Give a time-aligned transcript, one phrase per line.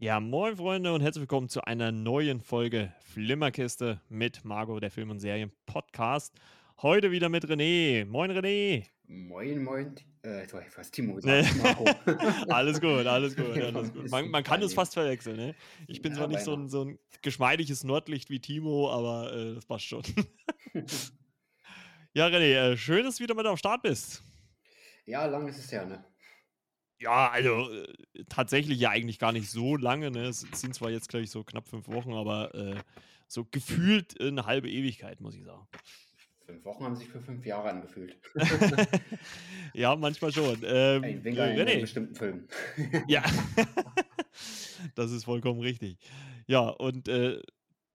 [0.00, 5.10] Ja, moin Freunde und herzlich willkommen zu einer neuen Folge Flimmerkiste mit Margot, der Film-
[5.10, 6.36] und Serien-Podcast.
[6.82, 8.04] Heute wieder mit René.
[8.04, 8.84] Moin René.
[9.08, 9.96] Moin, moin.
[10.24, 11.42] Äh, ich fast Timo Nee.
[11.42, 11.56] gesagt.
[11.56, 11.84] Marco.
[12.48, 14.08] alles gut, alles gut, Ja, alles gut.
[14.08, 15.54] Man, man kann es fast verwechseln, ne?
[15.88, 19.54] Ich bin Ja, zwar nicht so ein, so ein geschmeidiges Nordlicht wie Timo, aber äh,
[19.56, 20.02] das passt schon.
[22.14, 24.22] ja, René, äh, schön, dass du wieder mit am Start bist.
[25.06, 26.04] Ja, lang ist es her, ne?
[27.00, 30.10] Ja, also äh, tatsächlich ja eigentlich gar nicht so lange.
[30.10, 30.26] Ne?
[30.26, 32.76] Es sind zwar jetzt, glaube ich, so knapp fünf Wochen, aber äh,
[33.28, 35.66] so gefühlt eine halbe Ewigkeit, muss ich sagen.
[36.48, 38.16] Fünf Wochen haben sich für fünf Jahre angefühlt.
[39.74, 40.58] ja, manchmal schon.
[40.64, 42.48] Ähm, Ein Wink äh, einen René, bestimmten Film.
[43.06, 43.22] ja,
[44.94, 45.98] das ist vollkommen richtig.
[46.46, 47.38] Ja, und äh,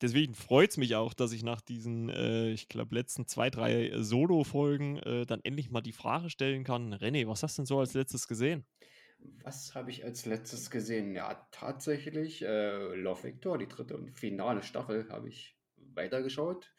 [0.01, 3.89] deswegen freut es mich auch, dass ich nach diesen, äh, ich glaube, letzten zwei, drei
[3.89, 7.65] äh, Solo-Folgen äh, dann endlich mal die Frage stellen kann: René, was hast du denn
[7.65, 8.65] so als letztes gesehen?
[9.43, 11.15] Was habe ich als letztes gesehen?
[11.15, 16.71] Ja, tatsächlich äh, Love Victor, die dritte und finale Staffel, habe ich weitergeschaut.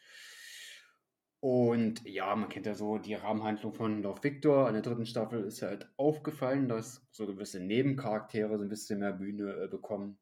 [1.39, 4.67] Und ja, man kennt ja so die Rahmenhandlung von Love Victor.
[4.67, 9.13] An der dritten Staffel ist halt aufgefallen, dass so gewisse Nebencharaktere so ein bisschen mehr
[9.13, 10.17] Bühne äh, bekommen,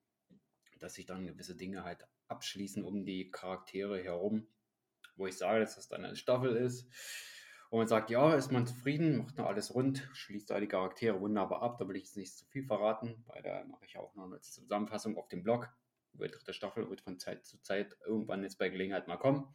[0.80, 4.48] dass sich dann gewisse Dinge halt abschließen um die Charaktere herum,
[5.16, 6.90] wo ich sage, dass das dann eine Staffel ist.
[7.74, 11.64] Und man sagt, ja, ist man zufrieden, macht noch alles rund, schließt die Charaktere wunderbar
[11.64, 11.80] ab.
[11.80, 14.40] Da will ich jetzt nicht zu viel verraten, weil da mache ich auch noch eine
[14.42, 15.74] Zusammenfassung auf dem Blog.
[16.14, 19.48] Über die dritte Staffel wird von Zeit zu Zeit irgendwann jetzt bei Gelegenheit mal kommen.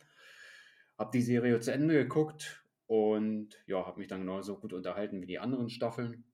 [0.98, 5.26] Hab die Serie zu Ende geguckt und ja, habe mich dann genauso gut unterhalten wie
[5.26, 6.24] die anderen Staffeln.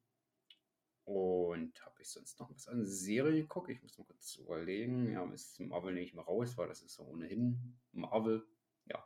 [1.05, 3.69] Und habe ich sonst noch was an Serie geguckt?
[3.69, 5.12] Ich muss mal kurz überlegen.
[5.12, 8.47] Ja, ist Marvel nicht mehr raus, weil das ist so ohnehin Marvel.
[8.87, 9.05] Ja.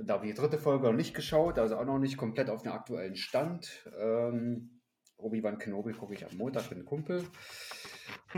[0.00, 2.62] Da habe ich die dritte Folge noch nicht geschaut, also auch noch nicht komplett auf
[2.62, 3.88] den aktuellen Stand.
[3.98, 4.80] Ähm,
[5.16, 7.24] Obi-Wan Kenobi gucke ich am Montag mit einem Kumpel.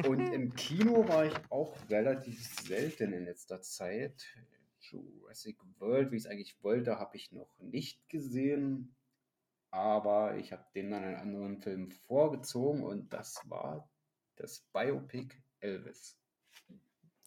[0.06, 4.24] Und im Kino war ich auch relativ selten in letzter Zeit.
[4.80, 8.94] Jurassic World, wie ich es eigentlich wollte, habe ich noch nicht gesehen.
[9.70, 13.88] Aber ich habe den dann einen anderen Film vorgezogen und das war
[14.36, 16.19] das Biopic Elvis.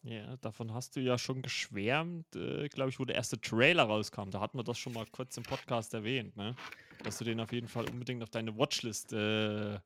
[0.04, 4.28] Ja, davon hast du ja schon geschwärmt, äh, glaube ich, wo der erste Trailer rauskam.
[4.30, 6.54] Da hatten wir das schon mal kurz im Podcast erwähnt, ne?
[7.02, 9.78] Dass du den auf jeden Fall unbedingt auf deine Watchlist äh,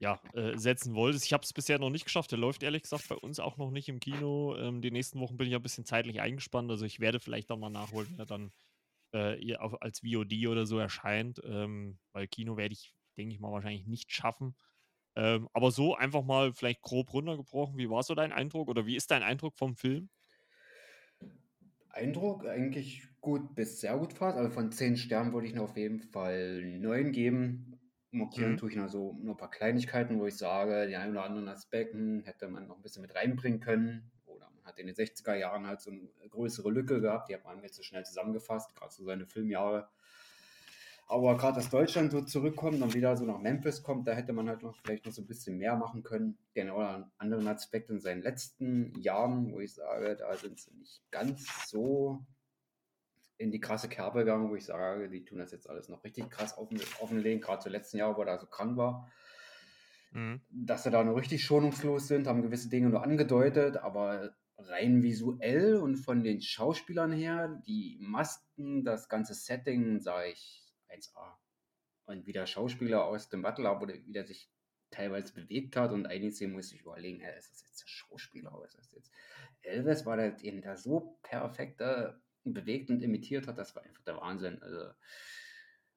[0.00, 1.24] ja, äh, setzen wolltest.
[1.26, 2.32] Ich habe es bisher noch nicht geschafft.
[2.32, 4.56] Der läuft ehrlich gesagt bei uns auch noch nicht im Kino.
[4.56, 6.68] Ähm, die nächsten Wochen bin ich ein bisschen zeitlich eingespannt.
[6.68, 8.52] Also ich werde vielleicht auch mal nachholen, wenn er dann
[9.12, 11.40] äh, auf, als VOD oder so erscheint.
[11.44, 14.56] Ähm, weil Kino werde ich, denke ich mal, wahrscheinlich nicht schaffen.
[15.16, 17.78] Ähm, aber so einfach mal vielleicht grob runtergebrochen.
[17.78, 20.10] Wie war so dein Eindruck oder wie ist dein Eindruck vom Film?
[21.88, 24.36] Eindruck eigentlich gut bis sehr gut fast.
[24.36, 27.80] Also von 10 Sternen würde ich noch auf jeden Fall 9 geben.
[28.10, 28.56] Markieren Mhm.
[28.56, 31.48] tue ich noch so nur ein paar Kleinigkeiten, wo ich sage, die ein oder anderen
[31.48, 34.10] Aspekten hätte man noch ein bisschen mit reinbringen können.
[34.26, 37.44] Oder man hat in den 60er Jahren halt so eine größere Lücke gehabt, die hat
[37.44, 39.88] man jetzt so schnell zusammengefasst, gerade so seine Filmjahre.
[41.08, 44.48] Aber gerade, dass Deutschland so zurückkommt und wieder so nach Memphis kommt, da hätte man
[44.48, 46.36] halt noch vielleicht noch so ein bisschen mehr machen können.
[46.56, 51.00] Den oder anderen Aspekt in seinen letzten Jahren, wo ich sage, da sind sie nicht
[51.12, 52.26] ganz so
[53.38, 56.28] in die krasse Kerbe gegangen, wo ich sage, die tun das jetzt alles noch richtig
[56.28, 59.08] krass offen, offenlegen, gerade zu letzten Jahr, wo er so krank war.
[60.10, 60.40] Mhm.
[60.50, 65.76] Dass sie da noch richtig schonungslos sind, haben gewisse Dinge nur angedeutet, aber rein visuell
[65.76, 71.36] und von den Schauspielern her, die Masken, das ganze Setting, sage ich 1A.
[72.06, 74.50] Und wie der Schauspieler aus dem Butler, der, wie der sich
[74.90, 78.56] teilweise bewegt hat und einige Szenen muss ich überlegen, äh, ist das jetzt der Schauspieler
[78.56, 79.10] oder ist das jetzt
[79.62, 82.12] Elvis, war der, den der so perfekt äh,
[82.44, 84.62] bewegt und imitiert hat, das war einfach der Wahnsinn.
[84.62, 84.90] Also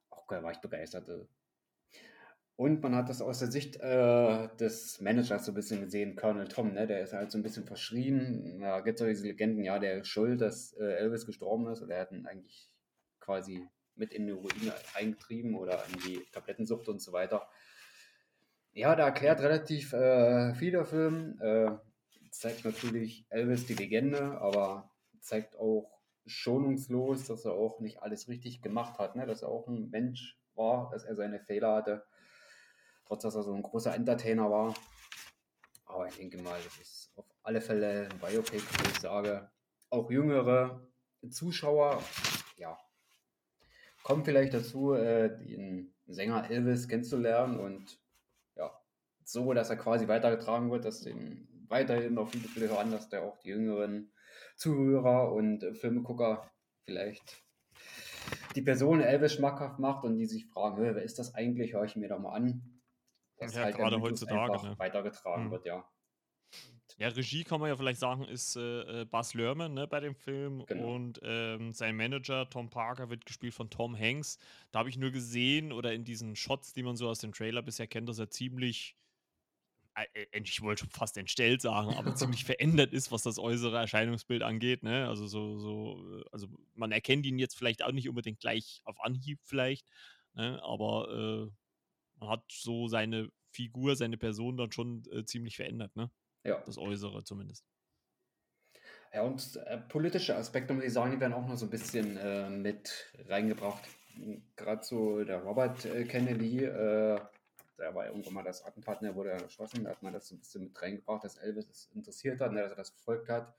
[0.09, 1.07] auch geil, war ich begeistert.
[1.09, 1.25] äh.
[2.55, 6.47] Und man hat das aus der Sicht äh, des Managers so ein bisschen gesehen, Colonel
[6.47, 6.87] Tom, ne?
[6.87, 8.59] der ist halt so ein bisschen verschrien.
[8.59, 11.95] Da gibt es diese Legenden, ja, der ist schuld, dass äh, Elvis gestorben ist oder
[11.95, 12.69] er hat ihn eigentlich
[13.21, 13.65] quasi
[13.99, 17.47] mit in die Ruine eingetrieben oder in die Tablettensucht und so weiter.
[18.71, 21.39] Ja, da erklärt relativ äh, viel der Film.
[21.41, 21.71] Äh,
[22.31, 28.61] zeigt natürlich Elvis die Legende, aber zeigt auch schonungslos, dass er auch nicht alles richtig
[28.61, 29.25] gemacht hat, ne?
[29.25, 32.05] dass er auch ein Mensch war, dass er seine Fehler hatte,
[33.05, 34.75] trotz dass er so ein großer Entertainer war.
[35.85, 39.49] Aber ich denke mal, das ist auf alle Fälle ein Biopic, wo ich sage,
[39.89, 40.87] auch jüngere
[41.29, 42.03] Zuschauer,
[42.57, 42.77] ja,
[44.03, 47.99] kommen vielleicht dazu, äh, den Sänger Elvis kennenzulernen und
[48.55, 48.71] ja,
[49.23, 53.23] so, dass er quasi weitergetragen wird, dass den weiterhin noch viele, viele hören, dass der
[53.23, 54.13] auch die jüngeren
[54.57, 56.51] Zuhörer und äh, Filmegucker
[56.85, 57.43] vielleicht
[58.55, 61.73] die Person Elvis schmackhaft macht und die sich fragen, "Hä, wer ist das eigentlich?
[61.73, 62.81] Höre ich mir doch mal an.
[63.37, 64.77] Dass Ja, halt gerade heutzutage, ne?
[64.77, 65.51] weitergetragen Mhm.
[65.51, 65.89] wird, ja.
[66.99, 70.15] Ja, Regie kann man ja vielleicht sagen, ist äh, äh Buzz Lerman ne, bei dem
[70.15, 70.95] Film Genau.
[70.95, 74.37] und ähm, sein Manager Tom Parker wird gespielt von Tom Hanks.
[74.71, 77.61] Da habe ich nur gesehen oder in diesen Shots, die man so aus dem Trailer
[77.61, 78.97] bisher kennt, dass er ziemlich,
[79.95, 83.77] äh, äh ich wollte schon fast entstellt sagen, aber ziemlich verändert ist, was das äußere
[83.77, 84.83] Erscheinungsbild angeht.
[84.83, 85.07] Ne?
[85.07, 88.99] Also so, so, äh, also man erkennt ihn jetzt vielleicht auch nicht unbedingt gleich auf
[89.01, 89.87] Anhieb vielleicht,
[90.33, 90.61] ne?
[90.63, 91.51] aber äh,
[92.19, 96.11] man hat so seine Figur, seine Person dann schon ziemlich verändert, ne?
[96.43, 96.61] Ja.
[96.65, 97.65] Das Äußere zumindest.
[99.13, 102.17] Ja, und äh, politische Aspekte, muss ich sagen, die werden auch noch so ein bisschen
[102.17, 103.83] äh, mit reingebracht.
[104.55, 107.19] Gerade so der Robert äh, Kennedy, äh,
[107.79, 110.39] der war irgendwann mal das Attentat, der wurde erschossen, da hat man das so ein
[110.39, 113.55] bisschen mit reingebracht, dass Elvis es interessiert hat, ne, dass er das verfolgt hat.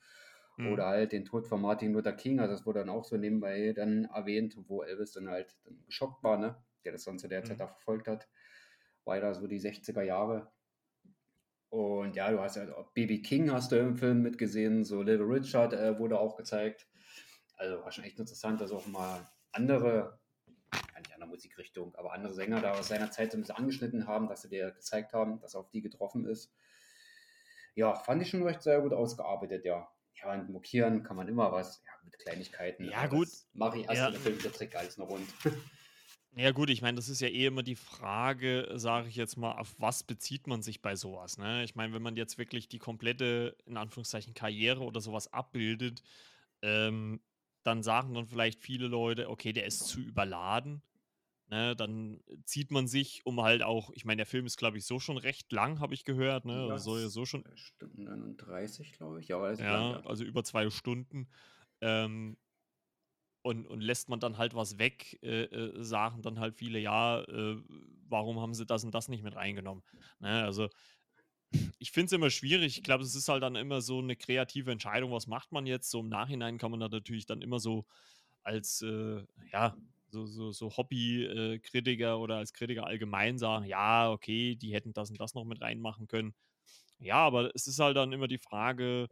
[0.56, 0.72] Mhm.
[0.72, 3.72] Oder halt den Tod von Martin Luther King, also das wurde dann auch so nebenbei
[3.72, 6.54] dann erwähnt, wo Elvis dann halt dann geschockt war, ne?
[6.84, 7.60] der das dann zu der Zeit mhm.
[7.60, 8.28] da verfolgt hat.
[9.04, 10.50] Weiter so die 60er Jahre.
[11.70, 15.26] Und ja, du hast ja auch Baby King hast du im Film mitgesehen, so Little
[15.26, 16.88] Richard äh, wurde auch gezeigt.
[17.56, 20.18] Also war schon echt interessant, dass auch mal andere,
[20.98, 24.28] nicht andere Musikrichtung, aber andere Sänger da aus seiner Zeit so ein bisschen angeschnitten haben,
[24.28, 26.52] dass sie dir gezeigt haben, dass auf die getroffen ist.
[27.76, 29.88] Ja, fand ich schon recht sehr gut ausgearbeitet, ja.
[30.16, 32.84] Ja, und mokieren kann man immer was, ja, mit Kleinigkeiten.
[32.84, 33.28] Ja, gut.
[33.52, 34.06] Mache ich erst ja.
[34.08, 35.26] in der Film, der Trick alles noch rund.
[36.36, 39.52] Ja gut, ich meine, das ist ja eh immer die Frage, sage ich jetzt mal,
[39.58, 41.64] auf was bezieht man sich bei sowas, ne?
[41.64, 46.02] Ich meine, wenn man jetzt wirklich die komplette, in Anführungszeichen, Karriere oder sowas abbildet,
[46.62, 47.20] ähm,
[47.64, 50.82] dann sagen dann vielleicht viele Leute, okay, der ist zu überladen.
[51.48, 54.86] Ne, dann zieht man sich, um halt auch, ich meine, der Film ist, glaube ich,
[54.86, 56.44] so schon recht lang, habe ich gehört.
[56.44, 56.52] Ne?
[56.52, 57.44] Ja, also so schon.
[57.56, 59.26] Stunden 39, glaube ich.
[59.26, 61.28] Ja, ja, also über zwei Stunden.
[61.80, 62.36] Ähm,
[63.42, 67.22] und, und lässt man dann halt was weg, äh, äh, sagen dann halt viele, ja,
[67.22, 67.56] äh,
[68.08, 69.84] warum haben sie das und das nicht mit reingenommen?
[70.18, 70.68] Ne, also
[71.78, 72.78] ich finde es immer schwierig.
[72.78, 75.90] Ich glaube, es ist halt dann immer so eine kreative Entscheidung, was macht man jetzt?
[75.90, 77.86] So im Nachhinein kann man da natürlich dann immer so
[78.42, 79.76] als, äh, ja,
[80.10, 85.20] so, so, so Hobby-Kritiker oder als Kritiker allgemein sagen, ja, okay, die hätten das und
[85.20, 86.34] das noch mit reinmachen können.
[86.98, 89.08] Ja, aber es ist halt dann immer die Frage,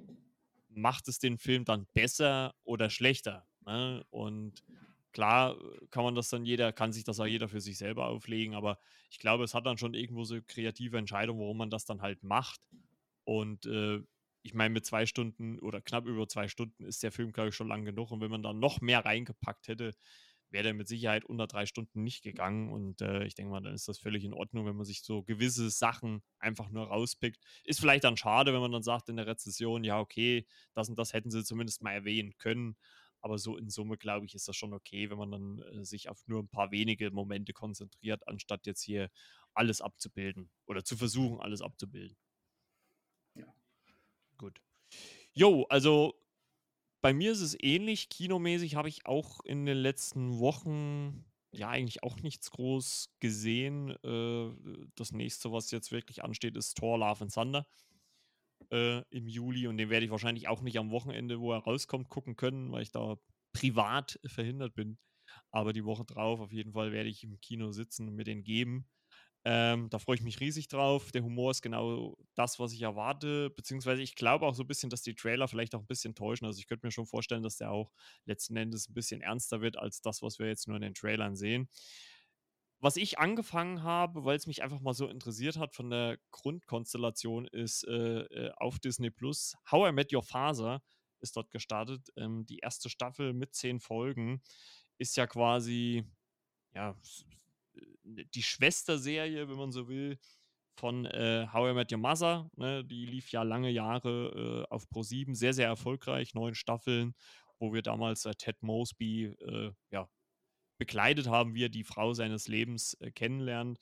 [0.68, 3.46] macht es den Film dann besser oder schlechter?
[3.68, 4.02] Ne?
[4.08, 4.64] Und
[5.12, 8.06] klar äh, kann man das dann jeder, kann sich das auch jeder für sich selber
[8.06, 8.78] auflegen, aber
[9.10, 12.22] ich glaube, es hat dann schon irgendwo so kreative Entscheidungen, warum man das dann halt
[12.22, 12.60] macht.
[13.24, 14.00] Und äh,
[14.42, 17.54] ich meine, mit zwei Stunden oder knapp über zwei Stunden ist der Film, glaube ich,
[17.54, 18.10] schon lang genug.
[18.10, 19.92] Und wenn man dann noch mehr reingepackt hätte,
[20.50, 22.72] wäre der mit Sicherheit unter drei Stunden nicht gegangen.
[22.72, 25.22] Und äh, ich denke mal, dann ist das völlig in Ordnung, wenn man sich so
[25.22, 27.38] gewisse Sachen einfach nur rauspickt.
[27.64, 30.98] Ist vielleicht dann schade, wenn man dann sagt in der Rezession, ja, okay, das und
[30.98, 32.76] das hätten sie zumindest mal erwähnen können.
[33.20, 36.08] Aber so in Summe, glaube ich, ist das schon okay, wenn man dann äh, sich
[36.08, 39.10] auf nur ein paar wenige Momente konzentriert, anstatt jetzt hier
[39.54, 42.16] alles abzubilden oder zu versuchen, alles abzubilden.
[43.34, 43.52] Ja.
[44.36, 44.60] Gut.
[45.32, 46.14] Jo, also
[47.00, 48.08] bei mir ist es ähnlich.
[48.08, 53.90] Kinomäßig habe ich auch in den letzten Wochen ja eigentlich auch nichts groß gesehen.
[54.04, 57.66] Äh, das nächste, was jetzt wirklich ansteht, ist Thor Love and Thunder
[58.72, 62.08] äh, im Juli und den werde ich wahrscheinlich auch nicht am Wochenende, wo er rauskommt,
[62.08, 63.16] gucken können, weil ich da
[63.52, 64.98] privat verhindert bin.
[65.50, 68.42] Aber die Woche drauf auf jeden Fall werde ich im Kino sitzen und mir den
[68.44, 68.88] geben.
[69.44, 71.12] Ähm, da freue ich mich riesig drauf.
[71.12, 73.50] Der Humor ist genau das, was ich erwarte.
[73.50, 76.46] Beziehungsweise ich glaube auch so ein bisschen, dass die Trailer vielleicht auch ein bisschen täuschen.
[76.46, 77.92] Also ich könnte mir schon vorstellen, dass der auch
[78.26, 81.36] letzten Endes ein bisschen ernster wird als das, was wir jetzt nur in den Trailern
[81.36, 81.68] sehen
[82.80, 87.46] was ich angefangen habe, weil es mich einfach mal so interessiert hat von der Grundkonstellation,
[87.48, 90.82] ist äh, äh, auf Disney Plus How I Met Your Father
[91.20, 92.12] ist dort gestartet.
[92.16, 94.42] Ähm, die erste Staffel mit zehn Folgen
[94.98, 96.04] ist ja quasi
[96.74, 96.96] ja
[97.74, 100.18] äh, die Schwesterserie, wenn man so will,
[100.76, 102.48] von äh, How I Met Your Mother.
[102.56, 102.84] Ne?
[102.84, 107.14] Die lief ja lange Jahre äh, auf Pro 7, sehr, sehr erfolgreich, neun Staffeln,
[107.58, 109.34] wo wir damals äh, Ted Mosby
[109.90, 110.08] ja,
[110.78, 113.78] begleitet haben, wie er die Frau seines Lebens äh, kennenlernt.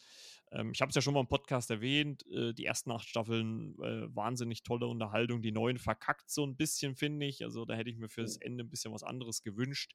[0.51, 3.79] Ähm, ich habe es ja schon mal im Podcast erwähnt, äh, die ersten acht Staffeln
[3.81, 7.45] äh, wahnsinnig tolle Unterhaltung, die neuen verkackt so ein bisschen, finde ich.
[7.45, 9.95] Also da hätte ich mir für das Ende ein bisschen was anderes gewünscht.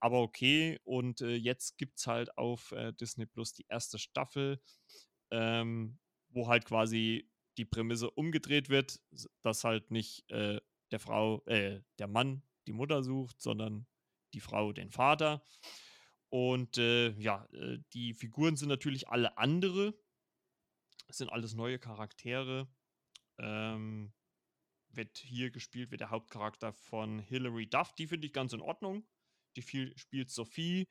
[0.00, 4.60] Aber okay, und äh, jetzt gibt es halt auf äh, Disney Plus die erste Staffel,
[5.30, 5.98] ähm,
[6.30, 8.98] wo halt quasi die Prämisse umgedreht wird,
[9.42, 10.58] dass halt nicht äh,
[10.90, 13.86] der Frau, der Mann die Mutter sucht, sondern
[14.34, 15.42] die Frau den Vater.
[16.32, 19.94] Und äh, ja, äh, die Figuren sind natürlich alle andere.
[21.06, 22.72] Es sind alles neue Charaktere.
[23.38, 24.14] Ähm,
[24.88, 27.94] wird hier gespielt, wird der Hauptcharakter von Hilary Duff.
[27.96, 29.06] Die finde ich ganz in Ordnung.
[29.56, 30.88] Die viel, spielt Sophie,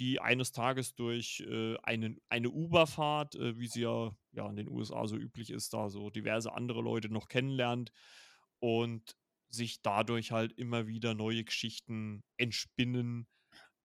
[0.00, 4.68] die eines Tages durch äh, eine, eine Uber-Fahrt, äh, wie sie ja, ja in den
[4.68, 7.92] USA so üblich ist, da so diverse andere Leute noch kennenlernt
[8.58, 9.16] und
[9.50, 13.28] sich dadurch halt immer wieder neue Geschichten entspinnen,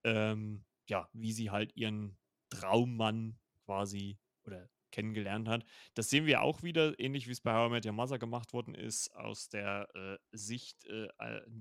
[0.03, 2.17] ähm, ja, wie sie halt ihren
[2.49, 5.65] Traummann quasi oder kennengelernt hat.
[5.93, 8.53] Das sehen wir auch wieder, ähnlich wie es bei How I Met Your Mother gemacht
[8.53, 11.09] worden ist, aus der äh, Sicht äh,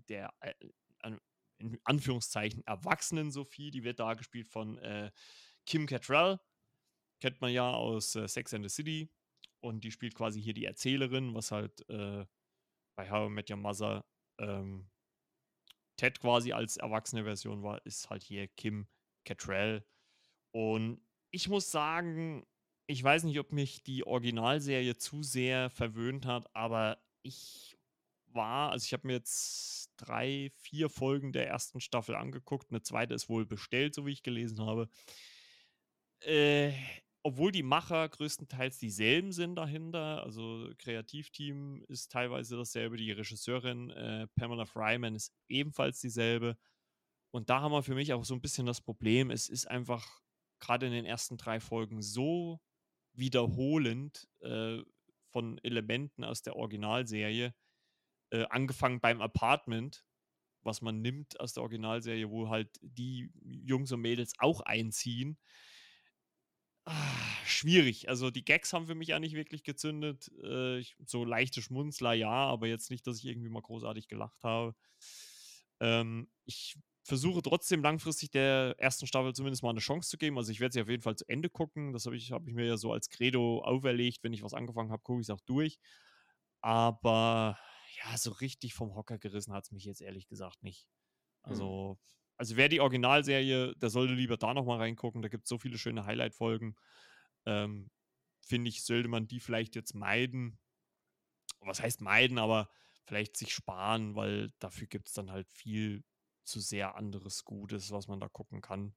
[0.08, 0.54] der äh,
[1.58, 5.10] in Anführungszeichen erwachsenen Sophie, die wird da gespielt von äh,
[5.66, 6.40] Kim Cattrall.
[7.20, 9.10] Kennt man ja aus äh, Sex and the City.
[9.60, 12.26] Und die spielt quasi hier die Erzählerin, was halt äh,
[12.96, 14.04] bei How I Met Your Mother
[14.38, 14.90] ähm,
[15.96, 18.88] Ted quasi als erwachsene Version war, ist halt hier Kim
[19.24, 19.84] Cattrall.
[20.52, 21.00] Und
[21.30, 22.46] ich muss sagen,
[22.86, 27.76] ich weiß nicht, ob mich die Originalserie zu sehr verwöhnt hat, aber ich
[28.34, 32.70] war, also ich habe mir jetzt drei, vier Folgen der ersten Staffel angeguckt.
[32.70, 34.88] Eine zweite ist wohl bestellt, so wie ich gelesen habe.
[36.20, 36.72] Äh,
[37.22, 44.26] obwohl die Macher größtenteils dieselben sind dahinter, also Kreativteam ist teilweise dasselbe, die Regisseurin äh,
[44.36, 46.58] Pamela Fryman ist ebenfalls dieselbe.
[47.34, 50.22] Und da haben wir für mich auch so ein bisschen das Problem, es ist einfach
[50.60, 52.60] gerade in den ersten drei Folgen so
[53.12, 54.80] wiederholend äh,
[55.30, 57.52] von Elementen aus der Originalserie,
[58.30, 60.04] äh, angefangen beim Apartment,
[60.62, 65.36] was man nimmt aus der Originalserie, wo halt die Jungs und Mädels auch einziehen.
[66.84, 68.08] Ah, schwierig.
[68.08, 70.30] Also die Gags haben für mich ja nicht wirklich gezündet.
[70.40, 74.44] Äh, ich, so leichte Schmunzler, ja, aber jetzt nicht, dass ich irgendwie mal großartig gelacht
[74.44, 74.76] habe.
[75.80, 80.38] Ähm, ich versuche trotzdem langfristig der ersten Staffel zumindest mal eine Chance zu geben.
[80.38, 81.92] Also ich werde sie auf jeden Fall zu Ende gucken.
[81.92, 84.24] Das habe ich, hab ich mir ja so als Credo auferlegt.
[84.24, 85.78] Wenn ich was angefangen habe, gucke ich es auch durch.
[86.62, 87.58] Aber
[88.02, 90.88] ja, so richtig vom Hocker gerissen hat es mich jetzt ehrlich gesagt nicht.
[91.42, 92.18] Also, mhm.
[92.38, 95.20] also wer die Originalserie, der sollte lieber da nochmal reingucken.
[95.20, 96.74] Da gibt es so viele schöne Highlight-Folgen.
[97.44, 97.90] Ähm,
[98.40, 100.58] Finde ich, sollte man die vielleicht jetzt meiden.
[101.60, 102.70] Was heißt meiden, aber
[103.04, 106.02] vielleicht sich sparen, weil dafür gibt es dann halt viel
[106.44, 108.94] zu sehr anderes Gutes, was man da gucken kann.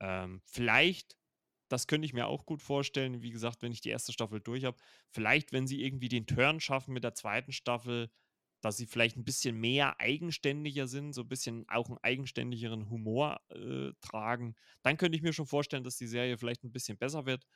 [0.00, 1.16] Ähm, vielleicht,
[1.68, 4.64] das könnte ich mir auch gut vorstellen, wie gesagt, wenn ich die erste Staffel durch
[4.64, 4.76] habe,
[5.10, 8.10] vielleicht, wenn sie irgendwie den Turn schaffen mit der zweiten Staffel,
[8.60, 13.40] dass sie vielleicht ein bisschen mehr eigenständiger sind, so ein bisschen auch einen eigenständigeren Humor
[13.50, 17.26] äh, tragen, dann könnte ich mir schon vorstellen, dass die Serie vielleicht ein bisschen besser
[17.26, 17.46] wird.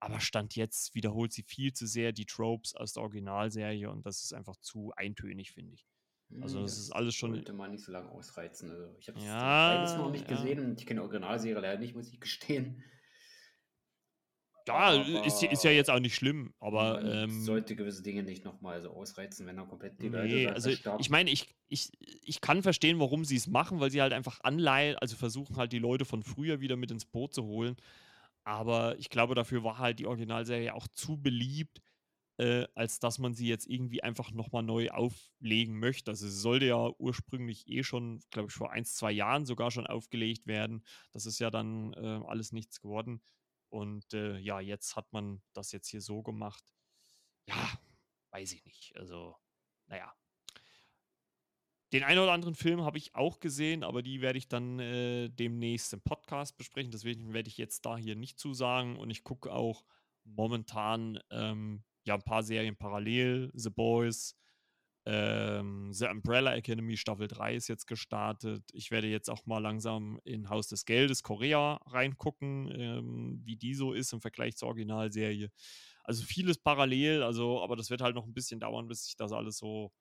[0.00, 4.22] Aber Stand jetzt wiederholt sie viel zu sehr die Tropes aus der Originalserie und das
[4.22, 5.86] ist einfach zu eintönig, finde ich.
[6.40, 7.34] Also hm, das, ist alles schon.
[7.34, 8.70] Sollte man nicht so lange ausreizen.
[8.70, 10.64] Also ich habe es ja, noch nicht gesehen ja.
[10.64, 12.82] und ich kenne die Originalserie leider nicht, muss ich gestehen.
[14.68, 17.00] Ja, ist, ist, ja jetzt auch nicht schlimm, aber.
[17.00, 20.54] Man ähm, sollte gewisse Dinge nicht nochmal so ausreizen, wenn er komplett die nee, Leute
[20.54, 21.90] also Ich meine, ich, ich,
[22.22, 25.72] ich kann verstehen, warum sie es machen, weil sie halt einfach anleihen, also versuchen halt
[25.72, 27.76] die Leute von früher wieder mit ins Boot zu holen.
[28.44, 31.80] Aber ich glaube, dafür war halt die Originalserie auch zu beliebt,
[32.40, 36.10] äh, als dass man sie jetzt irgendwie einfach nochmal neu auflegen möchte.
[36.10, 39.86] Also sie sollte ja ursprünglich eh schon, glaube ich, vor ein, zwei Jahren sogar schon
[39.86, 40.82] aufgelegt werden.
[41.12, 43.20] Das ist ja dann äh, alles nichts geworden.
[43.68, 46.64] Und äh, ja, jetzt hat man das jetzt hier so gemacht.
[47.46, 47.78] Ja,
[48.30, 48.96] weiß ich nicht.
[48.96, 49.36] Also,
[49.86, 50.10] naja.
[51.92, 55.28] Den einen oder anderen Film habe ich auch gesehen, aber die werde ich dann äh,
[55.28, 56.90] demnächst im Podcast besprechen.
[56.90, 58.96] Deswegen werde ich jetzt da hier nicht zusagen.
[58.96, 59.84] Und ich gucke auch
[60.24, 63.50] momentan ähm, ja ein paar Serien parallel.
[63.54, 64.36] The Boys,
[65.06, 68.62] ähm, The Umbrella Academy Staffel 3 ist jetzt gestartet.
[68.72, 73.74] Ich werde jetzt auch mal langsam in Haus des Geldes Korea reingucken, ähm, wie die
[73.74, 75.50] so ist im Vergleich zur Originalserie.
[76.04, 79.32] Also vieles parallel, also, aber das wird halt noch ein bisschen dauern, bis sich das
[79.32, 79.92] alles so.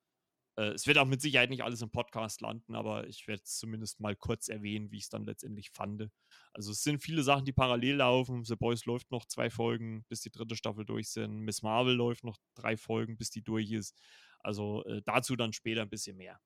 [0.60, 3.58] Äh, es wird auch mit Sicherheit nicht alles im Podcast landen, aber ich werde es
[3.58, 6.10] zumindest mal kurz erwähnen, wie ich es dann letztendlich fand.
[6.54, 8.44] Also es sind viele Sachen, die parallel laufen.
[8.44, 11.39] The Boys läuft noch zwei Folgen, bis die dritte Staffel durch sind.
[11.39, 13.98] Miss Marvel läuft noch drei Folgen, bis die durch ist.
[14.39, 16.39] Also äh, dazu dann später ein bisschen mehr.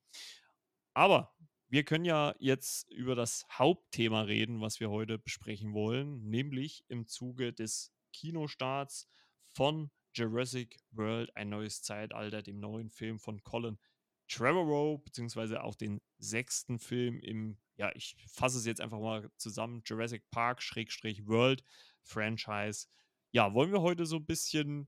[0.93, 1.33] Aber
[1.69, 7.07] wir können ja jetzt über das Hauptthema reden, was wir heute besprechen wollen, nämlich im
[7.07, 9.09] Zuge des Kinostarts
[9.55, 13.79] von Jurassic World, ein neues Zeitalter, dem neuen Film von Colin
[14.27, 19.81] Trevorrow, beziehungsweise auch den sechsten Film im, ja, ich fasse es jetzt einfach mal zusammen,
[19.85, 21.63] Jurassic Park, Schrägstrich World
[22.01, 22.87] Franchise.
[23.31, 24.87] Ja, wollen wir heute so ein bisschen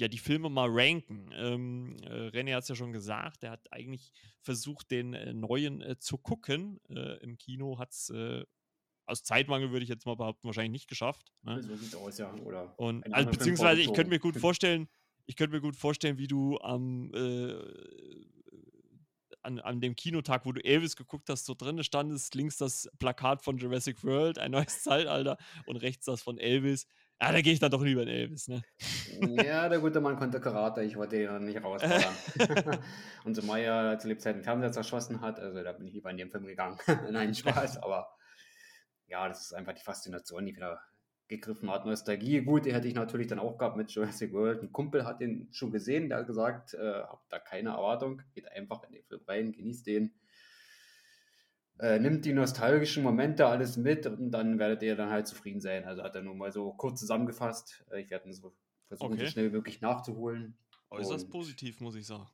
[0.00, 1.30] ja, die Filme mal ranken.
[1.34, 5.82] Ähm, äh, René hat es ja schon gesagt, er hat eigentlich versucht, den äh, neuen
[5.82, 6.80] äh, zu gucken.
[6.88, 8.42] Äh, Im Kino hat es äh,
[9.04, 11.34] aus Zeitmangel, würde ich jetzt mal behaupten, wahrscheinlich nicht geschafft.
[11.42, 11.62] Ne?
[11.62, 12.34] So sieht aus, ja.
[12.36, 14.88] Oder Und, also, beziehungsweise, ich könnte mir gut vorstellen,
[15.26, 17.52] ich könnte mir gut vorstellen, wie du am äh,
[19.42, 23.42] an, an dem Kinotag, wo du Elvis geguckt hast, so drin standest, links das Plakat
[23.42, 26.86] von Jurassic World, ein neues Zeitalter und rechts das von Elvis
[27.22, 28.62] Ah, da gehe ich dann doch lieber in Elvis, ne?
[29.20, 32.14] Ja, der gute Mann konnte Karate, ich wollte ihn noch nicht rausfordern.
[33.24, 36.30] und so Maya zu Lebzeiten Fernseher zerschossen hat, also da bin ich lieber in den
[36.30, 36.78] Film gegangen.
[37.10, 38.08] Nein, Spaß, aber
[39.06, 40.80] ja, das ist einfach die Faszination, die wieder
[41.30, 41.86] gegriffen hat.
[41.86, 44.62] Nostalgie, gut, die hätte ich natürlich dann auch gehabt mit Jurassic World.
[44.62, 48.50] Ein Kumpel hat den schon gesehen, der hat gesagt, äh, habt da keine Erwartung, geht
[48.52, 50.12] einfach in den Film rein, genießt den.
[51.78, 55.84] Äh, nimmt die nostalgischen Momente alles mit und dann werdet ihr dann halt zufrieden sein.
[55.84, 57.84] Also hat er nur mal so kurz zusammengefasst.
[57.90, 58.52] Äh, ich werde so
[58.88, 59.24] versuchen, okay.
[59.24, 60.58] so schnell wie möglich nachzuholen.
[60.90, 62.26] Äußerst und, positiv, muss ich sagen.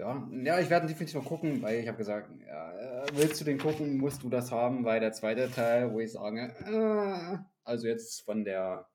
[0.00, 3.44] Ja, ja ich werde definitiv noch gucken, weil ich habe gesagt, ja, äh, willst du
[3.44, 7.86] den gucken, musst du das haben, weil der zweite Teil, wo ich sage, äh, also
[7.86, 8.88] jetzt von der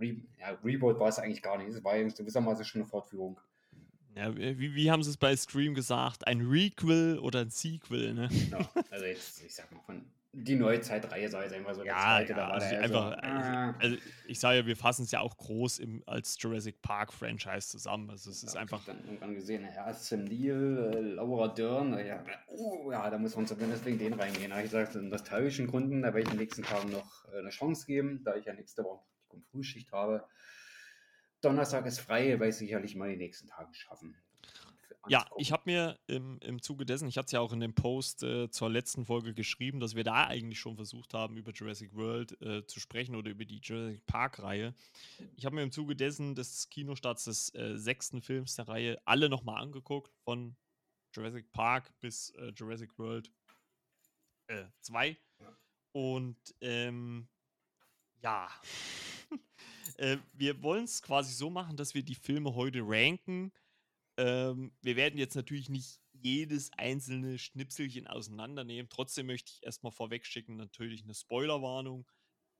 [0.00, 3.40] Re ja, Reboot war es eigentlich gar nicht, es war gewissermaßen schon eine Fortführung.
[4.16, 6.26] Ja, wie, wie haben sie es bei Scream gesagt?
[6.26, 8.28] Ein Requel oder ein Sequel, ne?
[8.50, 8.58] Ja,
[8.90, 12.36] also jetzt, ich sag mal, von die Neuzeitreihe sei es einfach so ja, zweite, ja,
[12.36, 13.74] da war also einfach, so, ah.
[13.80, 13.96] also
[14.26, 18.10] ich sage ja, wir fassen es ja auch groß im, als Jurassic Park Franchise zusammen.
[18.10, 18.78] Also es ist einfach.
[18.80, 23.34] Ich dann irgendwann gesehen, ja, Sam Neill, äh, Laura Dern, ja, oh, ja, da muss
[23.34, 24.52] man zumindest wegen den reingehen.
[24.52, 27.38] Habe ich gesagt, aus nostalgischen Gründen, da werde ich in den nächsten Tagen noch äh,
[27.38, 29.04] eine Chance geben, da ich ja nächste Woche
[29.50, 30.24] Frühschicht habe.
[31.40, 34.16] Donnerstag ist frei, weil ich sicherlich mal die nächsten Tage schaffen.
[35.08, 37.74] Ja, ich habe mir im, im Zuge dessen, ich hatte es ja auch in dem
[37.74, 41.94] Post äh, zur letzten Folge geschrieben, dass wir da eigentlich schon versucht haben, über Jurassic
[41.94, 44.74] World äh, zu sprechen oder über die Jurassic Park-Reihe.
[45.36, 49.28] Ich habe mir im Zuge dessen des Kinostarts des äh, sechsten Films der Reihe alle
[49.30, 50.54] nochmal angeguckt, von
[51.14, 53.30] Jurassic Park bis äh, Jurassic World
[54.82, 55.08] 2.
[55.08, 55.16] Äh,
[55.92, 57.28] Und ähm,
[58.22, 58.48] ja,
[59.96, 63.52] äh, wir wollen es quasi so machen, dass wir die Filme heute ranken.
[64.20, 68.90] Ähm, wir werden jetzt natürlich nicht jedes einzelne Schnipselchen auseinandernehmen.
[68.90, 72.06] Trotzdem möchte ich erstmal vorweg schicken, natürlich eine Spoilerwarnung.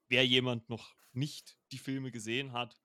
[0.09, 2.81] Wer jemand noch nicht die Filme gesehen hat,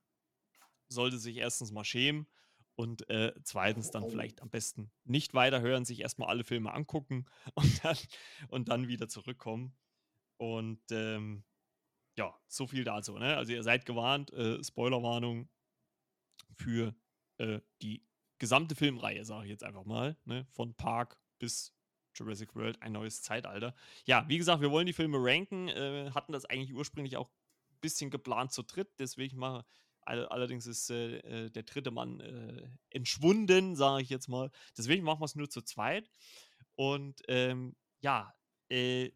[0.90, 2.28] sollte sich erstens mal schämen
[2.76, 7.86] und äh, zweitens dann vielleicht am besten nicht weiterhören, sich erstmal alle Filme angucken und
[7.86, 7.98] dann,
[8.50, 9.74] und dann wieder zurückkommen.
[10.36, 11.46] Und ähm,
[12.18, 13.18] ja, so viel dazu.
[13.18, 13.38] Ne?
[13.38, 15.48] Also ihr seid gewarnt, äh, Spoilerwarnung
[16.56, 16.94] für
[17.38, 18.06] äh, die
[18.40, 20.46] gesamte Filmreihe, sage ich jetzt einfach mal, ne?
[20.52, 21.74] von Park bis
[22.14, 23.76] Jurassic World, ein neues Zeitalter.
[24.06, 27.80] Ja, wie gesagt, wir wollen die Filme ranken, äh, hatten das eigentlich ursprünglich auch ein
[27.82, 29.66] bisschen geplant zu dritt, deswegen mal
[30.06, 34.52] all, allerdings ist äh, äh, der dritte Mann äh, entschwunden, sage ich jetzt mal.
[34.78, 36.10] Deswegen machen wir es nur zu zweit.
[36.76, 38.34] Und ähm, ja,
[38.70, 39.12] äh,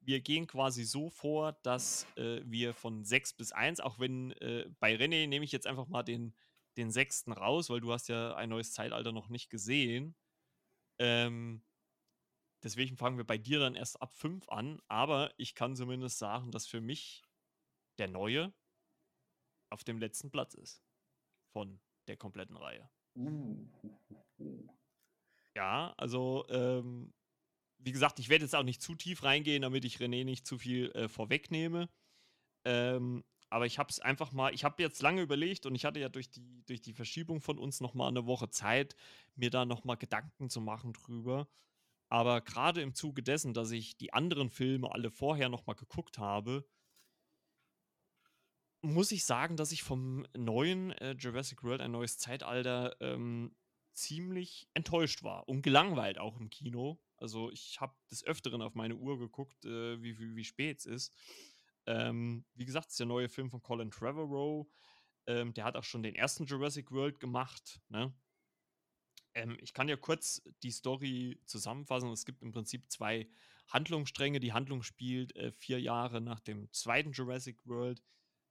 [0.00, 4.34] wir gehen quasi so vor, dass äh, wir von 6 bis 1, auch wenn
[4.78, 6.34] bei René nehme ich jetzt einfach mal den,
[6.76, 10.16] den sechsten raus, weil du hast ja ein neues Zeitalter noch nicht gesehen.
[10.98, 11.62] Ähm,
[12.62, 16.50] deswegen fangen wir bei dir dann erst ab 5 an, aber ich kann zumindest sagen,
[16.50, 17.22] dass für mich
[17.98, 18.52] der neue
[19.70, 20.82] auf dem letzten Platz ist
[21.52, 22.88] von der kompletten Reihe.
[23.16, 23.68] Uh.
[25.54, 27.12] Ja, also ähm,
[27.78, 30.58] wie gesagt, ich werde jetzt auch nicht zu tief reingehen, damit ich René nicht zu
[30.58, 31.88] viel äh, vorwegnehme.
[32.64, 36.00] Ähm, aber ich habe es einfach mal, ich habe jetzt lange überlegt und ich hatte
[36.00, 38.96] ja durch die, durch die Verschiebung von uns noch mal eine Woche Zeit,
[39.36, 41.46] mir da noch mal Gedanken zu machen drüber.
[42.08, 46.18] Aber gerade im Zuge dessen, dass ich die anderen Filme alle vorher noch mal geguckt
[46.18, 46.66] habe,
[48.82, 53.54] muss ich sagen, dass ich vom neuen äh, Jurassic World ein neues Zeitalter ähm,
[53.92, 57.00] ziemlich enttäuscht war und gelangweilt auch im Kino.
[57.18, 60.86] Also ich habe des Öfteren auf meine Uhr geguckt, äh, wie, wie, wie spät es
[60.86, 61.14] ist.
[61.86, 64.66] Ähm, wie gesagt, es ist der neue Film von Colin Trevorrow.
[65.26, 67.80] Ähm, der hat auch schon den ersten Jurassic World gemacht.
[67.88, 68.14] Ne?
[69.34, 72.10] Ähm, ich kann ja kurz die Story zusammenfassen.
[72.10, 73.28] Es gibt im Prinzip zwei
[73.68, 74.40] Handlungsstränge.
[74.40, 78.02] Die Handlung spielt äh, vier Jahre nach dem zweiten Jurassic World.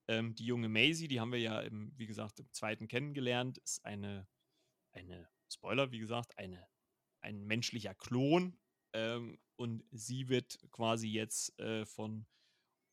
[0.08, 3.86] Ähm, die junge Maisie, die haben wir ja, im, wie gesagt, im zweiten kennengelernt, ist
[3.86, 4.28] eine,
[4.92, 6.68] eine Spoiler, wie gesagt, eine
[7.24, 8.58] ein menschlicher Klon.
[8.94, 12.28] Ähm, und sie wird quasi jetzt äh, von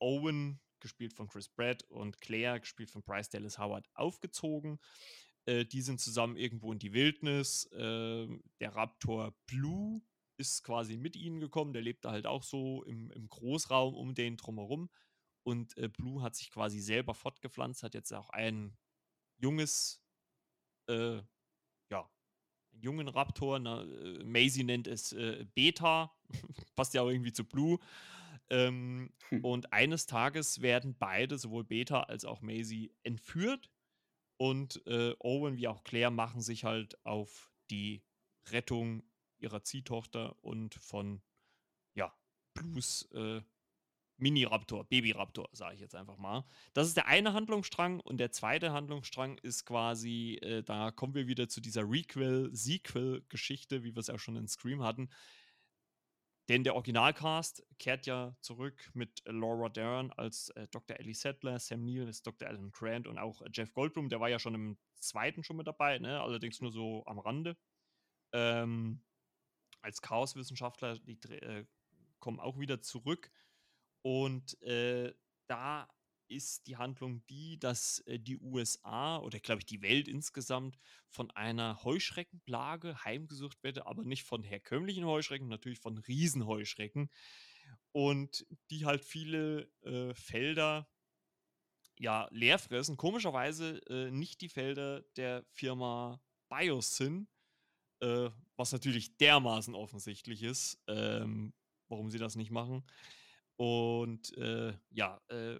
[0.01, 4.79] Owen, gespielt von Chris Pratt, und Claire, gespielt von Bryce Dallas Howard, aufgezogen.
[5.47, 7.67] Äh, die sind zusammen irgendwo in die Wildnis.
[7.73, 8.27] Äh,
[8.61, 10.03] der Raptor Blue
[10.37, 11.73] ist quasi mit ihnen gekommen.
[11.73, 14.91] Der lebt da halt auch so im, im Großraum um den drumherum.
[15.43, 18.77] Und äh, Blue hat sich quasi selber fortgepflanzt, hat jetzt auch ein
[19.39, 20.03] junges
[20.87, 21.23] äh,
[22.73, 23.59] jungen Raptor.
[23.59, 26.13] Na, äh, Maisie nennt es äh, Beta.
[26.77, 27.79] Passt ja auch irgendwie zu Blue.
[28.51, 29.45] Ähm, hm.
[29.45, 33.71] Und eines Tages werden beide, sowohl Beta als auch Maisie, entführt.
[34.37, 38.03] Und äh, Owen wie auch Claire machen sich halt auf die
[38.49, 39.03] Rettung
[39.39, 41.23] ihrer Ziehtochter und von
[41.95, 42.13] ja,
[42.55, 43.43] Blues äh,
[44.21, 46.45] Mini-Raptor, Baby-Raptor, sage ich jetzt einfach mal.
[46.75, 51.27] Das ist der eine Handlungsstrang und der zweite Handlungsstrang ist quasi, äh, da kommen wir
[51.27, 55.09] wieder zu dieser Requel-Sequel-Geschichte, wie wir es auch schon in Scream hatten.
[56.51, 60.99] Denn der Originalcast kehrt ja zurück mit Laura Dern als äh, Dr.
[60.99, 62.49] Ellie Settler, Sam Neill ist Dr.
[62.49, 65.69] Alan Grant und auch äh, Jeff Goldblum, der war ja schon im zweiten schon mit
[65.69, 66.21] dabei, ne?
[66.21, 67.57] allerdings nur so am Rande.
[68.33, 69.01] Ähm,
[69.81, 71.67] als Chaoswissenschaftler, die äh,
[72.19, 73.31] kommen auch wieder zurück.
[74.03, 75.15] Und äh,
[75.47, 75.89] da
[76.31, 81.31] ist die Handlung die, dass äh, die USA oder glaube ich die Welt insgesamt von
[81.33, 87.11] einer Heuschreckenplage heimgesucht werde, aber nicht von herkömmlichen Heuschrecken, natürlich von Riesenheuschrecken.
[87.93, 90.89] Und die halt viele äh, Felder
[91.99, 92.97] ja leer fressen.
[92.97, 97.29] Komischerweise äh, nicht die Felder der Firma BIOS sind,
[98.01, 101.53] äh, was natürlich dermaßen offensichtlich ist, ähm,
[101.89, 102.85] warum sie das nicht machen.
[103.57, 105.59] Und äh, ja, äh,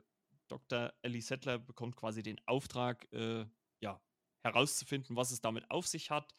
[0.51, 0.93] Dr.
[1.03, 3.47] Ellie Settler bekommt quasi den Auftrag, äh,
[3.81, 4.01] ja,
[4.43, 6.35] herauszufinden, was es damit auf sich hat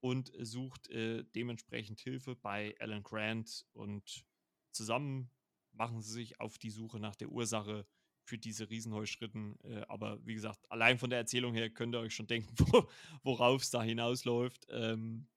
[0.00, 4.24] und sucht äh, dementsprechend Hilfe bei Alan Grant und
[4.72, 5.30] zusammen
[5.72, 7.86] machen sie sich auf die Suche nach der Ursache
[8.24, 9.58] für diese Riesenheuschritten.
[9.64, 12.88] Äh, aber wie gesagt, allein von der Erzählung her könnt ihr euch schon denken, wo,
[13.22, 14.66] worauf es da hinausläuft.
[14.70, 15.28] Ähm,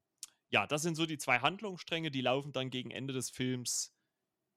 [0.49, 3.93] ja, das sind so die zwei Handlungsstränge, die laufen dann gegen Ende des Films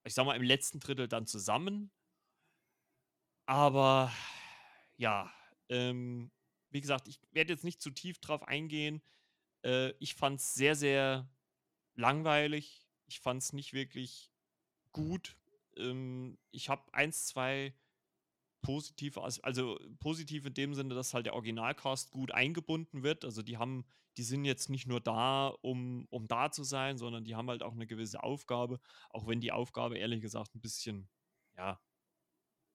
[0.05, 1.91] ich sag mal, im letzten Drittel dann zusammen.
[3.53, 4.11] Aber
[4.97, 5.31] ja,
[5.69, 6.31] ähm,
[6.71, 9.03] wie gesagt, ich werde jetzt nicht zu tief drauf eingehen.
[9.63, 11.29] Äh, ich fand es sehr, sehr
[11.95, 12.89] langweilig.
[13.05, 14.33] Ich fand es nicht wirklich
[14.93, 15.37] gut.
[15.77, 17.75] Ähm, ich habe eins, zwei
[18.63, 23.23] positive, also positiv in dem Sinne, dass halt der Originalcast gut eingebunden wird.
[23.23, 23.85] Also die haben,
[24.17, 27.63] die sind jetzt nicht nur da, um, um da zu sein, sondern die haben halt
[27.63, 31.11] auch eine gewisse Aufgabe, auch wenn die Aufgabe ehrlich gesagt ein bisschen,
[31.55, 31.79] ja,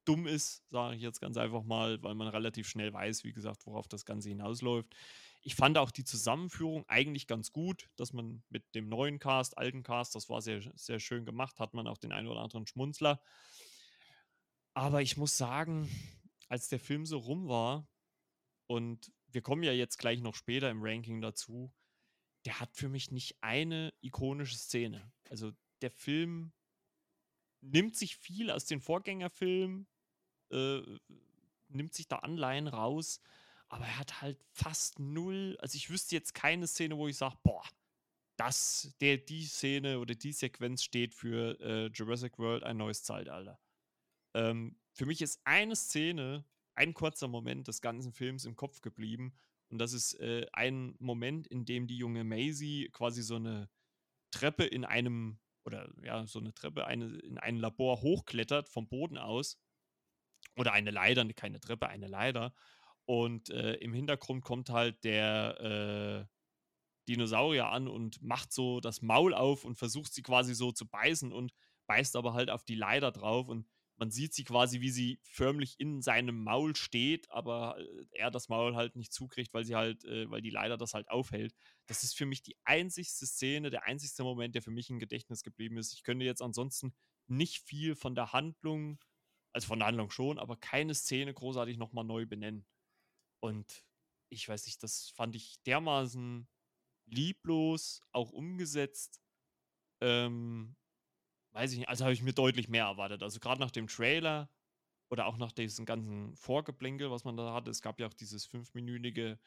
[0.07, 3.65] dumm ist, sage ich jetzt ganz einfach mal, weil man relativ schnell weiß, wie gesagt,
[3.65, 4.95] worauf das Ganze hinausläuft.
[5.41, 9.83] Ich fand auch die Zusammenführung eigentlich ganz gut, dass man mit dem neuen Cast, alten
[9.83, 13.21] Cast, das war sehr, sehr schön gemacht, hat man auch den einen oder anderen Schmunzler.
[14.73, 15.89] Aber ich muss sagen,
[16.49, 17.87] als der Film so rum war,
[18.67, 21.73] und wir kommen ja jetzt gleich noch später im Ranking dazu,
[22.45, 25.11] der hat für mich nicht eine ikonische Szene.
[25.29, 26.53] Also der Film
[27.61, 29.87] nimmt sich viel aus den Vorgängerfilmen,
[30.51, 30.81] äh,
[31.69, 33.21] nimmt sich da Anleihen raus,
[33.69, 35.57] aber er hat halt fast null.
[35.59, 37.63] Also ich wüsste jetzt keine Szene, wo ich sage, boah,
[38.37, 43.59] das, der, die Szene oder die Sequenz steht für äh, Jurassic World ein neues Zeitalter.
[44.33, 49.33] Ähm, für mich ist eine Szene, ein kurzer Moment des ganzen Films im Kopf geblieben.
[49.69, 53.69] Und das ist äh, ein Moment, in dem die junge Maisie quasi so eine
[54.31, 59.17] Treppe in einem, oder ja, so eine Treppe eine, in ein Labor hochklettert vom Boden
[59.17, 59.57] aus.
[60.57, 62.53] Oder eine Leiter, keine Treppe, eine Leiter.
[63.05, 66.37] Und äh, im Hintergrund kommt halt der äh,
[67.07, 71.31] Dinosaurier an und macht so das Maul auf und versucht sie quasi so zu beißen
[71.31, 71.53] und
[71.87, 73.47] beißt aber halt auf die Leiter drauf.
[73.47, 73.65] Und
[73.97, 78.49] man sieht sie quasi, wie sie förmlich in seinem Maul steht, aber äh, er das
[78.49, 81.55] Maul halt nicht zukriegt, weil sie halt, äh, weil die leider das halt aufhält.
[81.87, 85.43] Das ist für mich die einzigste Szene, der einzigste Moment, der für mich im Gedächtnis
[85.43, 85.93] geblieben ist.
[85.93, 86.93] Ich könnte jetzt ansonsten
[87.27, 88.99] nicht viel von der Handlung,
[89.57, 92.63] also von der Handlung schon, aber keine Szene großartig nochmal neu benennen.
[93.39, 93.83] Und
[94.29, 96.47] ich weiß nicht, das fand ich dermaßen
[97.07, 99.19] lieblos, auch umgesetzt.
[99.99, 100.75] Ähm,
[101.53, 103.23] weiß ich nicht, also habe ich mir deutlich mehr erwartet.
[103.23, 104.47] Also gerade nach dem Trailer
[105.09, 107.71] oder auch nach diesem ganzen Vorgeplänkel, was man da hatte.
[107.71, 109.39] Es gab ja auch dieses fünfminütige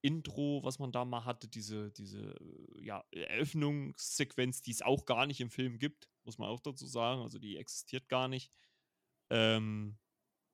[0.00, 2.36] Intro, was man da mal hatte, diese, diese
[2.80, 7.22] ja, Eröffnungssequenz, die es auch gar nicht im Film gibt, muss man auch dazu sagen.
[7.22, 8.52] Also die existiert gar nicht.
[9.30, 9.98] Ähm,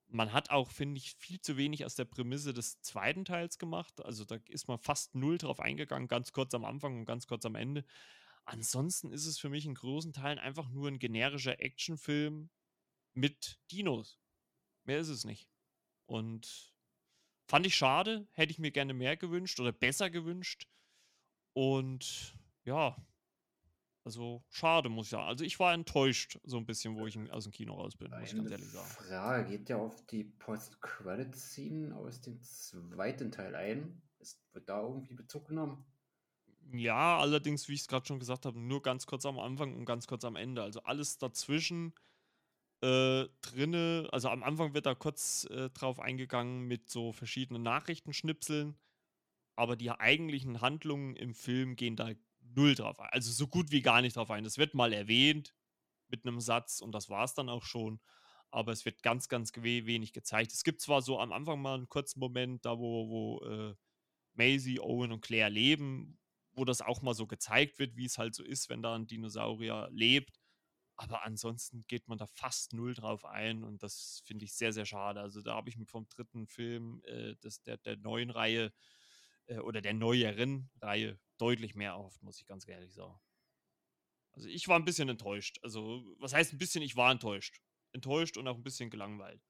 [0.09, 4.05] man hat auch, finde ich, viel zu wenig aus der Prämisse des zweiten Teils gemacht.
[4.05, 7.47] Also da ist man fast null drauf eingegangen, ganz kurz am Anfang und ganz kurz
[7.47, 7.85] am Ende.
[8.45, 12.51] Ansonsten ist es für mich in großen Teilen einfach nur ein generischer Actionfilm
[13.15, 14.19] mit Dinos.
[14.85, 15.49] Mehr ist es nicht.
[16.07, 16.75] Und
[17.47, 20.67] fand ich schade, hätte ich mir gerne mehr gewünscht oder besser gewünscht.
[21.55, 22.97] Und ja,
[24.05, 25.29] also schade, muss ich sagen.
[25.29, 28.33] Also ich war enttäuscht, so ein bisschen, wo ich aus dem Kino raus bin, muss
[28.33, 28.89] ich ganz ehrlich sagen.
[28.89, 34.03] Frage, geht ja auf die Post-Credit-Scene aus dem zweiten Teil ein?
[34.19, 35.85] Ist, wird da irgendwie Bezug genommen?
[36.73, 39.85] Ja, allerdings, wie ich es gerade schon gesagt habe, nur ganz kurz am Anfang und
[39.85, 40.63] ganz kurz am Ende.
[40.63, 41.93] Also alles dazwischen
[42.83, 44.09] äh, drinne.
[44.11, 48.77] Also am Anfang wird da kurz äh, drauf eingegangen mit so verschiedenen Nachrichtenschnipseln,
[49.57, 52.11] aber die eigentlichen Handlungen im Film gehen da
[52.57, 53.09] null drauf ein.
[53.13, 54.45] Also so gut wie gar nicht drauf ein.
[54.45, 55.55] Es wird mal erwähnt
[56.09, 58.01] mit einem Satz und das war es dann auch schon.
[58.53, 60.53] aber es wird ganz, ganz wenig gezeigt.
[60.53, 63.75] Es gibt zwar so am Anfang mal einen kurzen Moment, da wo, wo äh,
[64.35, 66.19] Maisie, Owen und Claire leben,
[66.53, 69.07] wo das auch mal so gezeigt wird, wie es halt so ist, wenn da ein
[69.07, 70.39] Dinosaurier lebt.
[70.97, 74.87] Aber ansonsten geht man da fast null drauf ein und das finde ich sehr, sehr
[74.87, 75.21] schade.
[75.21, 78.73] Also da habe ich mir vom dritten Film äh, des, der, der neuen Reihe
[79.47, 83.19] äh, oder der neueren Reihe deutlich mehr erhofft, muss ich ganz ehrlich sagen.
[84.33, 85.59] Also ich war ein bisschen enttäuscht.
[85.63, 87.61] Also was heißt ein bisschen, ich war enttäuscht.
[87.93, 89.43] Enttäuscht und auch ein bisschen gelangweilt.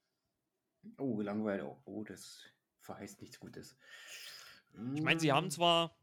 [0.99, 1.63] Oh, gelangweilt.
[1.63, 2.43] Oh, oh das
[2.81, 3.77] verheißt nichts Gutes.
[4.95, 5.51] Ich meine, sie haben hm.
[5.51, 5.97] zwar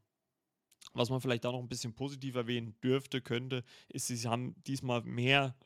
[0.92, 5.02] was man vielleicht da noch ein bisschen positiv erwähnen dürfte, könnte, ist, sie haben diesmal
[5.02, 5.56] mehr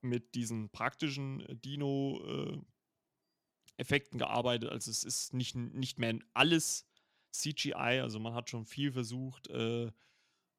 [0.00, 4.70] mit diesen praktischen äh, Dino-Effekten äh, gearbeitet.
[4.70, 6.86] Also es ist nicht, nicht mehr alles
[7.32, 9.90] CGI, also man hat schon viel versucht, äh,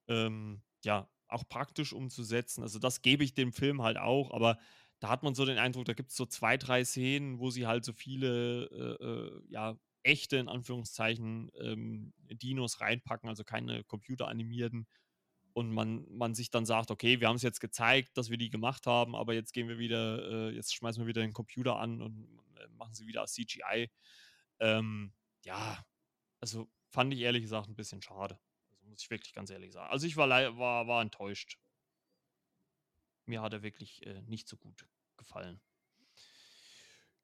[0.07, 2.62] ähm, ja, auch praktisch umzusetzen.
[2.62, 4.57] Also das gebe ich dem Film halt auch, aber
[4.99, 7.67] da hat man so den Eindruck, da gibt es so zwei, drei Szenen, wo sie
[7.67, 14.88] halt so viele, äh, äh ja, echte, in Anführungszeichen, ähm, Dinos reinpacken, also keine computeranimierten.
[15.53, 18.49] Und man, man sich dann sagt, okay, wir haben es jetzt gezeigt, dass wir die
[18.49, 22.01] gemacht haben, aber jetzt gehen wir wieder, äh, jetzt schmeißen wir wieder den Computer an
[22.01, 23.89] und äh, machen sie wieder CGI.
[24.60, 25.84] Ähm, ja,
[26.41, 28.38] also fand ich ehrlich gesagt ein bisschen schade.
[28.71, 29.91] Also muss ich wirklich ganz ehrlich sagen.
[29.91, 31.58] Also ich war, war, war enttäuscht.
[33.25, 35.62] Mir hat er wirklich äh, nicht so gut gefallen.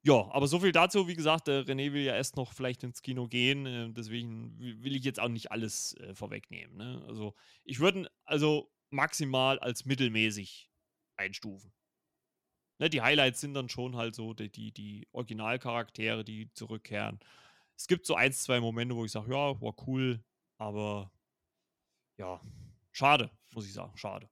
[0.02, 1.08] Ja, aber so viel dazu.
[1.08, 3.66] Wie gesagt, äh, René will ja erst noch vielleicht ins Kino gehen.
[3.66, 6.76] Äh, deswegen will ich jetzt auch nicht alles äh, vorwegnehmen.
[6.76, 7.04] Ne?
[7.06, 10.70] Also, ich würde also maximal als mittelmäßig
[11.16, 11.72] einstufen.
[12.78, 17.18] Ne, die Highlights sind dann schon halt so die, die, die Originalcharaktere, die zurückkehren.
[17.78, 20.22] Es gibt so ein, zwei Momente, wo ich sage, ja, war cool,
[20.58, 21.12] aber
[22.18, 22.40] ja,
[22.90, 24.28] schade, muss ich sagen, schade.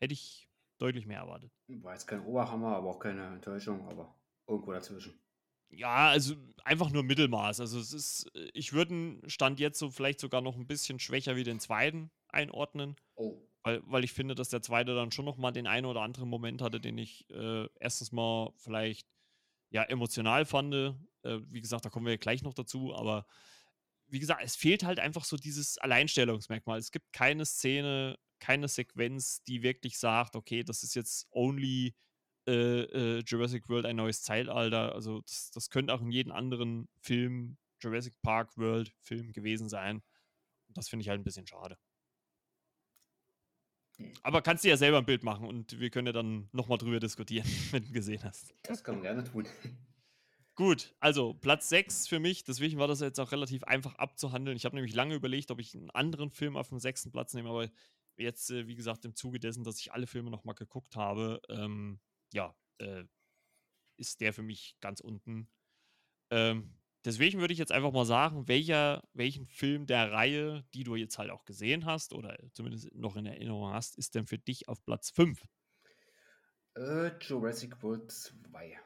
[0.00, 1.50] Hätte ich deutlich mehr erwartet.
[1.68, 4.14] War jetzt kein Oberhammer, aber auch keine Enttäuschung, aber
[4.48, 5.18] Irgendwo dazwischen.
[5.70, 7.60] Ja, also einfach nur Mittelmaß.
[7.60, 11.34] Also es ist, ich würde einen Stand jetzt so vielleicht sogar noch ein bisschen schwächer
[11.34, 12.96] wie den zweiten einordnen.
[13.16, 13.42] Oh.
[13.64, 16.28] Weil, weil ich finde, dass der zweite dann schon noch mal den einen oder anderen
[16.28, 19.08] Moment hatte, den ich äh, erstens mal vielleicht
[19.70, 20.94] ja emotional fand.
[21.26, 23.26] Äh, wie gesagt, da kommen wir gleich noch dazu, aber
[24.08, 26.78] wie gesagt, es fehlt halt einfach so dieses Alleinstellungsmerkmal.
[26.78, 31.94] Es gibt keine Szene, keine Sequenz, die wirklich sagt, okay, das ist jetzt only
[32.46, 34.94] äh, äh, Jurassic World ein neues Zeitalter.
[34.94, 40.02] Also das, das könnte auch in jedem anderen Film, Jurassic Park World Film gewesen sein.
[40.68, 41.76] Und das finde ich halt ein bisschen schade.
[43.96, 44.12] Hm.
[44.22, 47.00] Aber kannst du ja selber ein Bild machen und wir können ja dann nochmal drüber
[47.00, 48.54] diskutieren, wenn du gesehen hast.
[48.62, 49.46] Das kann man gerne tun.
[50.56, 54.56] Gut, also Platz 6 für mich, deswegen war das jetzt auch relativ einfach abzuhandeln.
[54.56, 57.50] Ich habe nämlich lange überlegt, ob ich einen anderen Film auf dem sechsten Platz nehme,
[57.50, 57.68] aber
[58.16, 62.00] jetzt, äh, wie gesagt, im Zuge dessen, dass ich alle Filme nochmal geguckt habe, ähm,
[62.32, 63.04] ja, äh,
[63.98, 65.46] ist der für mich ganz unten.
[66.30, 70.96] Ähm, deswegen würde ich jetzt einfach mal sagen, welcher, welchen Film der Reihe, die du
[70.96, 74.68] jetzt halt auch gesehen hast oder zumindest noch in Erinnerung hast, ist denn für dich
[74.68, 75.46] auf Platz 5?
[76.76, 78.78] Äh, Jurassic World 2.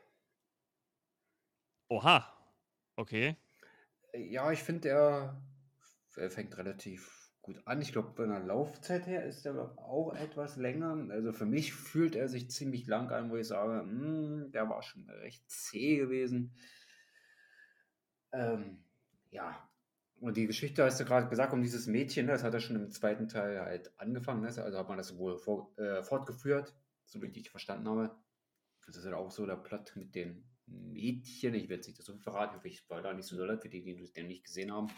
[1.90, 2.24] Oha.
[2.94, 3.36] Okay.
[4.14, 5.42] Ja, ich finde, er,
[6.16, 7.82] er fängt relativ gut an.
[7.82, 11.08] Ich glaube, von der Laufzeit her ist er auch etwas länger.
[11.10, 14.82] Also für mich fühlt er sich ziemlich lang an, wo ich sage, hm, der war
[14.82, 16.54] schon recht zäh gewesen.
[18.32, 18.84] Ähm,
[19.30, 19.68] ja,
[20.20, 22.76] und die Geschichte hast du gerade gesagt, um dieses Mädchen, ne, das hat er schon
[22.76, 24.42] im zweiten Teil halt angefangen.
[24.42, 24.46] Ne?
[24.46, 26.72] Also hat man das wohl vor, äh, fortgeführt,
[27.04, 28.14] so wie ich verstanden habe.
[28.86, 31.54] Das ist halt auch so der Plot mit den Mädchen.
[31.54, 34.12] Ich werde es nicht so verraten, ich war da nicht so doll für die, die
[34.12, 34.88] den nicht gesehen haben.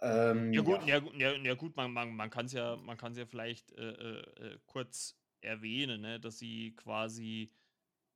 [0.00, 0.98] Ähm, ja, gut, ja.
[1.14, 4.54] Ja, ja, gut, man, man, man kann es ja, man kann's ja vielleicht äh, äh,
[4.54, 7.52] äh, kurz erwähnen, ne, dass sie quasi,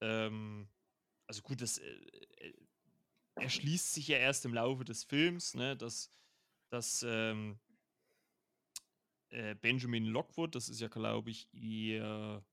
[0.01, 0.69] ähm,
[1.27, 1.89] also gut, das äh,
[2.39, 2.55] äh,
[3.37, 6.11] erschließt sich ja erst im Laufe des Films, ne, dass,
[6.71, 7.61] dass ähm,
[9.31, 12.45] äh, Benjamin Lockwood, das ist ja, glaube ich, ihr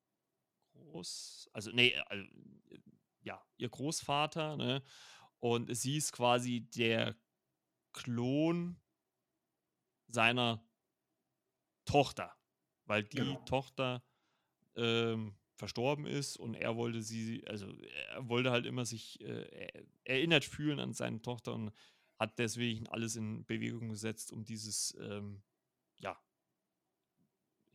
[0.74, 1.96] Groß, also nee,
[3.24, 4.84] ja, ihr Großvater, ne,
[5.40, 7.16] und sie ist quasi der
[7.92, 8.80] Klon
[10.08, 10.66] seiner
[11.86, 12.36] Tochter,
[12.86, 13.44] weil die genau.
[13.46, 14.04] Tochter
[14.76, 17.68] ähm, verstorben ist und er wollte sie, also
[18.10, 21.72] er wollte halt immer sich äh, erinnert fühlen an seine Tochter und
[22.18, 25.44] hat deswegen alles in Bewegung gesetzt, um dieses ähm,
[25.98, 26.18] ja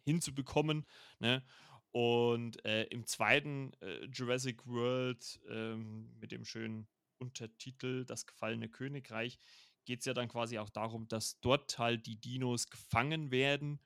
[0.04, 0.86] hinzubekommen.
[1.18, 1.44] Ne?
[1.92, 6.86] Und äh, im zweiten äh, Jurassic World ähm, mit dem schönen
[7.18, 9.38] Untertitel Das gefallene Königreich
[9.84, 13.80] geht es ja dann quasi auch darum, dass dort halt die Dinos gefangen werden,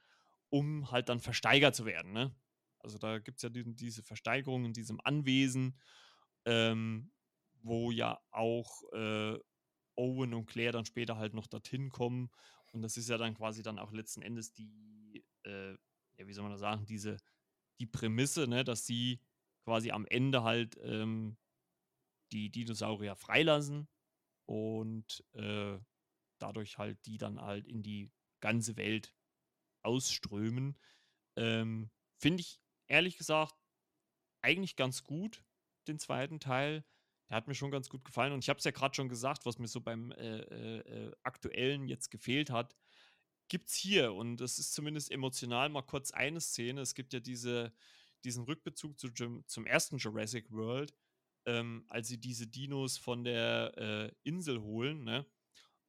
[0.50, 2.12] um halt dann versteigert zu werden.
[2.12, 2.34] Ne?
[2.80, 5.78] Also da gibt es ja die, diese Versteigerung in diesem Anwesen,
[6.44, 7.12] ähm,
[7.62, 9.38] wo ja auch äh,
[9.94, 12.30] Owen und Claire dann später halt noch dorthin kommen.
[12.72, 15.72] Und das ist ja dann quasi dann auch letzten Endes die, äh,
[16.16, 17.18] ja, wie soll man das sagen, diese,
[17.80, 19.20] die Prämisse, ne, dass sie
[19.64, 21.36] quasi am Ende halt ähm,
[22.32, 23.88] die Dinosaurier freilassen
[24.46, 25.78] und äh,
[26.38, 29.14] dadurch halt die dann halt in die ganze Welt
[29.82, 30.76] ausströmen.
[31.36, 33.54] Ähm, Finde ich ehrlich gesagt
[34.42, 35.44] eigentlich ganz gut,
[35.88, 36.84] den zweiten Teil.
[37.28, 38.32] Der hat mir schon ganz gut gefallen.
[38.32, 41.12] Und ich habe es ja gerade schon gesagt, was mir so beim äh, äh, äh
[41.22, 42.76] aktuellen jetzt gefehlt hat,
[43.52, 44.14] gibt es hier.
[44.14, 46.80] Und es ist zumindest emotional mal kurz eine Szene.
[46.80, 47.74] Es gibt ja diese,
[48.24, 50.94] diesen Rückbezug zu, zum ersten Jurassic World,
[51.44, 55.26] ähm, als sie diese Dinos von der äh, Insel holen, ne?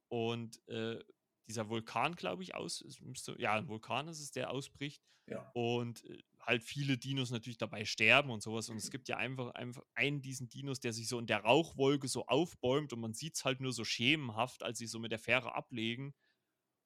[0.08, 1.02] Und äh,
[1.48, 5.02] dieser Vulkan, glaube ich, aus, müsste, ja, ein Vulkan ist es, der ausbricht.
[5.26, 5.50] Ja.
[5.54, 8.68] Und äh, halt viele Dinos natürlich dabei sterben und sowas.
[8.68, 12.08] Und es gibt ja einfach, einfach einen diesen Dinos, der sich so in der Rauchwolke
[12.08, 15.18] so aufbäumt und man sieht es halt nur so schemenhaft, als sie so mit der
[15.18, 16.14] Fähre ablegen.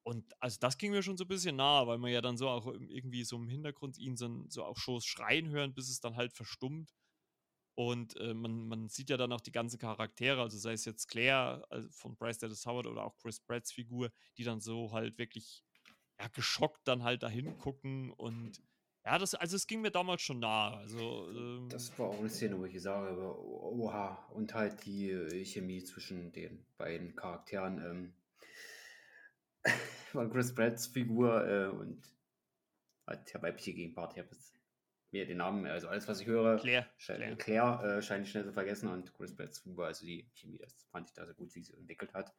[0.03, 2.49] Und also das ging mir schon so ein bisschen nah, weil man ja dann so
[2.49, 6.17] auch irgendwie so im Hintergrund ihn so, so auch Shows schreien hören, bis es dann
[6.17, 6.95] halt verstummt.
[7.75, 11.07] Und äh, man, man sieht ja dann auch die ganzen Charaktere, also sei es jetzt
[11.07, 15.17] Claire also von Bryce Dallas Howard oder auch Chris Pratts Figur, die dann so halt
[15.19, 15.63] wirklich
[16.19, 18.61] ja, geschockt dann halt dahin gucken und
[19.05, 20.75] ja, das, also es ging mir damals schon nah.
[20.75, 25.11] Also, ähm, das war auch eine Szene, wo ich gesagt habe, oha, und halt die
[25.11, 28.13] äh, Chemie zwischen den beiden Charakteren ähm,
[30.13, 32.03] von Chris Pratts Figur äh, und
[33.07, 34.13] halt der weibliche Gegenpart.
[34.15, 34.29] Ich habe
[35.11, 38.45] mir den Namen, also alles, was ich höre, Claire, Claire, Claire äh, scheine ich schnell
[38.45, 41.55] zu vergessen und Chris Pratts Figur, also die Chemie, das fand ich da sehr gut,
[41.55, 42.35] wie sie entwickelt hat.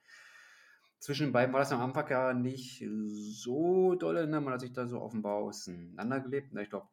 [1.00, 4.42] Zwischen den beiden war das am Anfang ja nicht so dolle, ne?
[4.42, 6.54] man hat sich da so offenbar auseinandergelebt.
[6.54, 6.64] Ne?
[6.64, 6.88] Ich glaube,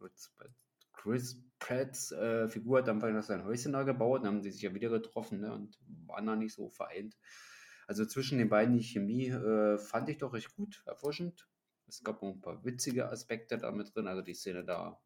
[0.92, 4.62] Chris Pratts äh, Figur hat am Anfang sein Häuschen da gebaut, dann haben sie sich
[4.62, 5.52] ja wieder getroffen ne?
[5.52, 7.16] und waren da nicht so vereint.
[7.86, 11.48] Also zwischen den beiden die Chemie äh, fand ich doch recht gut, erforschend.
[11.88, 15.00] Es gab auch ein paar witzige Aspekte da mit drin, also die Szene da,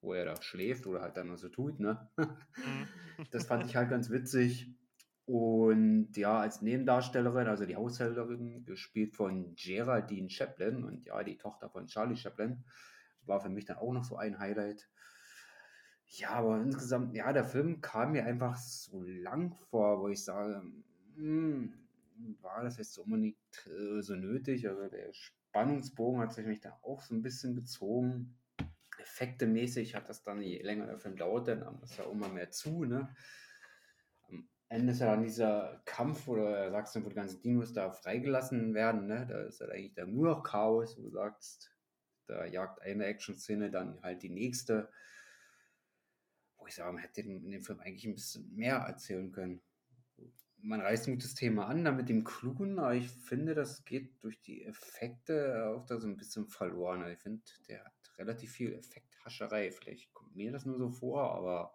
[0.00, 2.10] wo er da schläft oder halt dann so tut, ne?
[2.16, 3.26] Mhm.
[3.30, 4.74] das fand ich halt ganz witzig.
[5.26, 11.68] Und ja, als Nebendarstellerin, also die Haushälterin, gespielt von Geraldine Chaplin und ja, die Tochter
[11.68, 12.64] von Charlie Chaplin,
[13.26, 14.88] war für mich dann auch noch so ein Highlight.
[16.06, 20.62] Ja, aber insgesamt, ja, der Film kam mir einfach so lang vor, wo ich sage,
[21.16, 21.74] hm,
[22.40, 24.68] war das jetzt unbedingt äh, so nötig?
[24.68, 28.38] Also der Spannungsbogen hat sich mich da auch so ein bisschen gezogen.
[28.98, 32.84] Effektemäßig hat das dann, je länger der Film dauerte, nahm das ja immer mehr zu,
[32.84, 33.14] ne?
[34.70, 39.06] Ende ist ja dann dieser Kampf, sagst du, wo die ganzen Dinos da freigelassen werden,
[39.06, 39.26] ne?
[39.26, 41.74] Da ist halt eigentlich dann nur noch Chaos, wo du sagst,
[42.26, 44.90] da jagt eine Action-Szene dann halt die nächste.
[46.58, 49.62] Wo ich sage, man hätte in dem Film eigentlich ein bisschen mehr erzählen können.
[50.60, 54.22] Man reißt ein gutes Thema an, dann mit dem Klugen, aber ich finde, das geht
[54.22, 57.02] durch die Effekte auch da so ein bisschen verloren.
[57.02, 59.70] Also ich finde, der hat relativ viel Effekthascherei.
[59.70, 61.72] Vielleicht kommt mir das nur so vor, aber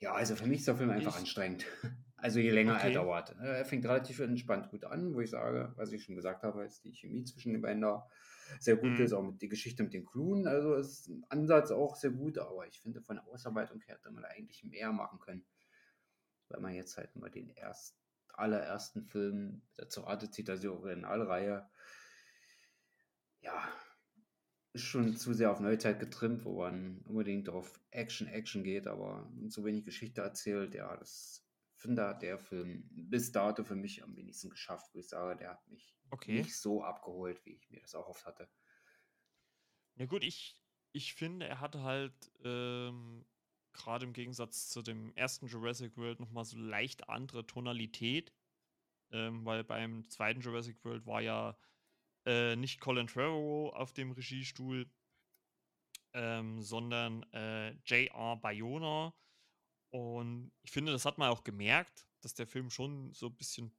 [0.00, 1.66] ja, also für mich ist der Film einfach ich, anstrengend.
[2.22, 2.88] Also je länger okay.
[2.88, 3.34] er dauert.
[3.40, 6.84] Er fängt relativ entspannt gut an, wo ich sage, was ich schon gesagt habe, ist
[6.84, 8.06] die Chemie zwischen den beiden da
[8.58, 9.00] sehr gut mhm.
[9.00, 10.46] ist, auch mit die Geschichte mit den Cluen.
[10.46, 14.10] Also ist ein Ansatz auch sehr gut, aber ich finde von der Ausarbeitung her hätte
[14.10, 15.46] man eigentlich mehr machen können.
[16.50, 17.96] Weil man jetzt halt mal den erst,
[18.28, 21.68] allerersten Film der zur Rate zieht, also die Originalreihe,
[23.40, 23.68] ja,
[24.72, 29.30] ist schon zu sehr auf Neuzeit getrimmt, wo man unbedingt auf Action, Action geht, aber
[29.48, 30.74] so wenig Geschichte erzählt.
[30.74, 31.44] Ja, das
[31.76, 35.50] finde hat der Film bis dato für mich am wenigsten geschafft, wo ich sage, der
[35.50, 36.38] hat mich okay.
[36.38, 38.48] nicht so abgeholt, wie ich mir das auch oft hatte.
[39.96, 40.60] Ja gut, ich,
[40.92, 43.26] ich finde, er hatte halt ähm,
[43.72, 48.32] gerade im Gegensatz zu dem ersten Jurassic World nochmal so leicht andere Tonalität,
[49.12, 51.56] ähm, weil beim zweiten Jurassic World war ja
[52.26, 54.90] äh, nicht Colin Trevorrow auf dem Regiestuhl,
[56.12, 58.36] ähm, sondern äh, J.R.
[58.36, 59.14] Bayona.
[59.90, 63.74] Und ich finde, das hat man auch gemerkt, dass der Film schon so ein bisschen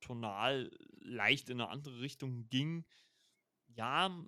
[0.00, 2.84] tonal leicht in eine andere Richtung ging.
[3.68, 4.24] Ja,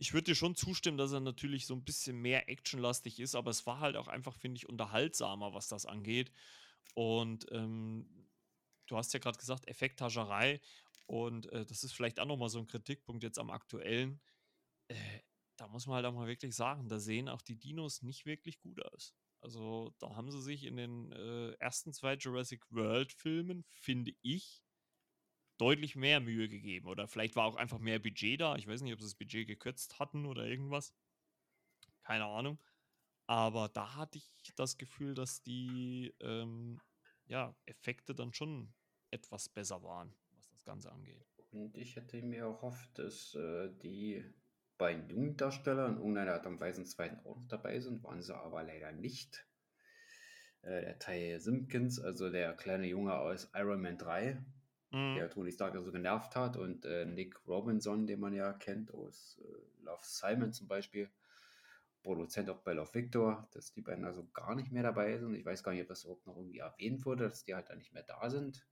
[0.00, 3.50] ich würde dir schon zustimmen, dass er natürlich so ein bisschen mehr actionlastig ist, aber
[3.50, 6.32] es war halt auch einfach, finde ich, unterhaltsamer, was das angeht.
[6.94, 8.08] Und ähm,
[8.86, 10.62] du hast ja gerade gesagt, Effekthascherei.
[11.04, 14.22] Und äh, das ist vielleicht auch nochmal so ein Kritikpunkt jetzt am aktuellen.
[14.88, 15.20] Äh,
[15.58, 18.58] da muss man halt auch mal wirklich sagen, da sehen auch die Dinos nicht wirklich
[18.58, 19.14] gut aus.
[19.42, 24.62] Also da haben sie sich in den äh, ersten zwei Jurassic World Filmen, finde ich,
[25.60, 26.88] deutlich mehr Mühe gegeben.
[26.88, 28.56] Oder vielleicht war auch einfach mehr Budget da.
[28.56, 30.94] Ich weiß nicht, ob sie das Budget gekürzt hatten oder irgendwas.
[32.02, 32.58] keine Ahnung.
[33.26, 36.80] Aber da hatte ich das Gefühl, dass die ähm,
[37.26, 38.72] ja, Effekte dann schon
[39.10, 41.24] etwas besser waren, was das Ganze angeht.
[41.52, 44.24] Und ich hätte mir erhofft, dass äh, die
[44.78, 48.36] beiden Jugenddarsteller in irgendeiner Art und Weise im zweiten auch noch dabei sind, waren sie
[48.36, 49.46] aber leider nicht.
[50.62, 54.42] Äh, der Ty Simpkins, also der kleine Junge aus Iron Man 3,
[54.90, 55.14] mhm.
[55.16, 59.40] der Tony Stark so genervt hat, und äh, Nick Robinson, den man ja kennt aus
[59.42, 61.10] äh, Love Simon zum Beispiel,
[62.02, 65.34] Produzent auch bei Love Victor, dass die beiden also gar nicht mehr dabei sind.
[65.34, 67.78] Ich weiß gar nicht, ob das überhaupt noch irgendwie erwähnt wurde, dass die halt dann
[67.78, 68.66] nicht mehr da sind.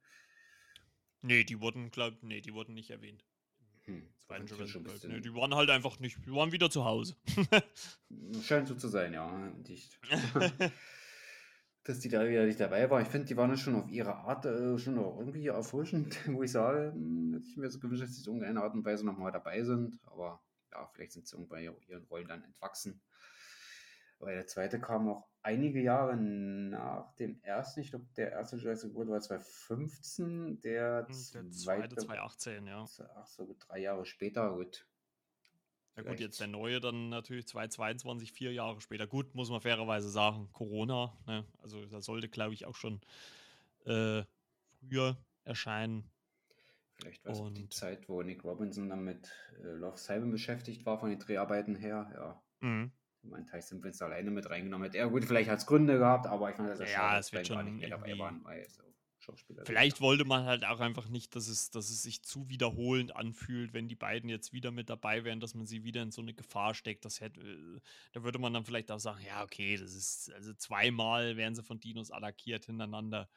[1.20, 3.24] Nee, die wurden, glaub, nee, die wurden nicht erwähnt.
[3.84, 7.16] Hm, nee, die waren halt einfach nicht, die waren wieder zu Hause.
[8.42, 9.50] Scheint so zu sein, ja.
[9.66, 9.98] Nicht.
[11.88, 13.02] dass die da wieder nicht dabei waren.
[13.02, 16.52] Ich finde, die waren schon auf ihre Art äh, schon auch irgendwie erfrischend, wo ich
[16.52, 19.32] sage, hm, hätte ich mir so gewünscht, dass sie in irgendeiner Art und Weise nochmal
[19.32, 19.98] dabei sind.
[20.04, 23.00] Aber ja, vielleicht sind sie irgendwann ihren Rollen dann entwachsen.
[24.18, 27.80] Weil der zweite kam auch einige Jahre nach dem ersten.
[27.80, 32.84] Ich glaube, der erste Jurassic World war 2015, der, hm, der zweite 2018, ja.
[33.14, 34.87] Ach so, drei Jahre später, gut.
[35.98, 39.08] Ja gut, jetzt der neue dann natürlich 2022, vier Jahre später.
[39.08, 41.44] Gut, muss man fairerweise sagen, Corona, ne?
[41.60, 43.00] also da sollte, glaube ich, auch schon
[43.84, 44.22] äh,
[44.78, 46.08] früher erscheinen.
[46.94, 49.28] Vielleicht war es die Zeit, wo Nick Robinson dann mit
[49.60, 52.42] äh, Love Simon beschäftigt war von den Dreharbeiten her, ja.
[52.60, 52.92] Mhm.
[53.24, 54.94] Ich meine, Tyson Vince alleine mit reingenommen hat.
[54.94, 57.48] Ja, gut, vielleicht hat es Gründe gehabt, aber ich fand das ja, schade, es wird
[57.48, 58.84] schon nicht mehr dabei waren, weil so
[59.28, 59.64] Schauspieler.
[59.66, 63.72] Vielleicht wollte man halt auch einfach nicht, dass es, dass es sich zu wiederholend anfühlt,
[63.72, 66.34] wenn die beiden jetzt wieder mit dabei wären, dass man sie wieder in so eine
[66.34, 67.04] Gefahr steckt.
[67.04, 67.80] Das hätte, äh,
[68.12, 71.62] da würde man dann vielleicht auch sagen, ja, okay, das ist, also zweimal werden sie
[71.62, 73.28] von Dinos attackiert hintereinander.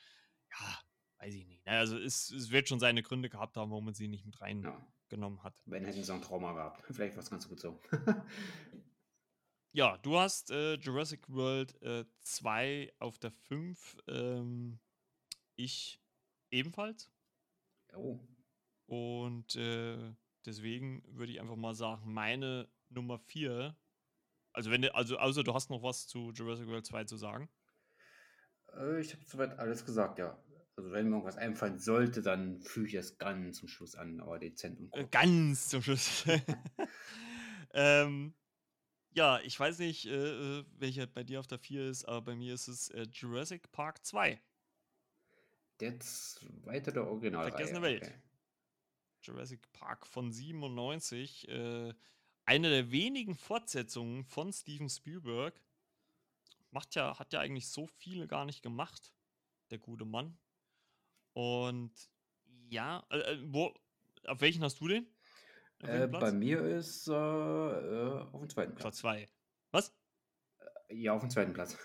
[0.51, 0.79] Ja,
[1.19, 1.65] weiß ich nicht.
[1.65, 1.73] Ne?
[1.73, 5.37] Also es, es wird schon seine Gründe gehabt haben, warum man sie nicht mit reingenommen
[5.37, 5.43] ja.
[5.43, 5.61] hat.
[5.65, 6.83] Wenn hätten sie ein Trauma gehabt.
[6.93, 7.79] Vielleicht war es ganz gut so.
[9.73, 11.73] Ja, du hast äh, Jurassic World
[12.19, 13.99] 2 äh, auf der 5.
[14.09, 14.79] Ähm,
[15.63, 16.01] ich
[16.49, 17.11] ebenfalls.
[17.95, 18.19] Oh.
[18.87, 20.13] Und äh,
[20.45, 23.75] deswegen würde ich einfach mal sagen, meine Nummer 4.
[24.53, 27.49] Also wenn du, also außer du hast noch was zu Jurassic World 2 zu sagen.
[28.73, 30.37] Äh, ich habe soweit alles gesagt, ja.
[30.75, 34.39] Also wenn mir irgendwas einfallen sollte, dann füge ich es ganz zum Schluss an, aber
[34.39, 36.25] dezent und äh, Ganz zum Schluss.
[37.73, 38.33] ähm,
[39.13, 42.35] ja, ich weiß nicht, äh, äh, welcher bei dir auf der 4 ist, aber bei
[42.35, 44.41] mir ist es äh, Jurassic Park 2.
[45.81, 47.49] Der zweite der Original.
[47.49, 48.03] Vergessene Welt.
[48.03, 48.13] Okay.
[49.23, 51.47] Jurassic Park von 97.
[51.49, 51.93] Äh,
[52.45, 55.59] eine der wenigen Fortsetzungen von Steven Spielberg.
[56.69, 59.11] Macht ja, hat ja eigentlich so viele gar nicht gemacht,
[59.71, 60.37] der gute Mann.
[61.33, 61.91] Und
[62.69, 63.73] ja, äh, äh wo,
[64.27, 65.07] auf welchen hast du den?
[65.79, 68.83] Äh, bei mir ist äh, auf dem zweiten Platz.
[68.83, 69.27] Platz zwei.
[69.71, 69.93] Was?
[70.89, 71.75] Äh, ja, auf dem zweiten Platz.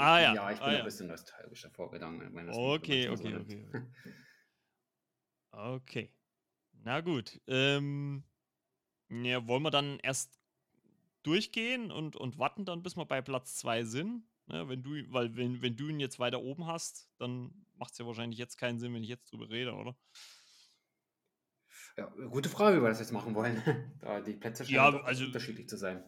[0.00, 0.34] Ah ja.
[0.34, 2.48] Ja, ich bin ah, ein bisschen nostalgischer vorgegangen.
[2.48, 3.82] Okay, okay, okay, okay.
[5.52, 6.14] okay.
[6.82, 7.38] Na gut.
[7.46, 8.24] Ähm,
[9.10, 10.40] ja, wollen wir dann erst
[11.22, 14.24] durchgehen und, und warten dann, bis wir bei Platz 2 sind?
[14.46, 17.98] Ne, wenn du, weil wenn, wenn du ihn jetzt weiter oben hast, dann macht es
[17.98, 19.96] ja wahrscheinlich jetzt keinen Sinn, wenn ich jetzt drüber rede, oder?
[21.98, 23.62] Ja, gute Frage, wie wir das jetzt machen wollen.
[24.00, 26.02] da die Plätze scheinen ja, also, unterschiedlich zu sein.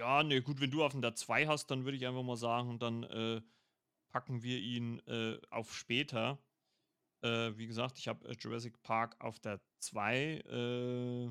[0.00, 2.78] Ja, ne, gut, wenn du auf der 2 hast, dann würde ich einfach mal sagen,
[2.78, 3.42] dann äh,
[4.08, 6.38] packen wir ihn äh, auf später.
[7.20, 10.42] Äh, wie gesagt, ich habe äh, Jurassic Park auf der 2.
[10.48, 11.24] Äh,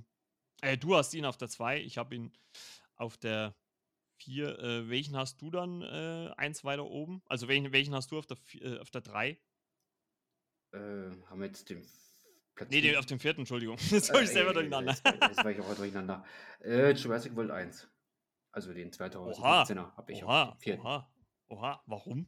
[0.61, 2.32] äh, du hast ihn auf der 2, ich habe ihn
[2.93, 3.55] auf der
[4.20, 4.88] 4.
[4.88, 7.24] welchen hast du dann eins weiter oben?
[7.26, 8.38] Also welchen, welchen hast du auf der,
[8.82, 9.39] auf der 3?
[10.74, 11.82] haben wir jetzt den
[12.53, 13.78] Platz nee, den, auf dem vierten, Entschuldigung.
[13.89, 14.91] Jetzt habe ich selber durcheinander.
[14.91, 16.26] Jetzt, jetzt war ich auch durcheinander.
[16.61, 17.88] Jurassic World 1.
[18.52, 21.12] Also den 2017er habe ich oha, auf dem Oha,
[21.47, 22.28] oha, warum?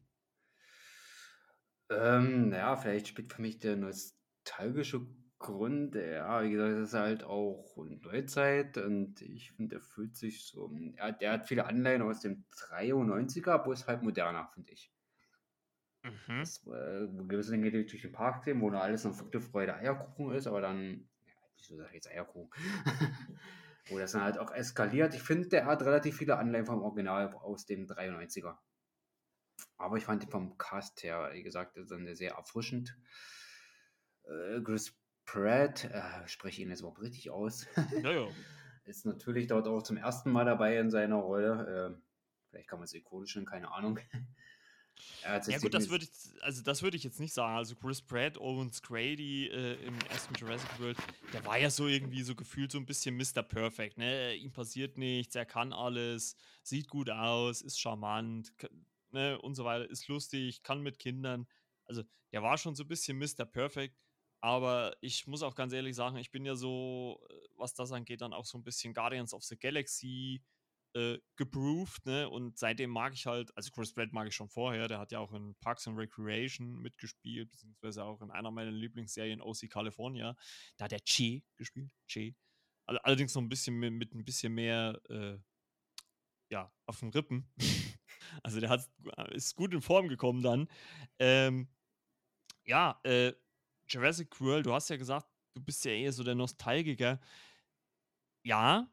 [1.90, 5.06] Ähm, naja, vielleicht spielt für mich der nostalgische
[5.38, 5.94] Grund.
[5.94, 10.72] Ja, wie gesagt, es ist halt auch Neuzeit und ich finde, der fühlt sich so.
[10.96, 14.92] Ja, der hat viele Anleihen aus dem 93er, aber ist halt moderner, finde ich.
[16.04, 16.38] Mhm.
[16.40, 19.74] Das, äh, gewisse Dinge die durch den Park sehen, wo da alles noch Früchte, Freude,
[19.74, 22.50] Eierkuchen ist, aber dann, ja, wieso sag ich jetzt Eierkuchen?
[23.88, 25.14] wo das dann halt auch eskaliert.
[25.14, 28.56] Ich finde, der hat relativ viele Anleihen vom Original aus dem 93er.
[29.76, 32.96] Aber ich fand ihn vom Cast her, wie gesagt, sehr erfrischend.
[34.24, 37.66] Äh, Chris Pratt, äh, spreche ihn jetzt überhaupt richtig aus.
[38.02, 38.28] ja, ja.
[38.84, 41.94] Ist natürlich dort auch zum ersten Mal dabei in seiner Rolle.
[41.94, 42.02] Äh,
[42.50, 43.98] vielleicht kann man es ikonisch nennen, keine Ahnung.
[45.24, 47.56] Ja gut, das würde ich, also das würde ich jetzt nicht sagen.
[47.56, 50.96] Also Chris Pratt, Owens Grady äh, im ersten Jurassic World,
[51.32, 53.42] der war ja so irgendwie so gefühlt so ein bisschen Mr.
[53.42, 54.34] Perfect, ne?
[54.34, 58.52] Ihm passiert nichts, er kann alles, sieht gut aus, ist charmant,
[59.10, 59.40] ne?
[59.40, 61.46] Und so weiter, ist lustig, kann mit Kindern.
[61.84, 63.44] Also der war schon so ein bisschen Mr.
[63.44, 63.96] Perfect,
[64.40, 68.20] aber ich muss auch ganz ehrlich sagen, ich bin ja so, äh, was das angeht,
[68.20, 70.42] dann auch so ein bisschen Guardians of the Galaxy
[70.94, 72.28] äh, geproved, ne?
[72.28, 75.18] Und seitdem mag ich halt, also Chris Pratt mag ich schon vorher, der hat ja
[75.18, 80.36] auch in Parks and Recreation mitgespielt, beziehungsweise auch in einer meiner Lieblingsserien OC California.
[80.76, 82.34] Da hat er Che gespielt, Che.
[82.86, 85.38] Allerdings noch ein bisschen mit, mit ein bisschen mehr, äh,
[86.50, 87.50] ja, auf den Rippen.
[88.42, 88.90] also der hat,
[89.30, 90.68] ist gut in Form gekommen dann.
[91.18, 91.68] Ähm,
[92.64, 93.32] ja, äh,
[93.88, 97.20] Jurassic World, du hast ja gesagt, du bist ja eher so der Nostalgiker.
[98.44, 98.90] Ja,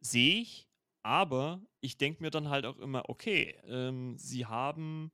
[0.00, 0.71] sehe ich.
[1.02, 5.12] Aber ich denke mir dann halt auch immer, okay, ähm, sie haben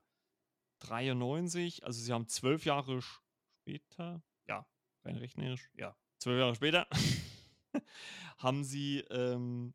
[0.81, 4.67] 93, also sie haben zwölf Jahre später, ja,
[5.05, 6.87] rein rechnerisch, ja, zwölf Jahre später,
[8.39, 9.75] haben sie, ähm,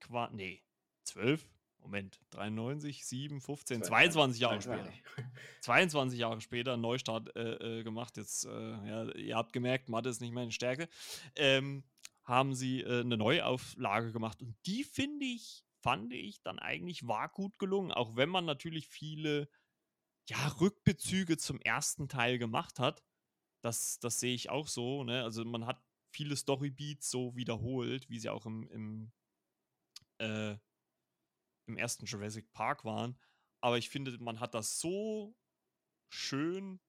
[0.00, 0.62] qua, nee,
[1.04, 1.48] zwölf,
[1.86, 5.02] Moment, 93, 7, 15, 22 Jahre 22.
[5.06, 5.30] später.
[5.60, 8.16] 22 Jahre später einen Neustart äh, äh, gemacht.
[8.16, 10.88] Jetzt, äh, ja, ihr habt gemerkt, Mathe ist nicht meine Stärke.
[11.36, 11.84] Ähm,
[12.26, 14.42] haben sie äh, eine Neuauflage gemacht.
[14.42, 18.88] Und die finde ich, fand ich dann eigentlich war gut gelungen, auch wenn man natürlich
[18.88, 19.48] viele
[20.28, 23.04] ja, Rückbezüge zum ersten Teil gemacht hat.
[23.62, 25.04] Das, das sehe ich auch so.
[25.04, 25.22] Ne?
[25.22, 25.80] Also man hat
[26.12, 29.12] viele Storybeats so wiederholt, wie sie auch im, im,
[30.18, 30.56] äh,
[31.68, 33.18] im ersten Jurassic Park waren.
[33.60, 35.36] Aber ich finde, man hat das so
[36.08, 36.80] schön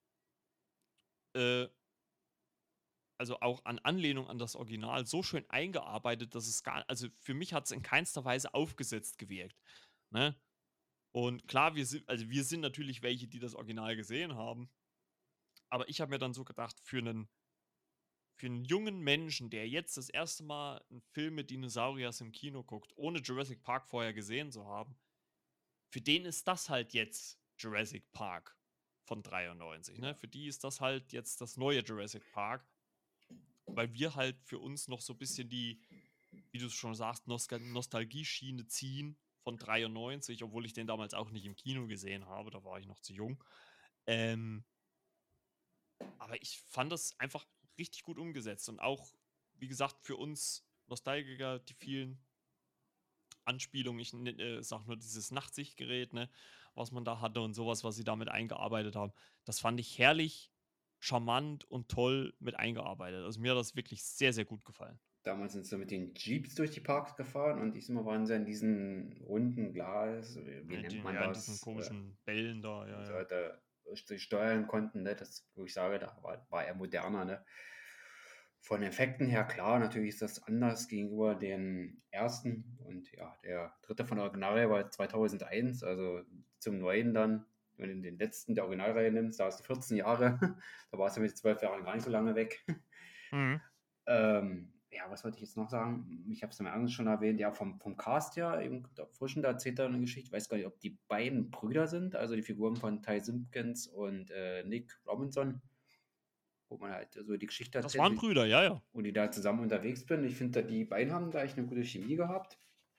[1.36, 1.68] äh,
[3.18, 7.34] also auch an Anlehnung an das Original so schön eingearbeitet, dass es gar, also für
[7.34, 9.60] mich hat es in keinster Weise aufgesetzt gewirkt.
[10.12, 10.36] Ne?
[11.12, 14.70] Und klar, wir sind, also wir sind natürlich welche, die das Original gesehen haben.
[15.70, 17.28] Aber ich habe mir dann so gedacht, für einen,
[18.36, 22.64] für einen jungen Menschen, der jetzt das erste Mal einen Film mit Dinosauriers im Kino
[22.64, 24.96] guckt, ohne Jurassic Park vorher gesehen zu haben,
[25.90, 28.56] für den ist das halt jetzt Jurassic Park
[29.06, 29.98] von 93.
[29.98, 30.14] Ne?
[30.14, 32.66] Für die ist das halt jetzt das neue Jurassic Park
[33.68, 35.80] weil wir halt für uns noch so ein bisschen die,
[36.52, 41.46] wie du es schon sagst, Nostalgie-Schiene ziehen von 93, obwohl ich den damals auch nicht
[41.46, 43.44] im Kino gesehen habe, da war ich noch zu jung.
[44.06, 44.64] Ähm,
[46.18, 47.46] aber ich fand das einfach
[47.78, 49.14] richtig gut umgesetzt und auch,
[49.56, 52.20] wie gesagt, für uns Nostalgiker, die vielen
[53.46, 56.30] Anspielungen, ich äh, sag nur dieses Nachtsichtgerät, ne,
[56.76, 59.14] was man da hatte und sowas, was sie damit eingearbeitet haben,
[59.46, 60.52] das fand ich herrlich
[61.00, 63.24] charmant und toll mit eingearbeitet.
[63.24, 65.00] Also mir hat das wirklich sehr, sehr gut gefallen.
[65.24, 68.46] Damals sind sie mit den Jeeps durch die Parks gefahren und diesmal waren sie in
[68.46, 71.46] diesen runden Glas, wie ja, nennt man ja, das?
[71.46, 73.04] diesen komischen äh, Bällen da, ja.
[73.04, 73.24] ja.
[73.26, 73.62] Da,
[73.96, 75.16] steuern konnten, ne?
[75.16, 77.26] das, wo ich sage, da war, war er moderner.
[77.26, 77.46] Ne?
[78.60, 82.78] Von Effekten her, klar, natürlich ist das anders gegenüber den ersten.
[82.86, 86.22] Und ja, der dritte von der Originalreihe war 2001, also
[86.60, 87.46] zum neuen dann
[87.78, 90.40] wenn du den letzten der Originalreihe nimmst, da hast du 14 Jahre,
[90.92, 92.66] da warst du mit 12 Jahren gar nicht so lange weg.
[93.32, 93.62] Mhm.
[94.06, 96.26] Ähm, ja, was wollte ich jetzt noch sagen?
[96.30, 99.44] Ich habe es am Anfang schon erwähnt, ja, vom, vom Cast her, eben der Frischen,
[99.44, 102.36] da erzählt er eine Geschichte, ich weiß gar nicht, ob die beiden Brüder sind, also
[102.36, 105.62] die Figuren von Ty Simpkins und äh, Nick Robinson,
[106.70, 107.96] wo man halt so die Geschichte erzählt.
[107.96, 108.82] Das waren Brüder, ja, ja.
[108.94, 110.24] Und die da zusammen unterwegs sind.
[110.24, 112.58] Ich finde, die beiden haben da echt eine gute Chemie gehabt.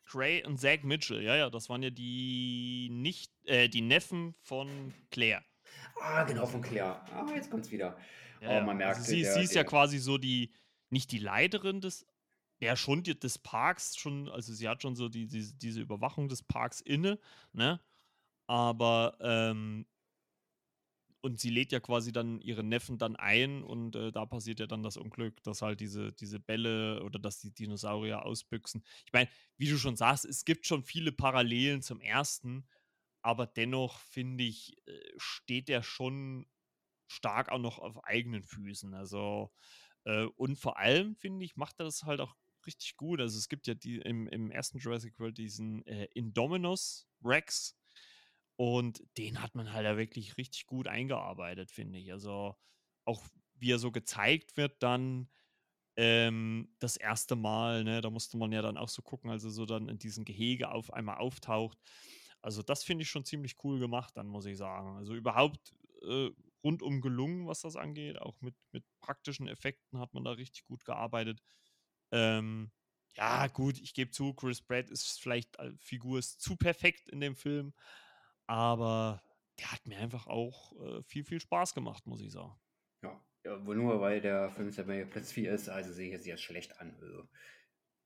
[0.09, 4.95] Gray und Zach Mitchell, ja, ja, das waren ja die nicht, äh, die Neffen von
[5.11, 5.45] Claire.
[6.01, 7.01] Ah, genau, von Claire.
[7.13, 7.97] Ah, jetzt kommt's wieder.
[8.41, 10.53] Ja, oh, man merkt, also sie, der, sie ist der, ja quasi so die,
[10.91, 12.07] nicht die Leiterin des,
[12.61, 16.29] ja, schon die, des Parks, schon, also sie hat schon so die, die, diese Überwachung
[16.29, 17.19] des Parks inne,
[17.53, 17.81] ne?
[18.47, 19.87] Aber ähm,
[21.29, 24.67] und sie lädt ja quasi dann ihren Neffen dann ein und äh, da passiert ja
[24.67, 28.83] dann das Unglück, dass halt diese, diese Bälle oder dass die Dinosaurier ausbüchsen.
[29.07, 32.67] Ich meine, wie du schon sagst, es gibt schon viele Parallelen zum ersten,
[33.23, 36.47] aber dennoch finde ich, äh, steht der schon
[37.09, 38.95] stark auch noch auf eigenen Füßen.
[38.95, 39.53] Also,
[40.05, 42.35] äh, und vor allem, finde ich, macht er das halt auch
[42.67, 43.21] richtig gut.
[43.21, 47.78] Also es gibt ja die im, im ersten Jurassic World diesen äh, Indominus Rex,
[48.59, 52.13] und den hat man halt da wirklich richtig gut eingearbeitet, finde ich.
[52.13, 52.57] Also
[53.07, 53.25] auch
[53.57, 55.31] wie er so gezeigt wird dann
[55.97, 59.67] ähm, das erste Mal, ne, da musste man ja dann auch so gucken, also so
[59.67, 61.79] dann in diesem Gehege auf einmal auftaucht.
[62.43, 64.97] Also das finde ich schon ziemlich cool gemacht, dann muss ich sagen.
[64.97, 66.31] Also überhaupt äh,
[66.65, 68.21] rundum gelungen, was das angeht.
[68.21, 71.43] Auch mit, mit praktischen Effekten hat man da richtig gut gearbeitet.
[72.13, 72.71] Ähm,
[73.17, 77.21] ja, gut, ich gebe zu, Chris Pratt ist vielleicht als Figur ist zu perfekt in
[77.21, 77.75] dem Film.
[78.49, 79.23] Aber
[79.61, 82.55] der hat mir einfach auch äh, viel, viel Spaß gemacht, muss ich sagen.
[83.03, 86.27] Ja, ja wohl nur weil der Film bei Platz 4 ist, also sehe ich es
[86.27, 86.97] jetzt schlecht an.
[87.01, 87.29] Also,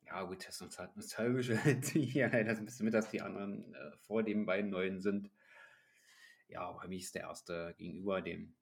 [0.05, 1.49] ja, gut, das ist halt nostalgisch.
[1.95, 5.31] ja, das ein bisschen mit, dass die anderen äh, vor den beiden neuen sind.
[6.49, 8.55] Ja, aber mich ist der erste gegenüber dem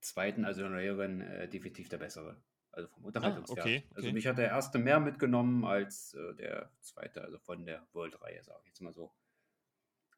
[0.00, 2.40] zweiten, also der neueren, äh, definitiv der bessere.
[2.70, 3.58] Also vom Unterhaltungswert.
[3.58, 3.96] Ah, okay, also okay.
[3.96, 8.42] Also mich hat der erste mehr mitgenommen als äh, der zweite, also von der World-Reihe,
[8.44, 9.12] sage ich jetzt mal so.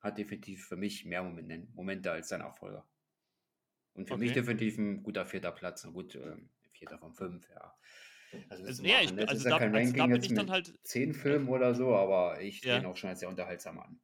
[0.07, 2.86] Hat definitiv für mich mehr Momente, als sein Nachfolger.
[3.94, 4.24] Und für okay.
[4.24, 5.84] mich definitiv ein guter vierter Platz.
[5.84, 6.36] Ein gut, äh,
[6.72, 7.74] vierter von fünf, ja.
[8.48, 11.14] Also, also, ja, ich, also, ist ja kein Ranking also da jetzt mit halt, zehn
[11.14, 12.78] Filmen oder so, aber ich ja.
[12.78, 14.00] den auch schon als sehr unterhaltsam an.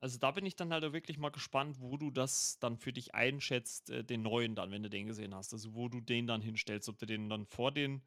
[0.00, 3.14] Also da bin ich dann halt wirklich mal gespannt, wo du das dann für dich
[3.14, 5.52] einschätzt, äh, den neuen dann, wenn du den gesehen hast.
[5.52, 8.02] Also wo du den dann hinstellst, ob du den dann vor den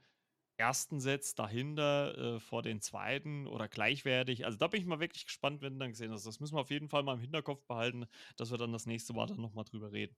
[0.58, 4.45] ersten setzt, dahinter, äh, vor den zweiten oder gleichwertig.
[4.45, 6.26] Also da bin ich mal wirklich gespannt, wenn du dann gesehen hast.
[6.26, 8.06] Das müssen wir auf jeden Fall mal im Hinterkopf behalten,
[8.38, 10.16] dass wir dann das nächste Mal dann nochmal drüber reden.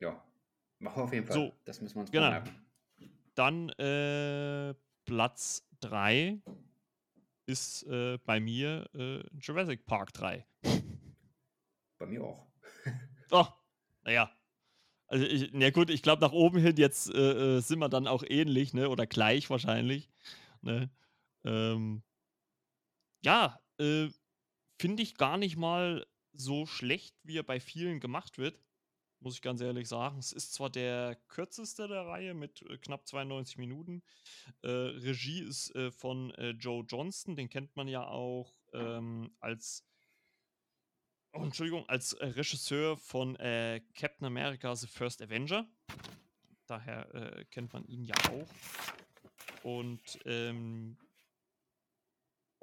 [0.00, 0.22] Ja,
[0.78, 1.34] machen wir auf jeden Fall.
[1.34, 2.30] So, das müssen wir uns genau.
[2.30, 2.66] merken.
[3.34, 4.74] Dann äh,
[5.04, 6.40] Platz 3
[7.46, 10.46] ist äh, bei mir äh, Jurassic Park 3.
[11.98, 12.46] Bei mir auch.
[13.30, 13.46] oh,
[14.02, 14.30] naja.
[15.14, 18.08] Also, ich, na gut, ich glaube, nach oben hin jetzt äh, äh, sind wir dann
[18.08, 18.88] auch ähnlich, ne?
[18.90, 20.08] Oder gleich wahrscheinlich.
[20.60, 20.90] Ne?
[21.44, 22.02] Ähm,
[23.22, 24.08] ja, äh,
[24.80, 28.58] finde ich gar nicht mal so schlecht, wie er bei vielen gemacht wird
[29.20, 30.18] muss ich ganz ehrlich sagen.
[30.18, 34.02] Es ist zwar der kürzeste der Reihe mit äh, knapp 92 Minuten.
[34.60, 39.86] Äh, Regie ist äh, von Joe Johnston, den kennt man ja auch ähm, als
[41.34, 45.66] oh, Entschuldigung, als äh, Regisseur von äh, Captain America The First Avenger.
[46.66, 48.48] Daher kennt man ihn ja auch.
[49.62, 50.96] Und ähm,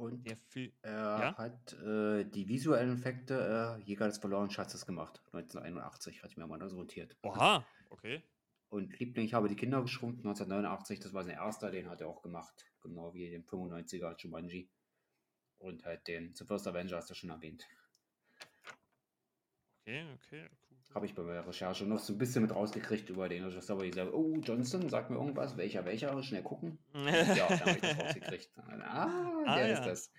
[0.01, 0.39] und er
[0.83, 1.37] ja?
[1.37, 5.21] hat äh, die visuellen Effekte äh, Jäger des verlorenen Schatzes gemacht.
[5.27, 7.15] 1981 hat ich mir mal so notiert.
[7.21, 8.23] Oha, okay.
[8.69, 12.07] Und Liebling, ich habe die Kinder geschrumpft, 1989, das war sein erster, den hat er
[12.07, 12.65] auch gemacht.
[12.81, 14.71] Genau wie den 95er Jumanji.
[15.59, 17.67] Und halt den The First Avenger hast du schon erwähnt.
[19.81, 20.49] Okay, okay,
[20.93, 23.85] habe ich bei der Recherche noch so ein bisschen mit rausgekriegt über den Regisseur, aber
[23.85, 26.79] ich sage, oh, Johnson, sag mir irgendwas, welcher, welcher, schnell gucken.
[26.93, 28.49] ja, da habe ich das rausgekriegt.
[28.57, 29.73] Ah, ah der ja.
[29.73, 30.11] ist das.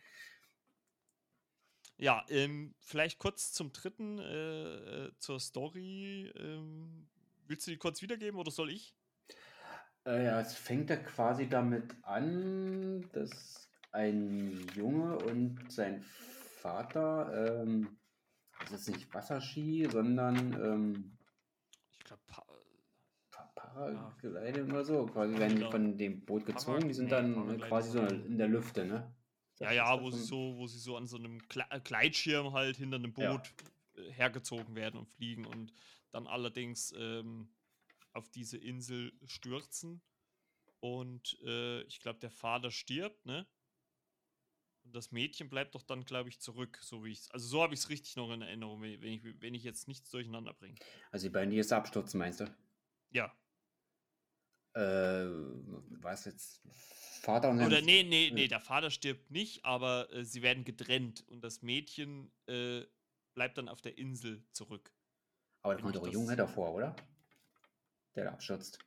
[1.98, 6.32] Ja, ähm, vielleicht kurz zum dritten, äh, äh, zur Story.
[6.36, 7.08] Ähm,
[7.46, 8.96] willst du die kurz wiedergeben oder soll ich?
[10.06, 17.98] Äh, ja, es fängt ja quasi damit an, dass ein Junge und sein Vater ähm,
[18.70, 21.18] das ist nicht Wasserski, sondern ähm,
[21.90, 22.44] ich glaube pa
[23.54, 25.06] Paraglide oder so.
[25.06, 28.84] Quasi werden die von dem Boot gezogen, die sind dann quasi so in der Lüfte,
[28.84, 29.14] ne?
[29.58, 31.38] Ja, ja, wo sie, so, wo sie so an so einem
[31.70, 33.54] äh, Gleitschirm halt hinter einem Boot
[33.96, 34.02] ja.
[34.02, 35.72] Äh, hergezogen werden und fliegen und
[36.10, 37.48] dann allerdings ähm,
[38.12, 40.02] auf diese Insel stürzen.
[40.80, 43.46] Und äh, ich glaube, der Vater stirbt, ne?
[44.84, 47.74] Und das Mädchen bleibt doch dann, glaube ich, zurück, so wie ich Also so habe
[47.74, 50.74] ich es richtig noch in Erinnerung, wenn ich, wenn ich jetzt nichts durcheinander bringe.
[51.10, 52.46] Also die beiden, die jetzt abstürzen, meinst du?
[53.10, 53.32] Ja.
[54.74, 55.28] Äh,
[56.00, 56.62] was jetzt?
[57.20, 61.24] Vater und Oder nee, nee, nee, der Vater stirbt nicht, aber äh, sie werden getrennt
[61.28, 62.82] und das Mädchen äh,
[63.34, 64.92] bleibt dann auf der Insel zurück.
[65.62, 66.96] Aber da kommt doch ein Junge davor, oder?
[68.16, 68.78] Der da abstürzt.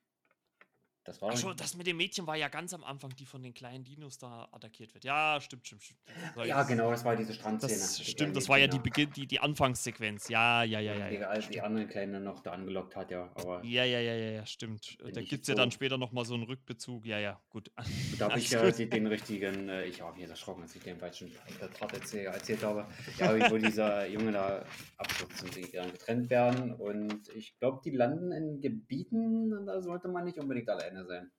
[1.05, 3.53] Das war Ach das mit dem Mädchen war ja ganz am Anfang, die von den
[3.53, 5.03] kleinen Dinos da attackiert wird.
[5.03, 5.99] Ja, stimmt, stimmt, stimmt.
[6.45, 7.73] Ja, genau, das war diese Strandszene.
[7.73, 10.29] Das stimmt, das war ja die, Beginn, die, die Anfangssequenz.
[10.29, 11.09] Ja, ja, ja, ja.
[11.09, 13.29] Ja, als die anderen Kleinen noch da angelockt hat, ja.
[13.35, 14.97] Aber ja, ja, ja, ja, ja stimmt.
[15.13, 17.05] Da gibt es so ja dann später nochmal so einen Rückbezug.
[17.05, 17.71] Ja, ja, gut.
[18.17, 21.31] Da habe ich ja den richtigen, äh, ich habe mich erschrocken, als ich den falschen
[21.77, 22.87] Part erzählt, erzählt habe.
[23.19, 24.65] Ja, wo dieser Junge da
[24.97, 26.73] abstürzt und sie dann getrennt werden.
[26.73, 31.31] Und ich glaube, die landen in Gebieten, da sollte man nicht unbedingt alleine sein.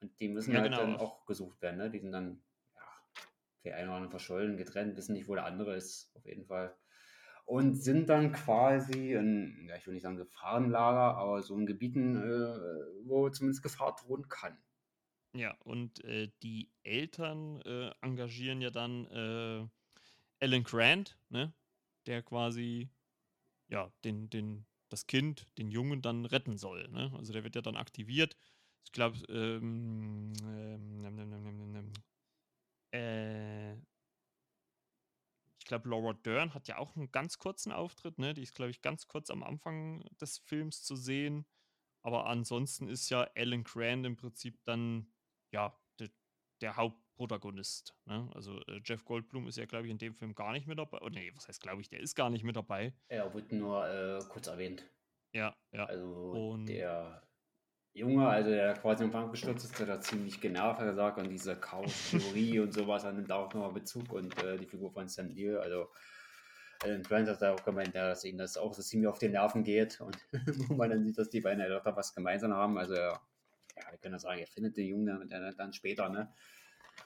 [0.00, 0.82] Und die müssen ja, halt genau.
[0.82, 1.90] dann auch gesucht werden, ne?
[1.90, 2.42] Die sind dann,
[2.74, 2.82] ja,
[3.64, 6.76] der eine oder andere verschollen, getrennt, wissen nicht, wo der andere ist, auf jeden Fall.
[7.44, 12.16] Und sind dann quasi in, ja, ich will nicht sagen Gefahrenlager, aber so in Gebieten,
[12.16, 14.56] äh, wo zumindest Gefahr drohen kann.
[15.34, 19.66] Ja, und äh, die Eltern äh, engagieren ja dann äh,
[20.44, 21.52] Alan Grant, ne?
[22.06, 22.90] Der quasi,
[23.68, 26.88] ja, den, den, das Kind, den Jungen dann retten soll.
[26.88, 27.12] Ne?
[27.16, 28.36] Also der wird ja dann aktiviert
[28.84, 31.92] ich glaube, ähm, ähm,
[32.92, 33.74] äh,
[35.58, 38.34] ich glaube, Laura Dern hat ja auch einen ganz kurzen Auftritt, ne?
[38.34, 41.46] Die ist, glaube ich, ganz kurz am Anfang des Films zu sehen.
[42.02, 45.12] Aber ansonsten ist ja Alan Grant im Prinzip dann,
[45.52, 46.10] ja, der,
[46.60, 46.76] der
[47.18, 47.94] Hauptprotagonist.
[48.06, 48.28] Ne?
[48.34, 50.98] Also äh, Jeff Goldblum ist ja, glaube ich, in dem Film gar nicht mit dabei.
[51.02, 52.92] Oh, nee, was heißt, glaube ich, der ist gar nicht mit dabei.
[53.08, 54.88] Er wird nur äh, kurz erwähnt.
[55.32, 55.86] Ja, ja.
[55.86, 57.22] Also und der
[57.94, 61.28] Junge, also der quasi im Bank gestürzt ist, der da ziemlich genervt hat gesagt und
[61.28, 65.08] diese Chaos-Theorie und sowas, an nimmt da auch nochmal Bezug und äh, die Figur von
[65.08, 65.88] Sam Neill, also
[66.82, 69.62] Alan Grant hat auch gemeint, ja, dass ihm das auch so ziemlich auf die Nerven
[69.62, 70.16] geht und
[70.68, 72.76] wo man dann sieht, dass die beiden ja doch was gemeinsam haben.
[72.76, 73.20] Also, ja,
[73.90, 76.32] wir können ja sagen, er findet den Jungen dann, dann später, ne?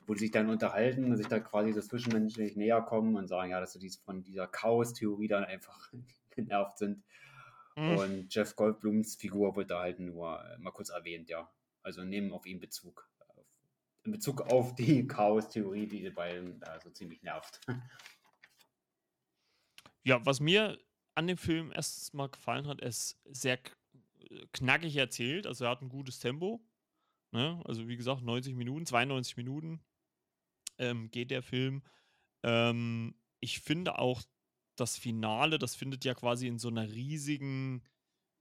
[0.06, 3.50] Wo die sich dann unterhalten und sich da quasi so zwischenmenschlich näher kommen und sagen,
[3.50, 5.92] ja, dass sie von dieser Chaos-Theorie dann einfach
[6.30, 7.02] genervt sind.
[7.76, 7.96] Mhm.
[7.98, 11.50] Und Jeff Goldblums Figur wird da halt nur äh, mal kurz erwähnt, ja.
[11.82, 13.08] Also nehmen auf ihn Bezug.
[14.04, 17.60] In Bezug auf die Chaos-Theorie, die die beiden da so ziemlich nervt.
[20.04, 20.78] Ja, was mir
[21.16, 23.58] an dem Film erstmal gefallen hat, ist sehr
[24.52, 26.60] knackig erzählt, also er hat ein gutes Tempo.
[27.36, 27.60] Ne?
[27.66, 29.84] Also wie gesagt, 90 Minuten, 92 Minuten
[30.78, 31.82] ähm, geht der Film.
[32.42, 34.22] Ähm, ich finde auch
[34.74, 37.82] das Finale, das findet ja quasi in so einer riesigen,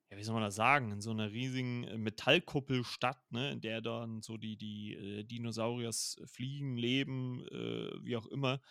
[0.09, 3.51] ja, wie soll man das sagen, in so einer riesigen äh, Metallkuppel statt, ne?
[3.51, 8.61] in der dann so die, die äh, Dinosauriers fliegen, leben, äh, wie auch immer.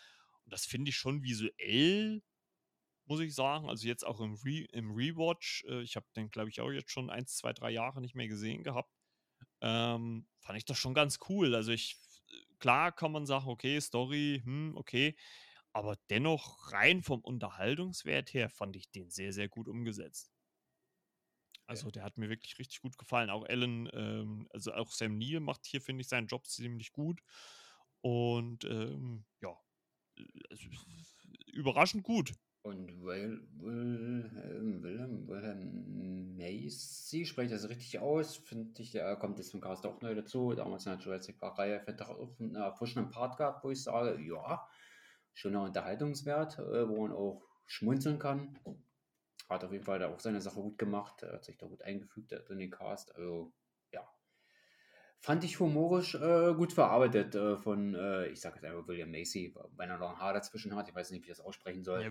[0.45, 2.23] Und das finde ich schon visuell
[3.07, 3.69] muss ich sagen.
[3.69, 5.65] Also jetzt auch im, Re im Rewatch.
[5.69, 8.29] Äh, ich habe den, glaube ich, auch jetzt schon eins, zwei, drei Jahre nicht mehr
[8.29, 8.91] gesehen gehabt.
[9.65, 11.55] Ähm, fand ich das schon ganz cool.
[11.55, 11.97] Also ich,
[12.61, 15.17] klar kann man sagen, okay, Story, hm, okay.
[15.73, 20.33] Aber dennoch rein vom Unterhaltungswert her fand ich den sehr, sehr gut umgesetzt.
[21.67, 23.31] Also der hat mir wirklich richtig gut gefallen.
[23.31, 27.23] Auch Alan, ähm, also auch Sam Neill macht hier, finde ich, seinen Job ziemlich gut.
[28.03, 29.57] Und ähm, ja,
[30.19, 30.23] äh,
[31.53, 32.35] überraschend gut.
[32.65, 33.47] Und Wilhelm,
[34.83, 40.01] Wilhelm, Wilhelm Macy, spricht das richtig aus, finde ich, der kommt jetzt zum Cast auch
[40.01, 40.55] neu dazu.
[40.55, 44.19] Damals in der Jurassic Park-Reihe hat er auch einen erfrischenden Part gehabt, wo ich sage,
[44.23, 44.67] ja,
[45.35, 48.59] schöner Unterhaltungswert, äh, wo man auch schmunzeln kann.
[49.51, 52.33] Hat auf jeden Fall da auch seine Sache gut gemacht, hat sich da gut eingefügt
[52.33, 53.15] in den Cast.
[53.15, 53.53] Also
[55.25, 59.55] fand ich humorisch äh, gut verarbeitet äh, von, äh, ich sage jetzt einfach William Macy,
[59.79, 62.03] wenn er noch ein Haar dazwischen hat, ich weiß nicht, wie ich das aussprechen soll.
[62.03, 62.11] Ja,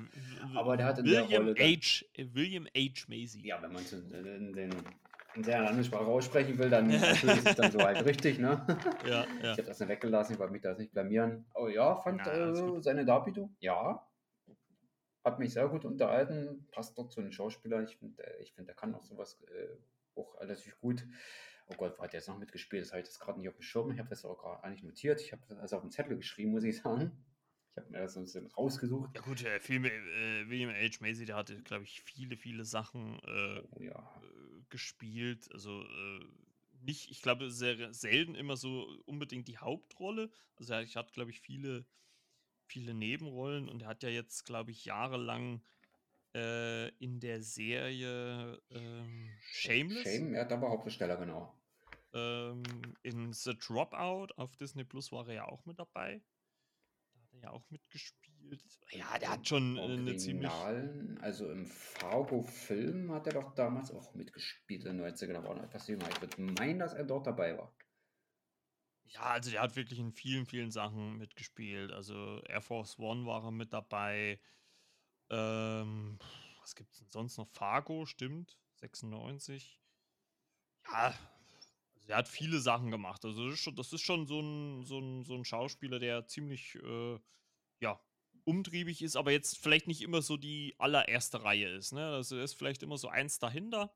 [0.56, 1.56] aber der hat in William der Rolle.
[1.56, 3.06] H, William H.
[3.08, 3.46] Macy.
[3.46, 4.76] Ja, wenn man es in, in, in,
[5.36, 8.66] in seiner Landessprache aussprechen will, dann natürlich ist es dann so halt richtig, ne?
[9.06, 9.52] Ja, ja.
[9.52, 11.46] Ich habe das nicht weggelassen, ich wollte mich da nicht blamieren.
[11.54, 14.08] Aber ja, fand ja, äh, seine Darbietung, ja.
[15.24, 17.84] Hat mich sehr gut unterhalten, passt dort zu einem Schauspieler.
[17.84, 21.06] Ich finde, ich find, der kann auch sowas äh, auch relativ gut.
[21.68, 22.84] Oh Gott, hat der jetzt noch mitgespielt?
[22.84, 23.92] Das habe ich das gerade nicht auf dem Schirm.
[23.92, 25.22] Ich habe das auch gerade eigentlich notiert.
[25.22, 27.12] Ich habe das also auf dem Zettel geschrieben, muss ich sagen.
[27.72, 29.16] Ich habe mir das so ein bisschen rausgesucht.
[29.16, 30.98] Ja gut, äh, viel, äh, William H.
[31.00, 34.22] Macy, der hatte, glaube ich, viele, viele Sachen äh, oh, ja.
[34.22, 35.50] äh, gespielt.
[35.52, 36.26] Also äh,
[36.82, 40.30] nicht, ich glaube, sehr selten immer so unbedingt die Hauptrolle.
[40.56, 41.86] Also er hat, glaube ich, viele,
[42.68, 45.62] viele Nebenrollen und er hat ja jetzt, glaube ich, jahrelang
[46.36, 50.04] äh, in der Serie ähm, Shameless.
[50.04, 51.54] Shame, er hat aber Hauptdarsteller, genau.
[52.14, 52.64] Ähm,
[53.02, 56.22] in The Dropout auf Disney Plus war er ja auch mit dabei.
[57.14, 58.24] Da hat er ja auch mitgespielt.
[58.92, 60.52] Ja, der hat schon äh, eine ziemlich.
[61.22, 65.64] Also im Fargo-Film hat er doch damals auch mitgespielt in den 90ern, aber auch noch
[65.64, 66.08] etwas jünger.
[66.10, 67.74] Ich würde meinen, dass er dort dabei war.
[69.06, 71.92] Ja, also der hat wirklich in vielen, vielen Sachen mitgespielt.
[71.92, 74.40] Also Air Force One war er mit dabei.
[75.34, 76.20] Ähm,
[76.62, 77.48] was gibt es denn sonst noch?
[77.50, 78.60] Fargo, stimmt.
[78.76, 79.82] 96.
[80.92, 81.08] Ja,
[81.96, 83.26] also er hat viele Sachen gemacht.
[83.26, 86.28] Also das ist schon, das ist schon so, ein, so, ein, so ein Schauspieler, der
[86.28, 87.20] ziemlich, äh,
[87.80, 88.00] ja,
[88.46, 91.94] umtriebig ist, aber jetzt vielleicht nicht immer so die allererste Reihe ist.
[91.94, 92.06] Ne?
[92.06, 93.96] Also er ist vielleicht immer so eins dahinter.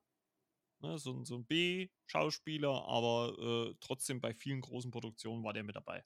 [0.79, 0.97] Ne?
[0.97, 6.03] So, so ein B-Schauspieler, aber äh, trotzdem bei vielen großen Produktionen war der mit dabei.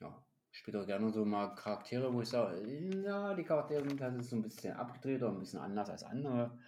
[0.00, 2.60] Ja, spiele auch gerne so mal Charaktere, wo ich sage,
[3.04, 6.58] ja, die Charaktere sind halt so ein bisschen abgedreht oder ein bisschen anders als andere.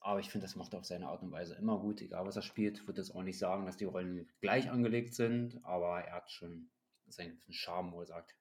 [0.00, 2.36] Aber ich finde, das macht er auf seine Art und Weise immer gut, egal was
[2.36, 2.86] er spielt.
[2.86, 6.70] Würde jetzt auch nicht sagen, dass die Rollen gleich angelegt sind, aber er hat schon
[7.08, 8.36] seinen Charme, wo er sagt,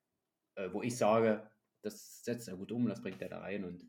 [0.56, 1.50] äh, wo ich sage,
[1.82, 3.86] das setzt er gut um, das bringt er da rein und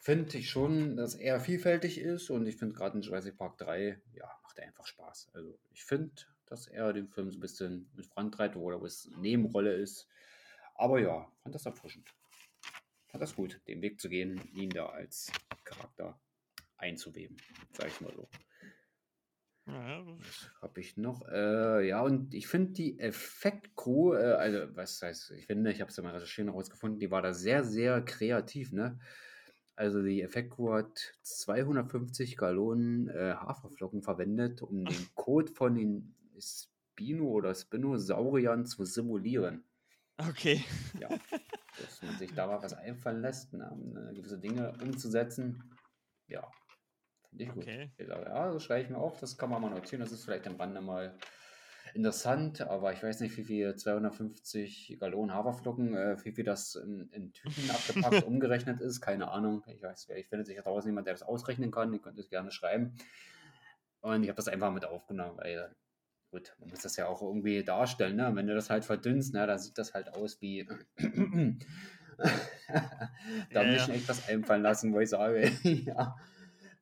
[0.00, 4.00] finde ich schon, dass er vielfältig ist und ich finde gerade in Jurassic Park 3,
[4.12, 5.30] ja, macht er einfach Spaß.
[5.34, 6.14] Also ich finde,
[6.46, 10.08] dass er den Film so ein bisschen mit vorantreibt, wo es eine Nebenrolle ist.
[10.74, 12.08] Aber ja, fand das erfrischend.
[13.08, 15.32] Fand das gut, den Weg zu gehen, ihn da als
[15.64, 16.20] Charakter
[16.76, 17.36] einzuweben,
[17.72, 18.28] sag ich mal so.
[19.68, 21.26] Ja, was habe ich noch?
[21.28, 25.90] Äh, ja, und ich finde die Effektcrew, äh, also was heißt, ich finde, ich habe
[25.90, 29.00] es ja mal recherchieren herausgefunden, die war da sehr, sehr kreativ, ne?
[29.74, 37.26] Also die Effektcrew hat 250 Gallonen äh, Haferflocken verwendet, um den Code von den Spino
[37.26, 39.64] oder Spinosauriern zu simulieren.
[40.18, 40.64] Okay.
[40.98, 45.62] Ja, dass man sich da mal was einfallen lässt, ne, um äh, gewisse Dinge umzusetzen.
[46.26, 46.50] Ja,
[47.28, 47.62] finde ich gut.
[47.64, 47.90] Okay.
[47.98, 50.46] Sage, ja, das schreibe ich mir auf, das kann man mal notieren, das ist vielleicht
[50.46, 51.18] am Rande mal
[51.94, 57.08] interessant, aber ich weiß nicht, wie viel 250 Gallonen Haferflocken, äh, wie viel das in,
[57.10, 59.62] in Tüten abgepackt, umgerechnet ist, keine Ahnung.
[59.66, 62.28] Ich weiß, ich finde sich ja draußen jemand, der das ausrechnen kann, ihr könnt es
[62.28, 62.94] gerne schreiben.
[64.00, 65.74] Und ich habe das einfach mit aufgenommen, weil
[66.36, 68.30] gut, man muss das ja auch irgendwie darstellen, ne?
[68.34, 70.68] Wenn du das halt verdünnst, ne, dann sieht das halt aus wie.
[73.52, 76.16] da ja, muss ich echt was einfallen lassen, wo ich sage, ja,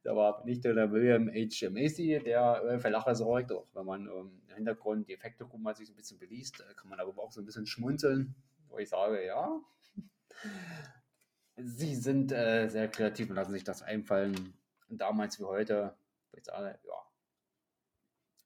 [0.03, 1.71] da war nicht nur der William H.
[1.71, 5.63] Macy, der äh, für Lacher sorgt, auch wenn man ähm, im Hintergrund die Effekte guckt,
[5.63, 8.35] mal sich so ein bisschen beliest, äh, kann man darüber auch so ein bisschen schmunzeln,
[8.69, 9.61] wo ich sage, ja,
[11.57, 14.55] sie sind äh, sehr kreativ und lassen sich das einfallen,
[14.89, 15.95] damals wie heute,
[16.31, 17.04] wo ich sage, ja,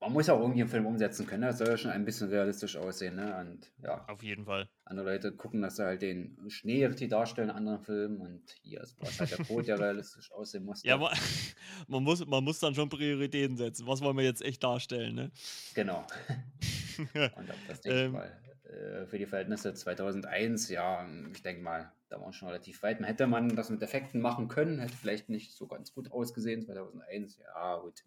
[0.01, 1.43] man muss auch irgendwie einen Film umsetzen können.
[1.43, 3.17] Das soll ja schon ein bisschen realistisch aussehen.
[3.17, 3.37] Ne?
[3.41, 4.05] Und ja.
[4.07, 4.69] Auf jeden Fall.
[4.85, 8.21] Andere Leute gucken, dass sie halt den Schnee richtig darstellen in anderen Filmen.
[8.21, 10.85] Und hier ist halt der Code, der realistisch aussehen muss.
[10.85, 11.13] Ja, man,
[11.89, 13.87] man, muss, man muss dann schon Prioritäten setzen.
[13.87, 15.15] Was wollen wir jetzt echt darstellen?
[15.17, 15.31] Ne?
[15.75, 16.07] Genau.
[16.99, 18.13] und das denke ich ähm.
[18.13, 18.33] mal.
[18.69, 23.01] Äh, für die Verhältnisse 2001, ja, ich denke mal, da waren wir schon relativ weit.
[23.01, 26.63] Man hätte man das mit Effekten machen können, hätte vielleicht nicht so ganz gut ausgesehen.
[26.63, 28.05] 2001, ja, gut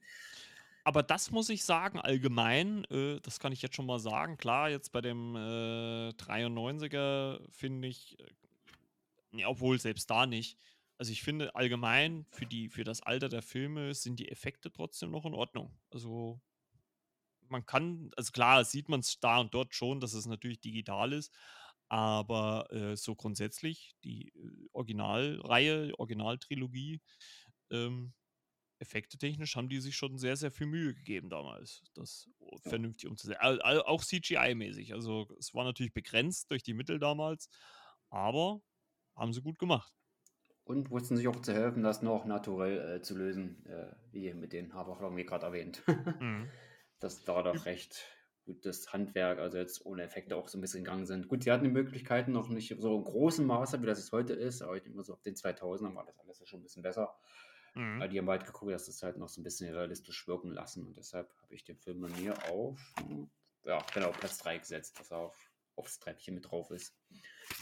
[0.83, 4.37] aber das muss ich sagen, allgemein, äh, das kann ich jetzt schon mal sagen.
[4.37, 10.57] Klar, jetzt bei dem äh, 93er finde ich, äh, ja, obwohl selbst da nicht.
[10.97, 15.11] Also ich finde allgemein für, die, für das Alter der Filme sind die Effekte trotzdem
[15.11, 15.75] noch in Ordnung.
[15.89, 16.39] Also
[17.47, 21.13] man kann, also klar, sieht man es da und dort schon, dass es natürlich digital
[21.13, 21.33] ist,
[21.89, 27.01] aber äh, so grundsätzlich die äh, Originalreihe, Originaltrilogie,
[27.69, 28.13] ähm,
[28.81, 32.27] Effekte technisch haben die sich schon sehr, sehr viel Mühe gegeben damals, das
[32.63, 33.39] vernünftig umzusetzen.
[33.41, 34.93] Auch CGI-mäßig.
[34.93, 37.47] Also es war natürlich begrenzt durch die Mittel damals,
[38.09, 38.61] aber
[39.15, 39.93] haben sie gut gemacht.
[40.63, 44.53] Und wussten sich auch zu helfen, das noch naturell äh, zu lösen, äh, wie mit
[44.53, 45.83] den Haferflocken, wie gerade erwähnt.
[46.19, 46.49] mhm.
[46.99, 48.05] Das war doch recht
[48.45, 51.27] gutes Handwerk, also jetzt ohne Effekte auch so ein bisschen gegangen sind.
[51.27, 54.33] Gut, sie hatten die Möglichkeiten noch nicht so im großen Maße, wie das es heute
[54.33, 56.63] ist, aber ich denke mal so auf den 2000ern war das alles ja schon ein
[56.63, 57.15] bisschen besser.
[57.73, 57.99] Mhm.
[57.99, 60.85] Weil die haben halt geguckt, dass das halt noch so ein bisschen realistisch wirken lassen.
[60.85, 62.79] Und deshalb habe ich den Film bei mir auf,
[63.63, 66.95] ja, genau, Platz 3 gesetzt, dass er auf, aufs Treppchen mit drauf ist.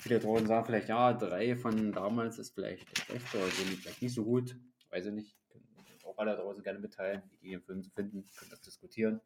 [0.01, 4.13] Viele Drogen sagen vielleicht, ja, drei von damals ist vielleicht schlecht oder sind vielleicht nicht
[4.13, 4.55] so gut.
[4.89, 5.35] Weiß ich nicht.
[5.49, 5.67] Können
[6.03, 8.25] auch alle draußen gerne mitteilen, wie die den Film zu finden.
[8.35, 9.21] Können das diskutieren.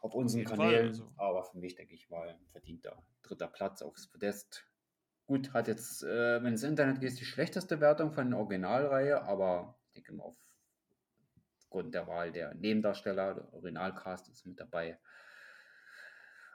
[0.00, 0.88] Auf unseren Kanälen.
[0.88, 1.12] Also.
[1.16, 4.66] Aber für mich, denke ich mal, verdienter dritter Platz aufs Podest.
[5.26, 9.78] Gut, hat jetzt, äh, wenn ins Internet geht, die schlechteste Wertung von der Originalreihe, aber
[9.88, 10.36] ich denke mal,
[11.56, 14.98] aufgrund der Wahl der Nebendarsteller, der Originalcast ist mit dabei.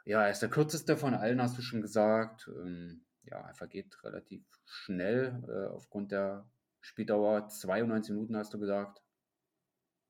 [0.05, 2.47] Ja, er ist der kürzeste von allen, hast du schon gesagt.
[2.47, 6.49] Ähm, ja, er vergeht relativ schnell äh, aufgrund der
[6.80, 7.47] Spieldauer.
[7.47, 9.01] 92 Minuten hast du gesagt.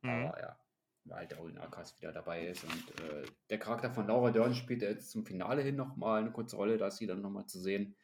[0.02, 0.28] Mhm.
[0.28, 0.60] Aber ja,
[1.06, 2.64] weil halt der Originalcast wieder dabei ist.
[2.64, 6.56] Und äh, der Charakter von Laura Dern spielt jetzt zum Finale hin nochmal eine kurze
[6.56, 7.96] Rolle, da ist sie dann nochmal zu sehen.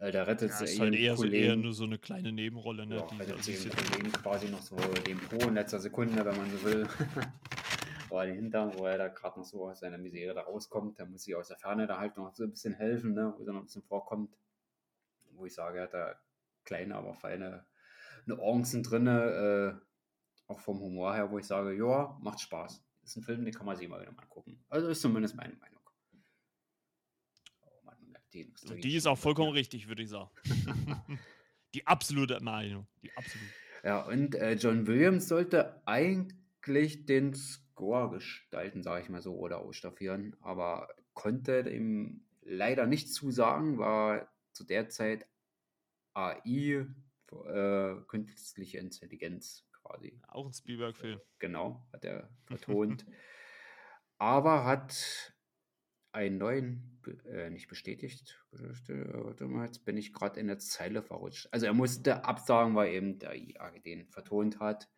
[0.00, 2.86] Äh, da rettet ja, sie ist halt eher, so, eher nur so eine kleine Nebenrolle,
[2.86, 2.96] ne?
[2.96, 6.36] Ja, die rettet sie den Kollegen quasi noch so den Po in letzter Sekunde, wenn
[6.36, 6.86] man so will.
[8.10, 10.98] Oder den Hintern, wo er da gerade noch so aus seiner Misere da rauskommt.
[10.98, 13.34] Da muss sie aus der Ferne da halt noch so ein bisschen helfen, ne?
[13.36, 14.34] wo er noch ein bisschen vorkommt.
[15.32, 16.14] Wo ich sage, er hat da
[16.64, 17.66] kleine, aber feine
[18.26, 19.72] Nuancen drin, äh,
[20.46, 22.82] auch vom Humor her, wo ich sage, ja, macht Spaß.
[23.02, 24.62] Ist ein Film, den kann man sich mal wieder mal gucken.
[24.68, 25.77] Also ist zumindest meine Meinung.
[28.32, 28.52] Die,
[28.82, 30.30] die ist auch vollkommen richtig, würde ich sagen.
[31.74, 32.86] die absolute Meinung.
[33.02, 33.52] Die absolute.
[33.84, 39.58] Ja, und äh, John Williams sollte eigentlich den Score gestalten, sage ich mal so, oder
[39.58, 45.26] ausstaffieren, aber konnte ihm leider nicht zusagen, war zu der Zeit
[46.14, 46.86] AI,
[47.30, 50.20] äh, künstliche Intelligenz quasi.
[50.28, 51.20] Auch ein Spielberg-Film.
[51.38, 53.06] Genau, hat er vertont.
[54.18, 55.32] aber hat
[56.18, 61.48] einen neuen, äh, nicht bestätigt, warte mal, jetzt bin ich gerade in der Zeile verrutscht.
[61.52, 64.90] Also er musste absagen, weil eben der IAG den vertont hat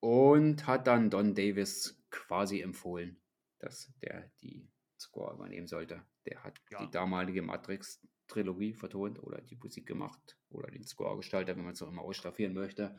[0.00, 3.20] und hat dann Don Davis quasi empfohlen,
[3.58, 4.66] dass der die
[4.98, 6.02] Score übernehmen sollte.
[6.24, 6.84] Der hat ja.
[6.84, 11.82] die damalige Matrix-Trilogie vertont oder die Musik gemacht oder den Score gestaltet, wenn man es
[11.82, 12.98] auch immer ausstaffieren möchte.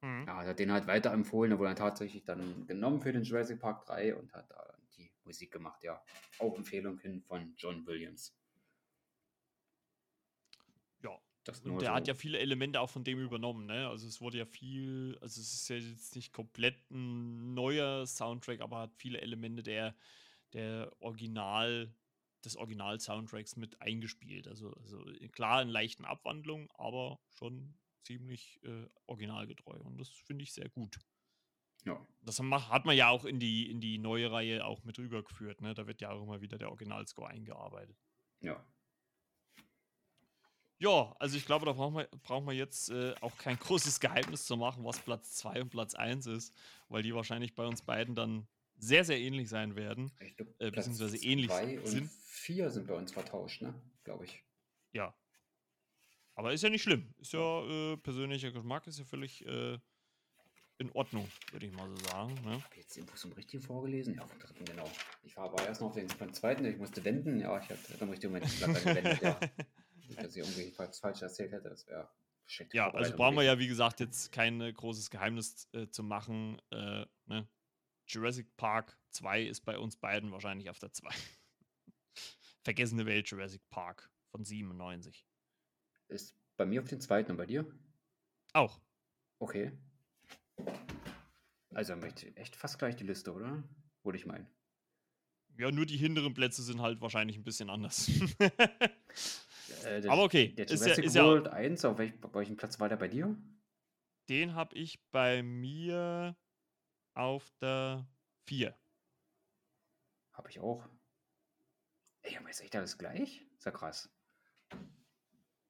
[0.00, 0.26] Mhm.
[0.28, 3.84] Ja, hat den halt weiterempfohlen, er wurde dann tatsächlich dann genommen für den Jurassic Park
[3.86, 4.67] 3 und hat da
[5.28, 6.02] Musik gemacht, ja.
[6.38, 8.34] Auch Empfehlung hin von John Williams.
[11.64, 11.94] und der so.
[11.94, 13.88] hat ja viele Elemente auch von dem übernommen, ne?
[13.88, 18.60] Also es wurde ja viel, also es ist ja jetzt nicht komplett ein neuer Soundtrack,
[18.60, 19.94] aber hat viele Elemente der,
[20.52, 21.94] der Original,
[22.44, 24.46] des Original-Soundtracks mit eingespielt.
[24.46, 25.02] Also, also
[25.32, 29.78] klar in leichten Abwandlungen, aber schon ziemlich äh, originalgetreu.
[29.80, 30.98] Und das finde ich sehr gut.
[31.88, 32.06] Ja.
[32.22, 35.62] Das hat man ja auch in die, in die neue Reihe auch mit rübergeführt.
[35.62, 35.74] Ne?
[35.74, 37.96] Da wird ja auch immer wieder der Originalscore eingearbeitet.
[38.40, 38.64] Ja.
[40.80, 44.44] Ja, also ich glaube, da brauchen wir, brauchen wir jetzt äh, auch kein großes Geheimnis
[44.44, 46.54] zu machen, was Platz 2 und Platz 1 ist,
[46.88, 50.12] weil die wahrscheinlich bei uns beiden dann sehr, sehr ähnlich sein werden.
[50.36, 51.50] Glaub, äh, beziehungsweise ähnlich
[51.84, 52.10] sind.
[52.10, 53.74] Vier sind bei uns vertauscht, ne?
[54.04, 54.44] Glaube ich.
[54.92, 55.14] Ja.
[56.34, 57.12] Aber ist ja nicht schlimm.
[57.18, 59.78] Ist ja äh, persönlicher Geschmack, ist ja völlig äh,
[60.78, 62.34] in Ordnung, würde ich mal so sagen.
[62.44, 62.56] Ne?
[62.56, 64.14] Ich habe jetzt den Bus im richtigen vorgelesen.
[64.14, 64.90] Ja, vom dritten, genau.
[65.24, 67.40] Ich war aber erst noch auf den, beim zweiten, ich musste wenden.
[67.40, 69.38] Ja, ich hatte dann richtig Moment gewendet, ja.
[70.08, 72.08] Nicht, dass ich irgendwie was falsch erzählt hätte, das wäre
[72.72, 76.62] Ja, also brauchen wir ja, wie gesagt, jetzt kein äh, großes Geheimnis äh, zu machen.
[76.70, 77.46] Äh, ne?
[78.06, 81.10] Jurassic Park 2 ist bei uns beiden wahrscheinlich auf der 2.
[82.62, 85.26] Vergessene Welt Jurassic Park von 97.
[86.08, 87.66] Ist bei mir auf den zweiten und bei dir?
[88.54, 88.80] Auch.
[89.38, 89.72] Okay.
[91.74, 91.94] Also
[92.34, 93.62] echt fast gleich die Liste, oder?
[94.02, 94.48] Würde ich meinen.
[95.56, 98.08] Ja, nur die hinteren Plätze sind halt wahrscheinlich ein bisschen anders.
[98.38, 100.48] äh, der, Aber okay.
[100.54, 103.08] Der Jurassic ist ja, ist World ja, 1, auf welch, welchem Platz war der bei
[103.08, 103.36] dir?
[104.28, 106.36] Den habe ich bei mir
[107.14, 108.06] auf der
[108.46, 108.76] 4.
[110.32, 110.88] Habe ich auch.
[112.22, 113.44] Ey, aber ist echt alles gleich?
[113.56, 114.08] Ist ja krass.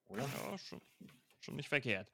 [0.08, 0.22] Oder?
[0.22, 0.80] Ja, schon,
[1.40, 2.12] schon nicht verkehrt.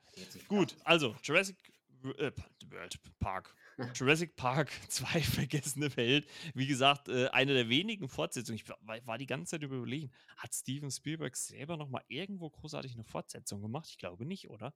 [0.49, 1.57] Gut, also Jurassic
[2.05, 2.33] äh,
[2.69, 3.55] World Park.
[3.95, 6.27] Jurassic Park 2 Vergessene Welt.
[6.55, 8.57] Wie gesagt, äh, eine der wenigen Fortsetzungen.
[8.57, 13.05] Ich war, die ganze Zeit überlegen, hat Steven Spielberg selber noch mal irgendwo großartig eine
[13.05, 13.89] Fortsetzung gemacht?
[13.91, 14.75] Ich glaube nicht, oder?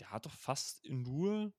[0.00, 1.52] Der hat doch fast nur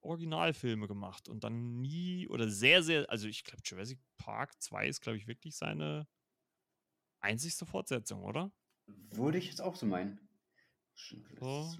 [0.00, 5.00] Originalfilme gemacht und dann nie oder sehr, sehr, also ich glaube, Jurassic Park 2 ist,
[5.00, 6.06] glaube ich, wirklich seine
[7.20, 8.52] einzigste Fortsetzung, oder?
[8.86, 10.20] Würde ich jetzt auch so meinen.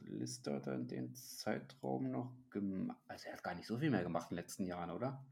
[0.07, 2.99] Lister hat er in dem Zeitraum noch gemacht.
[3.09, 5.25] Also er hat gar nicht so viel mehr gemacht in den letzten Jahren, oder?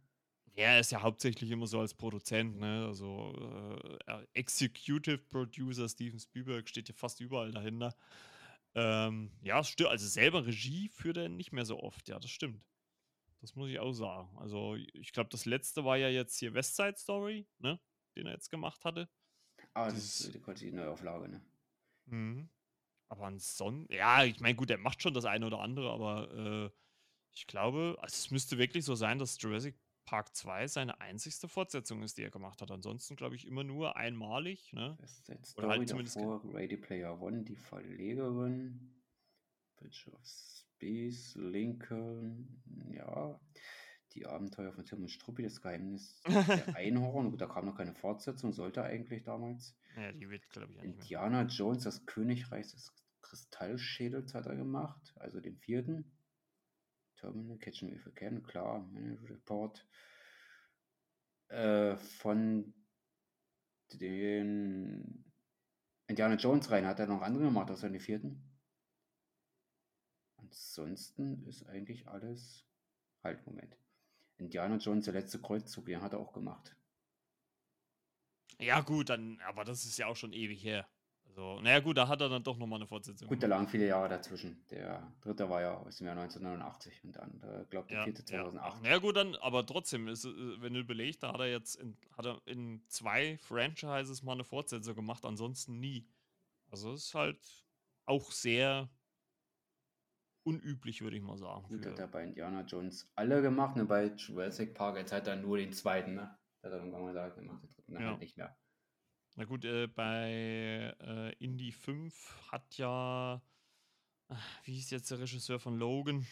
[0.55, 2.87] Ja, er ist ja hauptsächlich immer so als Produzent, ne?
[2.87, 7.97] Also äh, Executive Producer Steven Spielberg steht ja fast überall dahinter.
[8.75, 9.91] Ähm, ja, stimmt.
[9.91, 12.63] Also selber Regie führt er nicht mehr so oft, ja, das stimmt.
[13.41, 14.31] Das muss ich auch sagen.
[14.39, 17.81] Also, ich glaube, das letzte war ja jetzt hier West Side Story, ne?
[18.17, 19.09] Den er jetzt gemacht hatte.
[19.75, 21.41] Ah, das, das ist die, die Neuauflage, ne?
[22.07, 22.49] Mhm.
[23.13, 26.71] Aber ansonsten, ja, ich meine, gut, er macht schon das eine oder andere, aber äh,
[27.35, 29.75] ich glaube, also es müsste wirklich so sein, dass Jurassic
[30.07, 32.71] Park 2 seine einzigste Fortsetzung ist, die er gemacht hat.
[32.71, 34.73] Ansonsten, glaube ich, immer nur einmalig.
[34.73, 34.97] Ne?
[35.57, 36.17] Oder halt zumindest.
[36.17, 38.95] Davor, Ready Player One, die Verlegerin.
[39.77, 42.63] Bridge of Space, Lincoln,
[42.95, 43.39] ja.
[44.15, 47.31] Die Abenteuer von Tim und Struppi, das Geheimnis der Einhorn.
[47.31, 49.77] Gut, da kam noch keine Fortsetzung, sollte eigentlich damals.
[49.97, 55.41] Ja, die wird, glaube ich, Indiana Jones, das Königreich des Kristallschädels hat er gemacht, also
[55.41, 56.13] den vierten.
[57.17, 58.85] Terminal, Catch Me If You Can, klar,
[59.29, 59.87] Report.
[61.49, 62.75] Äh, von
[63.93, 65.25] den
[66.07, 68.43] Indiana Jones rein hat er noch andere gemacht, außer den vierten.
[70.37, 72.67] Ansonsten ist eigentlich alles.
[73.23, 73.77] Halt, Moment.
[74.39, 76.77] Indiana Jones, der letzte Kreuzzug, den hat er auch gemacht.
[78.59, 80.89] Ja, gut, dann, aber das ist ja auch schon ewig her.
[81.35, 83.27] Also, naja, gut, da hat er dann doch nochmal eine Fortsetzung.
[83.27, 84.63] Gut, da lagen viele Jahre dazwischen.
[84.71, 88.75] Der dritte war ja aus dem Jahr 1989 und dann, äh, glaube der vierte 2008.
[88.75, 88.81] Ja.
[88.83, 91.97] Naja, gut, dann, aber trotzdem, ist, äh, wenn du überlegst, da hat er jetzt in,
[92.19, 96.07] hat er in zwei Franchises mal eine Fortsetzung gemacht, ansonsten nie.
[96.71, 97.41] Also, es ist halt
[98.05, 98.91] auch sehr
[100.43, 101.67] unüblich, würde ich mal sagen.
[101.69, 103.87] Gut, hat er bei Indiana Jones alle gemacht, ne?
[103.87, 106.37] bei Jurassic Park jetzt hat er nur den zweiten, ne?
[106.61, 108.01] Da hat er irgendwann mal gesagt, er macht den dritten ja.
[108.11, 108.55] halt nicht mehr.
[109.35, 113.41] Na gut, äh, bei äh, Indie 5 hat ja,
[114.29, 116.27] ah, wie hieß jetzt der Regisseur von Logan?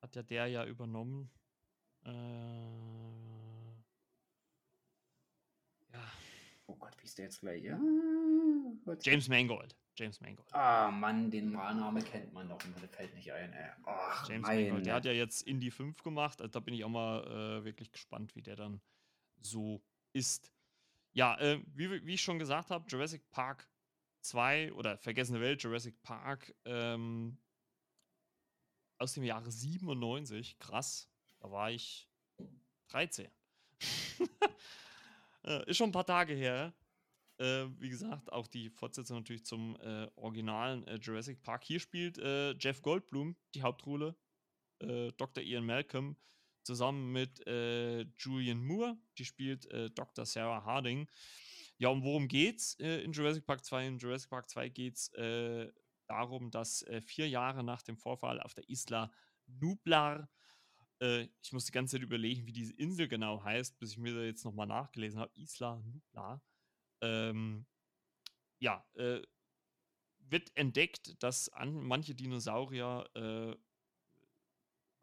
[0.00, 1.30] Hat ja der ja übernommen.
[2.04, 2.10] Äh,
[5.92, 6.12] ja.
[6.66, 7.62] Oh Gott, wie ist der jetzt gleich?
[7.62, 7.78] Ja,
[9.02, 9.76] James Mangold.
[9.94, 10.52] James Mangold.
[10.54, 13.52] Ah, Mann, den Name kennt man doch, der fällt nicht ein.
[13.52, 13.70] Ey.
[13.84, 14.62] Ach, James meine.
[14.62, 16.40] Mangold, der hat ja jetzt Indie 5 gemacht.
[16.40, 18.80] Also da bin ich auch mal äh, wirklich gespannt, wie der dann
[19.42, 19.82] so
[20.14, 20.50] ist.
[21.12, 23.68] Ja, äh, wie, wie ich schon gesagt habe, Jurassic Park
[24.22, 27.36] 2 oder Vergessene Welt, Jurassic Park ähm,
[28.98, 30.58] aus dem Jahre 97.
[30.58, 31.10] Krass,
[31.40, 32.08] da war ich
[32.88, 33.28] 13.
[35.44, 36.72] äh, ist schon ein paar Tage her.
[37.38, 41.64] Äh, wie gesagt, auch die Fortsetzung natürlich zum äh, originalen äh, Jurassic Park.
[41.64, 44.16] Hier spielt äh, Jeff Goldblum die Hauptrolle,
[45.16, 45.44] Dr.
[45.44, 46.16] Ian Malcolm,
[46.64, 50.26] zusammen mit äh, Julian Moore, die spielt Dr.
[50.26, 51.08] Sarah Harding.
[51.78, 53.86] Ja, um worum geht's in Jurassic Park 2?
[53.86, 55.10] In Jurassic Park 2 geht es
[56.06, 59.10] darum, dass vier Jahre nach dem Vorfall auf der Isla
[59.46, 60.28] Nublar
[61.42, 64.22] ich muss die ganze Zeit überlegen, wie diese Insel genau heißt, bis ich mir da
[64.22, 65.32] jetzt nochmal nachgelesen habe.
[65.34, 66.40] Isla Nublar
[67.00, 67.66] ähm,
[68.62, 69.20] ja, äh,
[70.20, 73.56] wird entdeckt, dass an, manche Dinosaurier äh,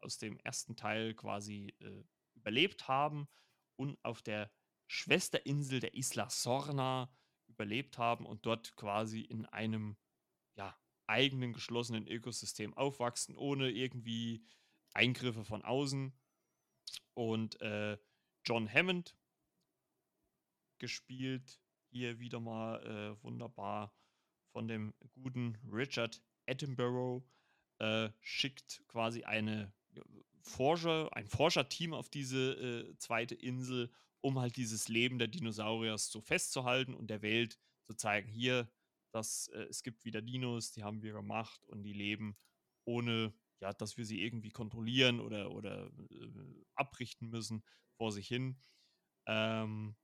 [0.02, 3.28] aus dem ersten Teil quasi äh, überlebt haben
[3.76, 4.50] und auf der
[4.86, 7.12] Schwesterinsel der Isla Sorna
[7.48, 9.96] überlebt haben und dort quasi in einem
[10.56, 10.76] ja,
[11.06, 14.44] eigenen geschlossenen Ökosystem aufwachsen, ohne irgendwie
[14.92, 16.12] Eingriffe von außen.
[17.14, 17.98] Und äh,
[18.44, 19.16] John Hammond
[20.78, 23.94] gespielt hier wieder mal äh, wunderbar
[24.52, 27.22] von dem guten Richard Attenborough
[27.78, 29.72] äh, schickt quasi eine
[30.42, 36.20] Forscher, ein Forscherteam auf diese äh, zweite Insel, um halt dieses Leben der Dinosauriers so
[36.20, 38.70] festzuhalten und der Welt zu zeigen, hier,
[39.12, 42.36] dass äh, es gibt wieder Dinos, die haben wir gemacht und die leben
[42.84, 47.62] ohne, ja, dass wir sie irgendwie kontrollieren oder, oder äh, abrichten müssen
[47.96, 48.60] vor sich hin.
[49.26, 49.96] Ähm,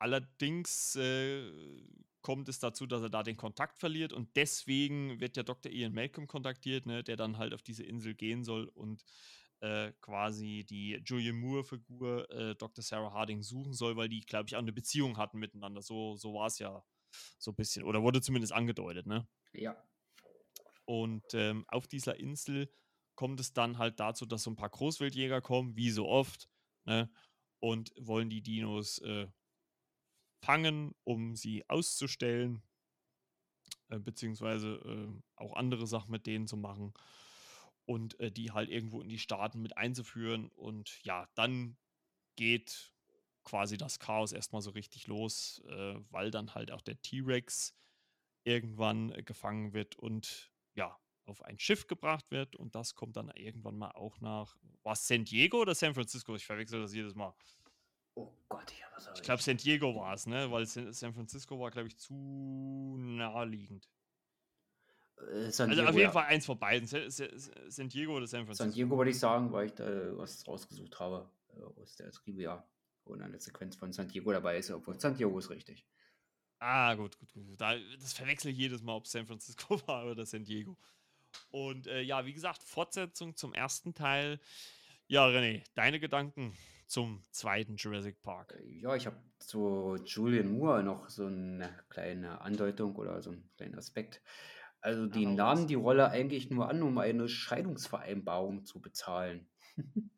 [0.00, 1.50] Allerdings äh,
[2.22, 5.70] kommt es dazu, dass er da den Kontakt verliert und deswegen wird der Dr.
[5.72, 9.04] Ian Malcolm kontaktiert, ne, der dann halt auf diese Insel gehen soll und
[9.60, 12.82] äh, quasi die Julian Moore-Figur äh, Dr.
[12.82, 15.82] Sarah Harding suchen soll, weil die, glaube ich, auch eine Beziehung hatten miteinander.
[15.82, 16.84] So, so war es ja
[17.38, 19.26] so ein bisschen, oder wurde zumindest angedeutet, ne?
[19.52, 19.76] Ja.
[20.84, 22.72] Und ähm, auf dieser Insel
[23.14, 26.48] kommt es dann halt dazu, dass so ein paar Großwildjäger kommen, wie so oft,
[26.84, 27.10] ne?
[27.60, 29.26] Und wollen die Dinos äh,
[30.42, 32.62] fangen, um sie auszustellen,
[33.88, 36.94] äh, beziehungsweise äh, auch andere Sachen mit denen zu machen
[37.86, 40.48] und äh, die halt irgendwo in die Staaten mit einzuführen.
[40.48, 41.76] Und ja, dann
[42.36, 42.92] geht
[43.44, 47.74] quasi das Chaos erstmal so richtig los, äh, weil dann halt auch der T-Rex
[48.44, 53.30] irgendwann äh, gefangen wird und ja, auf ein Schiff gebracht wird und das kommt dann
[53.30, 56.34] irgendwann mal auch nach, war San Diego oder San Francisco?
[56.36, 57.34] Ich verwechsel das jedes Mal.
[58.18, 60.50] Oh Gott, ja, was Ich glaube, San Diego war es, ne?
[60.50, 63.88] Weil San Francisco war, glaube ich, zu naheliegend.
[65.18, 66.10] Äh, San also auf jeden ja.
[66.10, 66.88] Fall eins von beiden.
[66.88, 68.64] San Diego oder San Francisco?
[68.64, 72.64] San Diego würde ich sagen, weil ich da was rausgesucht habe äh, aus der Trivia.
[73.04, 75.86] Und eine Sequenz von San Diego dabei ist, obwohl San Diego ist richtig.
[76.58, 77.60] Ah, gut, gut, gut.
[77.60, 80.76] Da, das verwechsel ich jedes Mal, ob San Francisco war oder San Diego.
[81.50, 84.40] Und äh, ja, wie gesagt, Fortsetzung zum ersten Teil.
[85.06, 86.54] Ja, René, deine Gedanken
[86.88, 88.58] zum zweiten Jurassic Park?
[88.64, 93.76] Ja, ich habe zu Julian Moore noch so eine kleine Andeutung oder so einen kleinen
[93.76, 94.22] Aspekt.
[94.80, 99.48] Also die ah, nahmen die Rolle eigentlich nur an, um eine Scheidungsvereinbarung zu bezahlen.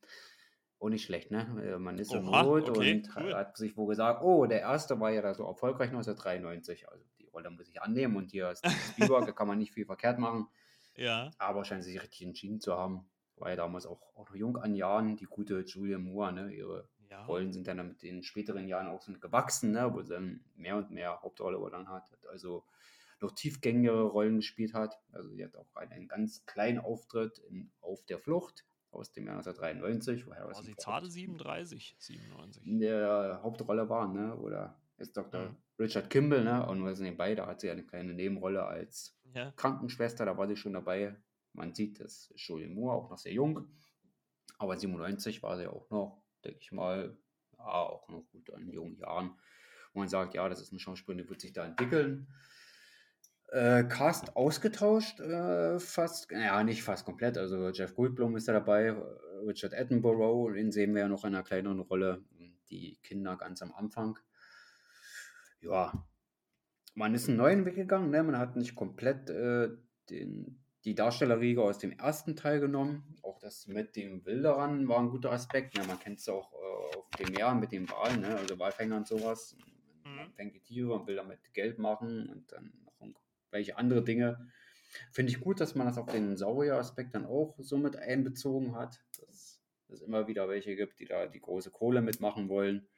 [0.79, 1.41] Und nicht schlecht, ne?
[1.63, 3.35] Äh, man ist in Not okay, und cool.
[3.35, 6.89] hat sich wohl gesagt, oh, der erste war ja da so erfolgreich 1993.
[6.89, 8.65] Also die Rolle muss ich annehmen und hier ist
[8.95, 10.49] Spielberg, da kann man nicht viel verkehrt machen.
[10.97, 11.33] Ja.
[11.37, 13.11] Aber scheint sich richtig entschieden zu haben
[13.41, 16.53] war ja damals auch, auch noch jung an Jahren, die gute Julia Moore, ne?
[16.53, 17.25] Ihre ja.
[17.25, 19.93] Rollen sind dann mit den späteren Jahren auch so gewachsen, ne?
[19.93, 22.11] Wo sie dann mehr und mehr Hauptrolle übernommen hat.
[22.31, 22.65] Also
[23.21, 24.99] noch tiefgängigere Rollen gespielt hat.
[25.13, 29.27] Also sie hat auch einen, einen ganz kleinen Auftritt in Auf der Flucht aus dem
[29.27, 30.27] Jahr 1993.
[30.27, 32.67] Woher war sie zarte 37, 97.
[32.67, 34.37] In der Hauptrolle war, ne?
[34.37, 35.41] Oder ist Dr.
[35.41, 35.57] Mhm.
[35.79, 36.67] Richard Kimball, ne?
[36.67, 39.53] Und wir sind nebenbei, da hat sie eine kleine Nebenrolle als ja.
[39.57, 41.17] Krankenschwester, da war sie schon dabei.
[41.53, 43.69] Man sieht, dass Julian Moore auch noch sehr jung,
[44.59, 47.17] aber 97 war sie auch noch, denke ich mal,
[47.59, 49.31] ja, auch noch gut in jungen Jahren.
[49.93, 52.29] Und man sagt, ja, das ist eine Schauspielerin, die wird sich da entwickeln.
[53.49, 57.37] Äh, Cast ausgetauscht, äh, fast, ja, nicht fast komplett.
[57.37, 58.95] Also Jeff Goldblum ist da dabei,
[59.45, 62.23] Richard Attenborough, den sehen wir ja noch in einer kleineren Rolle.
[62.71, 64.17] Die Kinder ganz am Anfang.
[65.61, 66.07] Ja,
[66.95, 68.23] man ist einen neuen Weg gegangen, ne?
[68.23, 69.71] man hat nicht komplett äh,
[70.11, 73.17] den, die Darstellerriege aus dem ersten Teil genommen.
[73.23, 75.77] Auch das mit dem Wilderern war ein guter Aspekt.
[75.77, 78.37] Ja, man kennt es auch äh, auf dem Meer mit den Walen, ne?
[78.37, 79.57] also Walfänger und sowas.
[80.05, 80.17] Mhm.
[80.17, 83.21] Man fängt die Tiere und will damit Geld machen und dann noch
[83.51, 84.49] welche andere Dinge.
[85.13, 89.05] Finde ich gut, dass man das auf den Saurier-Aspekt dann auch so mit einbezogen hat.
[89.19, 92.89] Dass es immer wieder welche gibt, die da die große Kohle mitmachen wollen.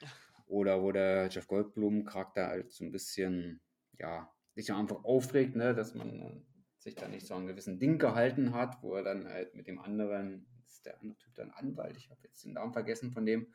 [0.46, 3.60] Oder wo der Jeff Goldblum-Charakter halt so ein bisschen,
[3.98, 6.44] ja, sich Anfang aufregt, ne, dass man
[6.78, 9.78] sich da nicht so an gewissen Ding gehalten hat, wo er dann halt mit dem
[9.78, 13.52] anderen, ist der andere Typ dann Anwalt, ich habe jetzt den Namen vergessen von dem,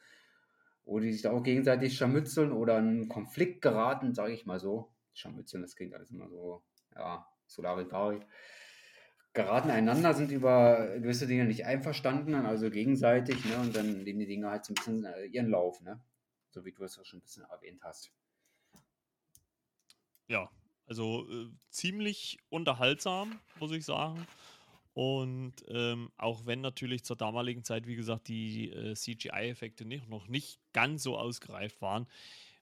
[0.85, 4.59] wo die sich da auch gegenseitig scharmützeln oder in einen Konflikt geraten, sage ich mal
[4.59, 4.91] so.
[5.13, 6.63] Scharmützeln, das klingt alles immer so,
[6.95, 8.19] ja, Solaripari.
[9.31, 13.57] Geraten einander, sind über gewisse Dinge nicht einverstanden, also gegenseitig, ne?
[13.57, 15.99] Und dann nehmen die Dinge halt so ein bisschen äh, ihren Lauf, ne?
[16.51, 18.11] So wie du es auch schon ein bisschen erwähnt hast.
[20.27, 20.51] Ja,
[20.85, 24.26] also äh, ziemlich unterhaltsam, muss ich sagen.
[24.93, 30.27] Und ähm, auch wenn natürlich zur damaligen Zeit, wie gesagt, die äh, CGI-Effekte nicht, noch
[30.27, 32.07] nicht ganz so ausgereift waren,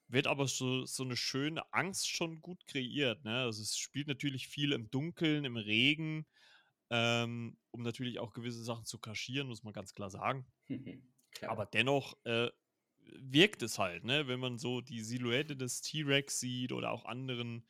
[0.08, 3.24] wird aber so, so eine schöne Angst schon gut kreiert.
[3.24, 3.42] Ne?
[3.42, 6.26] Also es spielt natürlich viel im Dunkeln, im Regen,
[6.90, 10.46] ähm, um natürlich auch gewisse Sachen zu kaschieren, muss man ganz klar sagen.
[11.42, 12.50] aber dennoch äh,
[13.14, 14.26] wirkt es halt, ne?
[14.26, 17.66] wenn man so die Silhouette des T-Rex sieht oder auch anderen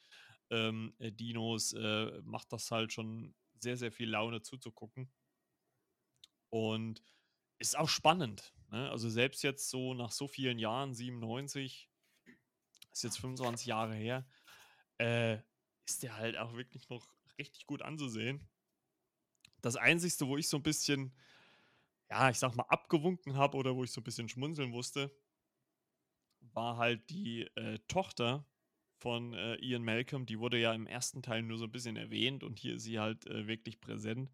[0.52, 5.10] ähm, äh, Dinos, äh, macht das halt schon sehr, sehr viel Laune zuzugucken.
[6.50, 7.02] Und
[7.58, 8.52] ist auch spannend.
[8.70, 8.90] Ne?
[8.90, 11.88] Also selbst jetzt so nach so vielen Jahren, 97,
[12.92, 14.26] ist jetzt 25 Jahre her,
[14.98, 15.38] äh,
[15.86, 17.06] ist der halt auch wirklich noch
[17.38, 18.46] richtig gut anzusehen.
[19.62, 21.16] Das Einzige, wo ich so ein bisschen,
[22.10, 25.10] ja, ich sag mal, abgewunken habe oder wo ich so ein bisschen schmunzeln musste,
[26.40, 28.44] war halt die äh, Tochter
[29.02, 30.26] von äh, Ian Malcolm.
[30.26, 33.00] Die wurde ja im ersten Teil nur so ein bisschen erwähnt und hier ist sie
[33.00, 34.30] halt äh, wirklich präsent.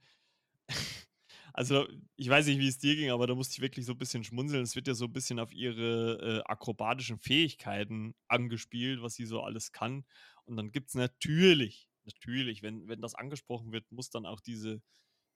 [1.55, 3.99] also, ich weiß nicht, wie es dir ging, aber da musste ich wirklich so ein
[3.99, 4.63] bisschen schmunzeln.
[4.63, 9.41] Es wird ja so ein bisschen auf ihre äh, akrobatischen Fähigkeiten angespielt, was sie so
[9.41, 10.05] alles kann.
[10.45, 14.83] Und dann gibt es natürlich, natürlich, wenn, wenn das angesprochen wird, muss dann auch diese,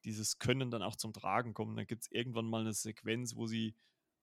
[0.05, 1.75] dieses Können dann auch zum Tragen kommen.
[1.77, 3.75] Dann gibt es irgendwann mal eine Sequenz, wo sie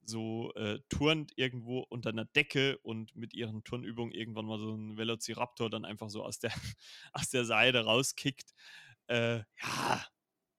[0.03, 4.97] so äh, turnt irgendwo unter einer Decke und mit ihren Turnübungen irgendwann mal so ein
[4.97, 6.51] Velociraptor dann einfach so aus der,
[7.13, 8.53] aus der Seite rauskickt.
[9.07, 10.05] Äh, ja,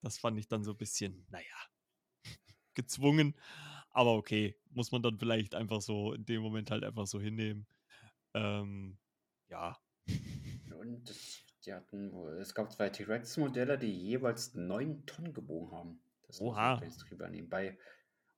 [0.02, 1.44] das fand ich dann so ein bisschen, naja,
[2.74, 3.36] gezwungen.
[3.90, 7.66] Aber okay, muss man dann vielleicht einfach so in dem Moment halt einfach so hinnehmen.
[8.34, 8.98] Ähm,
[9.48, 9.76] ja.
[10.78, 16.02] Und das, die hatten, es gab zwei T-Rex-Modelle, die jeweils neun Tonnen gewogen haben.
[16.26, 16.76] Das Oha.
[16.76, 17.76] drüber nebenbei.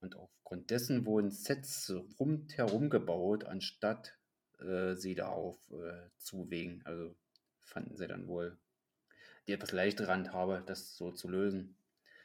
[0.02, 4.18] Und aufgrund dessen wurden Sets rundherum gebaut, anstatt
[4.58, 6.82] äh, sie da auf äh, zuwegen.
[6.84, 7.14] Also
[7.60, 8.58] fanden sie dann wohl
[9.46, 11.76] die etwas leichtere Handhabe, das so zu lösen.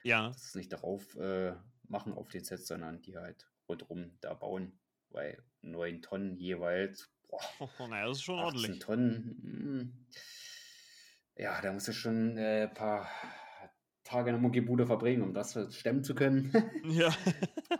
[0.03, 0.29] Ja.
[0.29, 1.53] Das ist nicht darauf äh,
[1.87, 4.79] machen auf den Sets, sondern die halt rundherum da bauen.
[5.09, 7.09] Weil neun Tonnen jeweils.
[7.27, 7.41] Boah,
[7.79, 8.79] oh, naja, das ist schon ordentlich.
[8.79, 9.39] Tonnen.
[9.41, 10.07] Mh, hm.
[11.35, 13.09] ja, da musst du schon ein äh, paar
[14.07, 16.51] Tage in der Muckibude verbringen, um das stemmen zu können.
[16.89, 17.13] ja.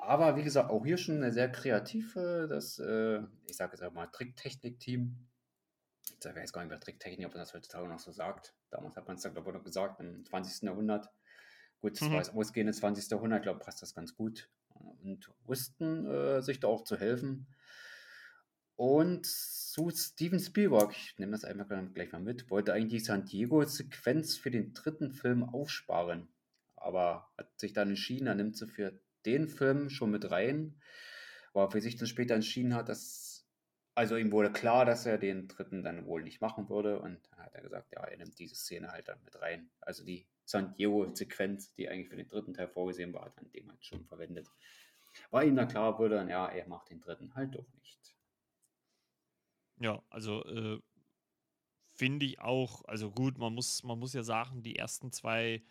[0.01, 3.93] Aber wie gesagt, auch hier schon eine sehr kreative, das, äh, ich sage jetzt auch
[3.93, 5.15] mal, Tricktechnik-Team.
[6.03, 8.53] Ich sage jetzt gar nicht mehr Tricktechnik, ob man das heutzutage noch so sagt.
[8.71, 10.63] Damals hat man es glaube ich, noch gesagt, im 20.
[10.63, 11.09] Jahrhundert.
[11.79, 12.11] Gut, es mhm.
[12.11, 13.09] war das ausgehende 20.
[13.09, 14.49] Jahrhundert, glaube passt das ganz gut.
[14.69, 17.47] Und wussten äh, sich da auch zu helfen.
[18.77, 23.25] Und zu Steven Spielberg, ich nehme das einmal gleich mal mit, wollte eigentlich die San
[23.25, 26.27] Diego-Sequenz für den dritten Film aufsparen.
[26.75, 30.79] Aber hat sich dann entschieden, er nimmt sie für den Film schon mit rein.
[31.53, 33.47] Aber für sich dann später entschieden hat, dass,
[33.95, 36.99] also ihm wurde klar, dass er den dritten dann wohl nicht machen würde.
[36.99, 39.71] Und dann hat er gesagt, ja, er nimmt diese Szene halt dann mit rein.
[39.81, 43.71] Also die San Diego-Sequenz, die eigentlich für den dritten Teil vorgesehen war, hat er dem
[43.71, 44.47] halt schon verwendet.
[45.31, 48.06] War ihm dann klar, würde dann, ja, er macht den dritten halt doch nicht.
[49.79, 50.79] Ja, also äh,
[51.95, 55.63] finde ich auch, also gut, man muss, man muss ja sagen, die ersten zwei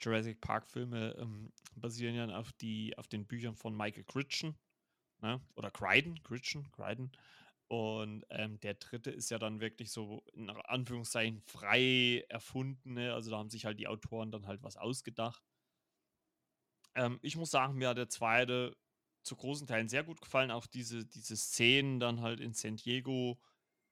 [0.00, 4.56] Jurassic Park-Filme ähm, basieren ja auf, die, auf den Büchern von Michael Crichton,
[5.20, 5.40] ne?
[5.56, 7.12] oder Crichton, Crichton, Crichton.
[7.68, 12.94] Und ähm, der dritte ist ja dann wirklich so in Anführungszeichen frei erfunden.
[12.94, 13.12] Ne?
[13.12, 15.42] Also da haben sich halt die Autoren dann halt was ausgedacht.
[16.94, 18.76] Ähm, ich muss sagen, mir hat der zweite
[19.22, 20.50] zu großen Teilen sehr gut gefallen.
[20.50, 23.40] Auch diese, diese Szenen dann halt in San Diego,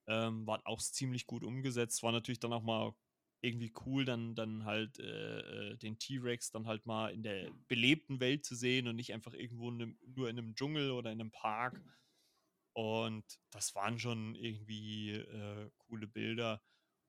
[0.06, 2.02] ähm, war auch ziemlich gut umgesetzt.
[2.02, 2.94] War natürlich dann auch mal
[3.42, 8.20] irgendwie cool, dann, dann halt äh, äh, den T-Rex dann halt mal in der belebten
[8.20, 11.20] Welt zu sehen und nicht einfach irgendwo in einem, nur in einem Dschungel oder in
[11.20, 11.82] einem Park.
[12.74, 16.62] Und das waren schon irgendwie äh, coole Bilder.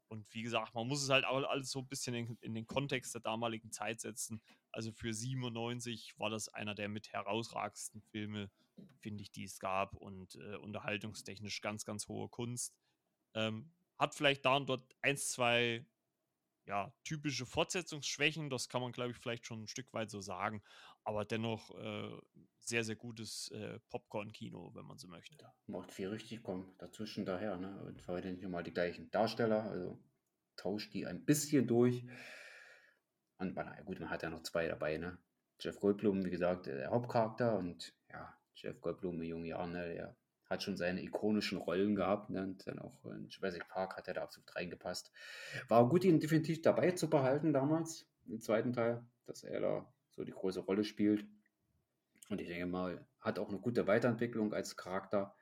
[0.10, 2.68] Und wie gesagt, man muss es halt auch alles so ein bisschen in, in, den
[2.68, 4.41] Kontext der damaligen Zeit setzen.
[4.72, 8.52] Also für 97 war das einer der mit herausragendsten Filme,
[8.99, 12.76] finde ich, die es gab und äh, unterhaltungstechnisch ganz, ganz hohe Kunst.
[13.35, 15.85] Ähm, hat vielleicht da und dort eins, zwei
[16.65, 20.61] ja, typische Fortsetzungsschwächen, das kann man, glaube ich, vielleicht schon ein Stück weit so sagen,
[21.03, 22.18] aber dennoch äh,
[22.60, 25.35] sehr, sehr gutes äh, Popcorn-Kino, wenn man so möchte.
[25.41, 27.81] Ja, macht viel richtig, kommt dazwischen daher ne?
[27.84, 29.99] und verwendet nicht mal die gleichen Darsteller, also
[30.55, 32.05] tauscht die ein bisschen durch.
[33.38, 35.18] Und na gut, man hat ja noch zwei dabei, ne?
[35.60, 40.18] Jeff Goldblum, wie gesagt, der Hauptcharakter und ja, Jeff Goldblum in jungen Jahren, ne, der
[40.54, 42.30] hat schon seine ikonischen Rollen gehabt.
[42.30, 42.42] Ne?
[42.42, 45.12] Und dann auch in Jurassic Park hat er da absolut reingepasst.
[45.68, 50.24] War gut, ihn definitiv dabei zu behalten damals, im zweiten Teil, dass er da so
[50.24, 51.26] die große Rolle spielt.
[52.30, 55.36] Und ich denke mal, hat auch eine gute Weiterentwicklung als Charakter.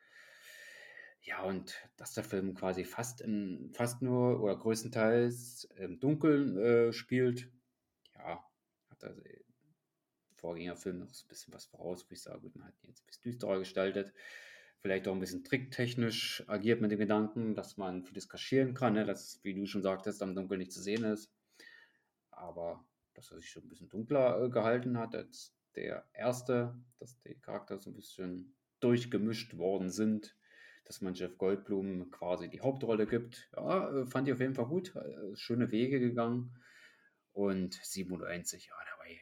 [1.22, 6.94] Ja, und dass der Film quasi fast, im, fast nur oder größtenteils im Dunkeln äh,
[6.94, 7.52] spielt,
[8.16, 8.44] ja,
[8.90, 9.16] hat er
[10.42, 13.24] Vorgängerfilm noch ein bisschen was voraus, wo ich sage, man hat ihn jetzt ein bisschen
[13.24, 14.12] düsterer gestaltet.
[14.82, 19.06] Vielleicht auch ein bisschen tricktechnisch agiert mit dem Gedanken, dass man vieles kaschieren kann, ne?
[19.06, 21.32] dass, wie du schon sagtest, am Dunkeln nicht zu sehen ist.
[22.32, 22.84] Aber
[23.14, 27.36] dass er sich so ein bisschen dunkler äh, gehalten hat als der erste, dass die
[27.36, 30.36] Charakter so ein bisschen durchgemischt worden sind,
[30.86, 33.50] dass man Jeff Goldblum quasi die Hauptrolle gibt.
[33.56, 34.96] Ja, äh, fand ich auf jeden Fall gut.
[34.96, 36.58] Äh, schöne Wege gegangen.
[37.34, 39.22] Und 97, ja, dabei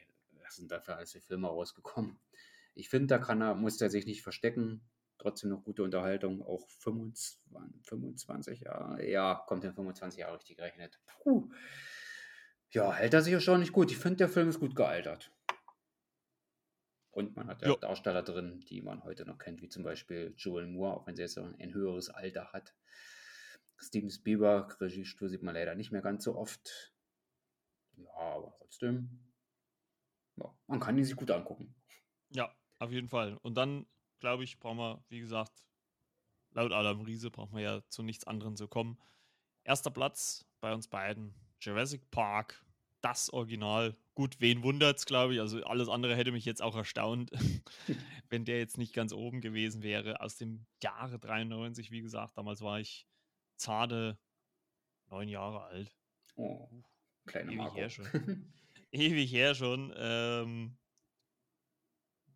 [0.52, 2.18] sind dafür alles die Filme rausgekommen.
[2.74, 4.82] Ich finde, da kann er, muss er sich nicht verstecken.
[5.20, 6.42] Trotzdem noch gute Unterhaltung.
[6.42, 7.40] Auch 25,
[7.82, 9.06] 25 Jahre.
[9.06, 11.00] Ja, kommt in 25 Jahre richtig gerechnet.
[11.22, 11.50] Puh.
[12.70, 13.90] Ja, hält er sich ja schon nicht gut.
[13.90, 15.32] Ich finde, der Film ist gut gealtert.
[17.10, 17.76] Und man hat ja jo.
[17.76, 21.22] Darsteller drin, die man heute noch kennt, wie zum Beispiel Joel Moore, auch wenn sie
[21.22, 22.74] jetzt ein höheres Alter hat.
[23.76, 26.94] Steven Spielberg, Regiestuhl sieht man leider nicht mehr ganz so oft.
[27.96, 29.30] Ja, aber trotzdem
[30.36, 31.74] ja, man kann ihn sich gut angucken.
[32.30, 33.36] Ja, auf jeden Fall.
[33.42, 33.86] Und dann,
[34.20, 35.66] glaube ich, brauchen wir, wie gesagt,
[36.52, 38.98] laut Adam Riese brauchen wir ja zu nichts anderem zu kommen.
[39.64, 42.64] Erster Platz bei uns beiden, Jurassic Park,
[43.00, 43.96] das Original.
[44.14, 45.40] Gut, wen wundert es, glaube ich.
[45.40, 47.30] Also alles andere hätte mich jetzt auch erstaunt,
[48.28, 50.20] wenn der jetzt nicht ganz oben gewesen wäre.
[50.20, 53.06] Aus dem Jahre 93, wie gesagt, damals war ich
[53.56, 54.18] zarte
[55.08, 55.96] neun Jahre alt.
[56.36, 56.68] Oh,
[57.26, 57.76] kleine Marco.
[58.90, 59.92] ewig her schon.
[59.96, 60.76] Ähm,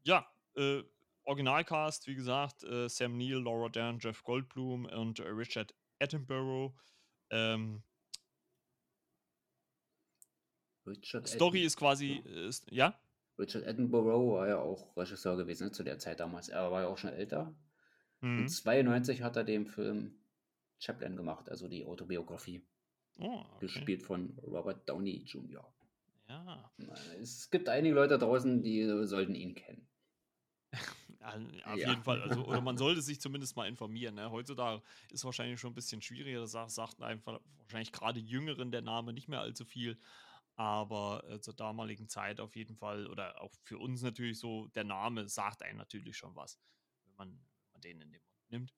[0.04, 0.82] ja, äh,
[1.24, 6.74] Originalcast, wie gesagt, äh, Sam Neill, Laura Dern, Jeff Goldblum und äh, Richard Attenborough.
[7.30, 7.82] Ähm,
[10.86, 12.98] Richard Story Atten ist quasi, ist, ja?
[13.38, 16.48] Richard Attenborough war ja auch Regisseur gewesen ne, zu der Zeit damals.
[16.48, 17.54] Er war ja auch schon älter.
[18.20, 18.40] Mhm.
[18.40, 20.18] Und 92 hat er den Film
[20.78, 22.66] Chaplin gemacht, also die Autobiografie.
[23.18, 23.60] Oh, okay.
[23.60, 25.72] Gespielt von Robert Downey Jr.
[26.28, 26.72] Ja.
[27.20, 29.86] Es gibt einige Leute draußen, die sollten ihn kennen.
[31.24, 31.90] Auf ja.
[31.90, 32.22] jeden Fall.
[32.22, 34.14] Also, oder man sollte sich zumindest mal informieren.
[34.14, 34.30] Ne?
[34.30, 36.40] Heutzutage ist es wahrscheinlich schon ein bisschen schwieriger.
[36.40, 39.98] Das sagt, sagt einfach wahrscheinlich gerade Jüngeren der Name nicht mehr allzu viel.
[40.56, 44.84] Aber äh, zur damaligen Zeit auf jeden Fall, oder auch für uns natürlich so, der
[44.84, 46.60] Name sagt einem natürlich schon was,
[47.06, 48.74] wenn man, wenn man den in den Mund nimmt.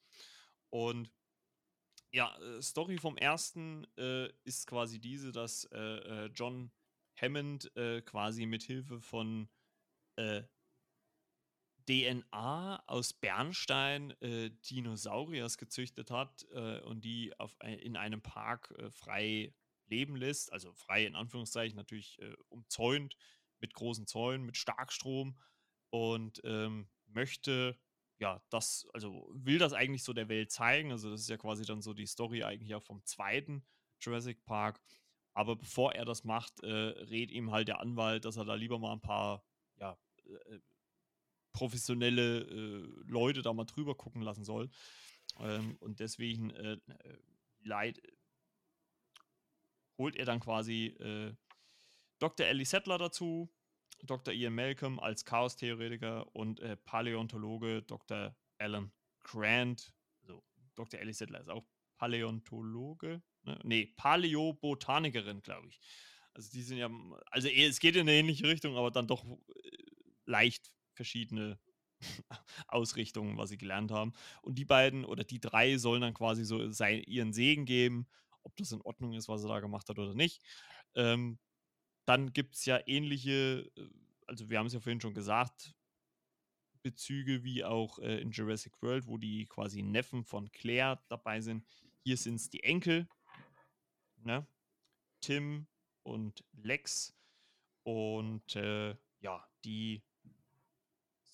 [0.71, 1.13] Und
[2.13, 6.71] ja, äh, Story vom ersten äh, ist quasi diese, dass äh, äh John
[7.21, 9.49] Hammond äh, quasi mit Hilfe von
[11.89, 18.91] DNA aus Bernstein äh, Dinosauriers gezüchtet hat äh, und die auf, in einem Park äh,
[18.91, 19.55] frei
[19.87, 23.17] leben lässt, also frei in Anführungszeichen natürlich äh, umzäunt
[23.61, 25.39] mit großen Zäunen, mit Starkstrom
[25.91, 27.79] und ähm, möchte
[28.19, 30.91] ja, das, also will das eigentlich so der Welt zeigen.
[30.91, 33.65] Also, das ist ja quasi dann so die Story eigentlich auch vom zweiten
[34.01, 34.81] Jurassic Park.
[35.35, 38.79] Aber bevor er das macht, äh, rät ihm halt der Anwalt, dass er da lieber
[38.79, 39.45] mal ein paar
[39.77, 40.61] ja, äh,
[41.57, 44.71] professionelle äh, Leute da mal drüber gucken lassen soll.
[45.41, 47.19] Ähm, und deswegen äh, äh,
[47.61, 48.01] leid,
[49.99, 51.35] holt er dann quasi äh,
[52.19, 52.47] Dr.
[52.47, 53.51] Ellie Settler dazu,
[54.03, 54.33] Dr.
[54.33, 58.37] Ian Malcolm als Chaos-Theoretiker und Paläontologe Dr.
[58.59, 58.93] Alan
[59.23, 59.95] Grant.
[60.23, 60.43] Also
[60.75, 61.01] Dr.
[61.01, 61.65] Ellie Settler ist auch
[61.97, 63.59] Paläontologe, Ne?
[63.63, 65.81] Nee, Paläobotanikerin, glaube ich.
[66.35, 66.91] Also die sind ja,
[67.31, 69.71] also es geht in eine ähnliche Richtung, aber dann doch äh,
[70.27, 71.59] leicht verschiedene
[72.69, 74.13] Ausrichtungen, was sie gelernt haben.
[74.43, 78.07] Und die beiden oder die drei sollen dann quasi so sein, ihren Segen geben,
[78.43, 80.43] ob das in Ordnung ist, was er da gemacht hat oder nicht.
[80.95, 81.39] Ähm,
[82.07, 83.89] dann gibt es ja ähnliche, äh,
[84.27, 85.75] also wir haben es ja vorhin schon gesagt,
[86.83, 91.67] Bezüge wie auch äh, in Jurassic World, wo die quasi Neffen von Claire dabei sind.
[92.05, 93.09] Hier sind es die Enkel,
[94.23, 94.47] ne?
[95.21, 95.67] Tim
[96.05, 97.13] und Lex.
[97.83, 100.05] Und äh, ja, die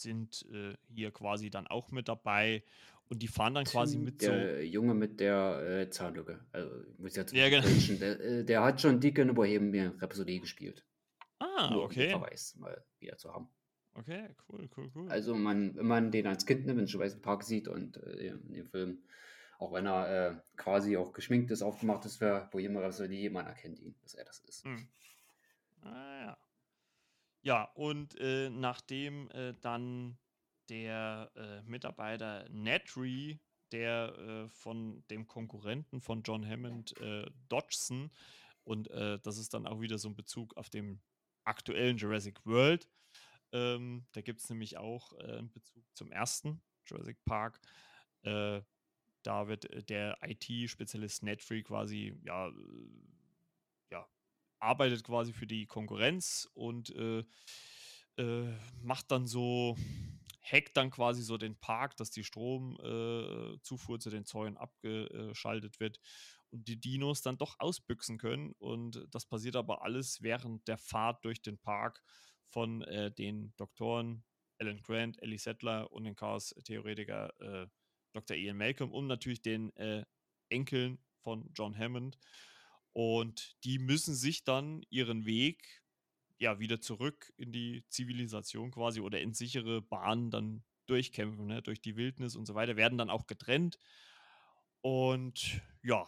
[0.02, 2.62] sind äh, hier quasi dann auch mit dabei
[3.08, 4.60] und die fahren dann quasi mit der so.
[4.62, 6.40] Junge mit der äh, Zahnlücke.
[6.52, 7.66] Also, muss jetzt ja, genau.
[8.00, 10.84] der, äh, der, hat schon Deacon in Bohemian Rhapsody gespielt.
[11.38, 12.14] Ah, Nur okay.
[12.14, 13.48] Um Verweis mal wieder zu haben.
[13.94, 15.10] Okay, cool, cool, cool.
[15.10, 18.52] Also, man, wenn man den als Kind nimmt, in Jurassic Park sieht und äh, in
[18.52, 19.02] dem Film
[19.62, 23.78] auch wenn er äh, quasi auch geschminkt ist, aufgemacht ist für Bohemian Rhapsody, man erkennt
[23.78, 24.64] ihn, dass er das ist.
[24.64, 24.88] Hm.
[25.82, 26.38] Ah, ja.
[27.42, 30.18] Ja, und äh, nachdem äh, dann
[30.68, 33.40] der äh, Mitarbeiter Nedry,
[33.72, 38.10] der äh, von dem Konkurrenten von John Hammond, äh, Dodgson,
[38.64, 41.02] und äh, das ist dann auch wieder so ein Bezug auf den
[41.44, 42.88] aktuellen Jurassic World.
[43.52, 47.60] Ähm, da gibt es nämlich auch einen Bezug zum ersten Jurassic Park.
[48.24, 52.52] Da wird der IT-Spezialist Netfree quasi, ja,
[54.62, 57.24] arbeitet quasi für die Konkurrenz und äh,
[58.16, 58.52] äh,
[58.82, 59.76] macht dann so,
[60.40, 65.98] hackt dann quasi so den Park, dass die Stromzufuhr zu den Zäunen abgeschaltet wird
[66.50, 68.52] und die Dinos dann doch ausbüchsen können.
[68.58, 72.02] Und das passiert aber alles während der Fahrt durch den Park
[72.48, 74.24] von äh, den Doktoren
[74.58, 77.66] Alan Grant, Ellie Settler und den Chaos-Theoretiker äh,
[78.12, 78.36] Dr.
[78.36, 80.04] Ian Malcolm und natürlich den äh,
[80.50, 82.18] Enkeln von John Hammond.
[82.92, 85.82] Und die müssen sich dann ihren Weg
[86.38, 91.62] ja wieder zurück in die Zivilisation quasi oder in sichere Bahnen dann durchkämpfen, ne?
[91.62, 93.78] durch die Wildnis und so weiter, werden dann auch getrennt.
[94.82, 96.06] Und ja,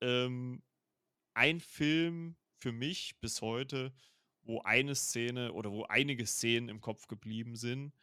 [0.00, 0.62] ähm,
[1.34, 3.94] ein Film für mich bis heute,
[4.42, 7.94] wo eine Szene oder wo einige Szenen im Kopf geblieben sind.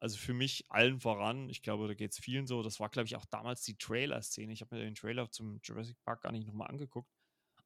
[0.00, 3.06] Also für mich allen voran, ich glaube, da geht es vielen so, das war, glaube
[3.06, 4.52] ich, auch damals die Trailer-Szene.
[4.52, 7.10] Ich habe mir den Trailer zum Jurassic Park gar nicht nochmal angeguckt,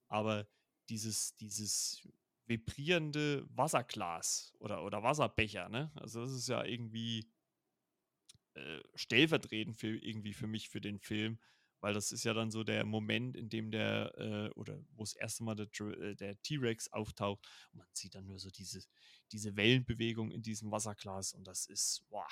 [0.08, 0.46] aber
[0.88, 2.06] dieses, dieses
[2.46, 5.92] vibrierende Wasserglas oder, oder Wasserbecher, ne?
[5.94, 7.30] Also das ist ja irgendwie
[8.54, 11.38] äh, stellvertretend für irgendwie für mich für den Film,
[11.80, 15.14] weil das ist ja dann so der Moment, in dem der, äh, oder wo das
[15.14, 15.68] erste Mal der,
[16.20, 18.80] äh, T-Rex auftaucht und man sieht dann nur so diese,
[19.30, 22.26] diese Wellenbewegung in diesem Wasserglas und das ist, boah,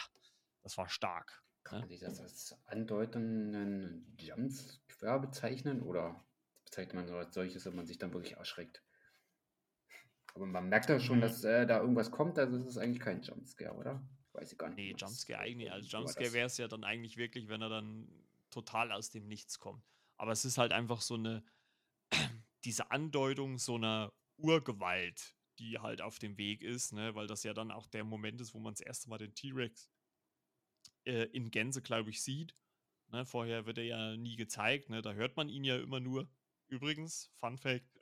[0.62, 1.42] das war stark.
[1.62, 1.86] Kann ne?
[1.88, 6.24] man das als andeutenden Jumpscare bezeichnen oder
[6.66, 8.82] bezeichnet man so als solches, wenn man sich dann wirklich erschreckt?
[10.34, 11.22] Aber man merkt ja schon, mhm.
[11.22, 14.06] dass äh, da irgendwas kommt, also es ist eigentlich kein Jumpscare, oder?
[14.34, 14.76] Weiß ich gar nicht.
[14.76, 15.72] Nee, Jumpscare eigentlich.
[15.72, 18.06] Also Jumpscare wäre es ja dann eigentlich wirklich, wenn er dann
[18.50, 19.82] total aus dem Nichts kommt.
[20.18, 21.42] Aber es ist halt einfach so eine,
[22.64, 27.14] diese Andeutung so einer Urgewalt, die halt auf dem Weg ist, ne?
[27.14, 29.90] weil das ja dann auch der Moment ist, wo man das erste Mal den T-Rex
[31.04, 32.54] äh, in Gänze, glaube ich, sieht.
[33.08, 33.24] Ne?
[33.24, 35.00] Vorher wird er ja nie gezeigt, ne?
[35.00, 36.28] da hört man ihn ja immer nur.
[36.68, 38.00] Übrigens, Fun Fact,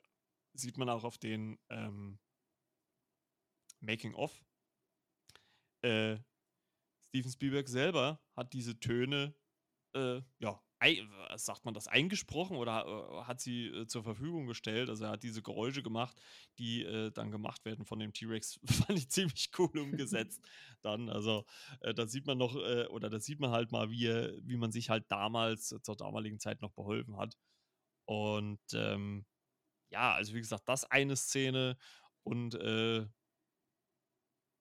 [0.53, 2.19] sieht man auch auf den ähm,
[3.79, 4.43] Making-of.
[5.81, 6.17] Äh,
[7.07, 9.35] Steven Spielberg selber hat diese Töne
[9.93, 10.61] äh, ja,
[11.37, 14.89] sagt man das, eingesprochen oder äh, hat sie äh, zur Verfügung gestellt.
[14.89, 16.21] Also er hat diese Geräusche gemacht,
[16.57, 20.43] die äh, dann gemacht werden von dem T-Rex, fand ich ziemlich cool umgesetzt.
[20.81, 21.45] dann, also
[21.79, 24.07] äh, da sieht man noch, äh, oder da sieht man halt mal, wie,
[24.43, 27.37] wie man sich halt damals, zur damaligen Zeit noch beholfen hat.
[28.05, 29.25] Und ähm,
[29.89, 31.77] ja, also wie gesagt, das eine Szene
[32.23, 32.55] und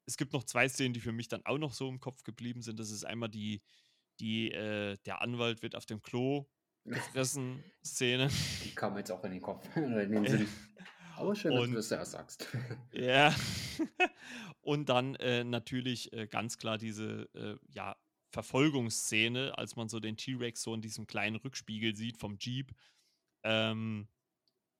[0.06, 2.62] es gibt noch zwei Szenen, die für mich dann auch noch so im Kopf geblieben
[2.62, 2.78] sind.
[2.78, 3.62] Das ist einmal die,
[4.20, 6.46] die, äh, der Anwalt wird auf dem Klo
[6.84, 8.28] gefressen Szene.
[8.64, 10.48] Die kam jetzt auch in den Kopf, in den Sinn.
[11.16, 12.48] Aber schön, und, dass du das sagst.
[12.92, 13.34] Ja.
[14.60, 17.96] und dann äh, natürlich äh, ganz klar diese äh, ja,
[18.30, 22.72] Verfolgungsszene, als man so den T-Rex so in diesem kleinen Rückspiegel sieht vom Jeep.
[23.44, 24.08] Ähm,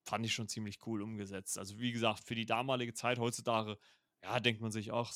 [0.04, 1.58] fand ich schon ziemlich cool umgesetzt.
[1.58, 3.78] Also wie gesagt, für die damalige Zeit heutzutage,
[4.22, 5.12] ja, denkt man sich auch,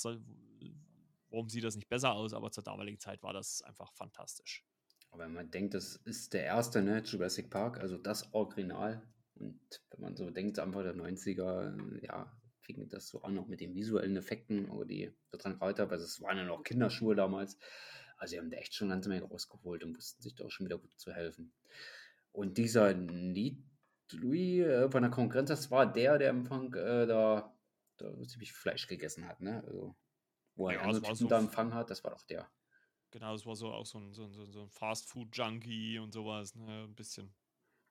[1.30, 2.32] warum sieht das nicht besser aus?
[2.32, 4.64] Aber zur damaligen Zeit war das einfach fantastisch.
[5.10, 9.02] Aber wenn man denkt, das ist der erste, ne, Jurassic Park, also das Original.
[9.34, 9.60] Und
[9.90, 12.30] wenn man so denkt, Anfang der 90er, ja,
[12.60, 16.20] fing das so an, auch mit den visuellen Effekten, oder die daran weiter, weil es
[16.20, 17.58] waren ja noch Kinderschuhe damals.
[18.18, 20.66] Also sie haben da echt schon ganze Menge rausgeholt und wussten sich da auch schon
[20.66, 21.52] wieder gut zu helfen.
[22.32, 23.59] Und dieser Louis
[24.12, 27.55] äh, von der Konkurrenz, das war der, der am Anfang äh, da,
[27.96, 29.62] da ziemlich Fleisch gegessen hat, ne?
[29.64, 29.96] Also
[30.55, 32.50] wo er ja, einen so da empfangen hat, das war doch der.
[33.10, 36.84] Genau, das war so auch so ein, so ein, so ein Fast-Food-Junkie und sowas, ne?
[36.84, 37.34] Ein bisschen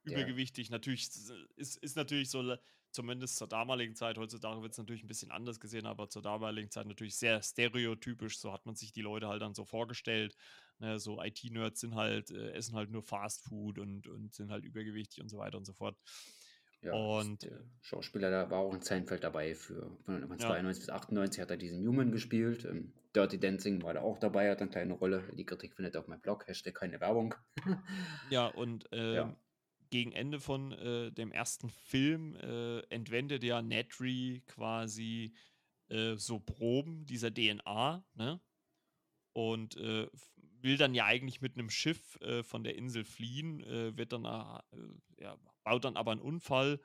[0.03, 0.67] übergewichtig.
[0.67, 0.73] Ja.
[0.73, 1.09] Natürlich
[1.55, 2.55] ist, ist natürlich so,
[2.91, 6.69] zumindest zur damaligen Zeit, heutzutage wird es natürlich ein bisschen anders gesehen, aber zur damaligen
[6.71, 8.39] Zeit natürlich sehr stereotypisch.
[8.39, 10.35] So hat man sich die Leute halt dann so vorgestellt.
[10.79, 10.99] Ne?
[10.99, 15.21] So IT-Nerds sind halt, äh, essen halt nur Fast Food und, und sind halt übergewichtig
[15.21, 15.97] und so weiter und so fort.
[16.81, 21.41] Ja, und der Schauspieler, da war auch in Seinfeld dabei für von 92 bis 98
[21.41, 22.65] hat er diesen Newman gespielt.
[22.65, 25.23] Im Dirty Dancing war er auch dabei, hat eine kleine Rolle.
[25.33, 27.33] Die Kritik findet auf meinem Blog, Hashtag keine Werbung.
[28.29, 29.35] ja, und äh, ja.
[29.89, 35.33] Gegen Ende von äh, dem ersten Film äh, entwendet ja Nedry quasi
[35.89, 38.41] äh, so Proben dieser DNA, ne?
[39.33, 43.59] Und äh, will dann ja eigentlich mit einem Schiff äh, von der Insel fliehen,
[43.95, 46.81] wird dann ja, baut dann aber einen Unfall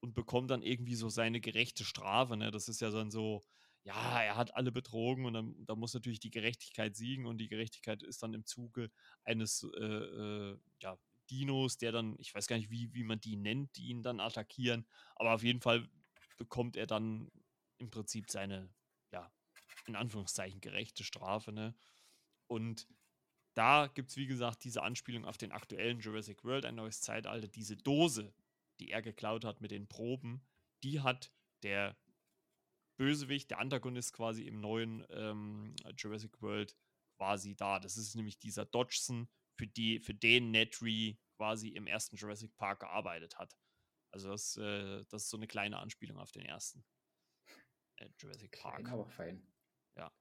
[0.00, 2.36] und bekommt dann irgendwie so seine gerechte Strafe.
[2.36, 2.50] Ne?
[2.50, 3.42] Das ist ja dann so,
[3.84, 7.48] ja, er hat alle betrogen und dann, da muss natürlich die Gerechtigkeit siegen und die
[7.48, 8.90] Gerechtigkeit ist dann im Zuge
[9.24, 10.98] eines äh, äh, ja,
[11.32, 14.20] Dinos, der dann, ich weiß gar nicht, wie, wie man die nennt, die ihn dann
[14.20, 14.86] attackieren,
[15.16, 15.88] aber auf jeden Fall
[16.36, 17.30] bekommt er dann
[17.78, 18.68] im Prinzip seine,
[19.12, 19.32] ja,
[19.86, 21.74] in Anführungszeichen gerechte Strafe, ne?
[22.46, 22.86] Und
[23.54, 27.48] da gibt es, wie gesagt, diese Anspielung auf den aktuellen Jurassic World, ein neues Zeitalter,
[27.48, 28.34] diese Dose,
[28.78, 30.42] die er geklaut hat mit den Proben,
[30.82, 31.32] die hat
[31.62, 31.96] der
[32.98, 36.76] Bösewicht, der Antagonist quasi im neuen ähm, Jurassic World
[37.16, 37.78] quasi da.
[37.78, 42.80] Das ist nämlich dieser Dodgson, für, die, für den Nedry quasi im ersten Jurassic Park
[42.80, 43.56] gearbeitet hat.
[44.12, 46.84] Also das, äh, das ist so eine kleine Anspielung auf den ersten
[47.96, 48.84] äh, Jurassic Park.
[48.84, 49.46] Klein, aber fein.
[49.96, 50.12] Ja.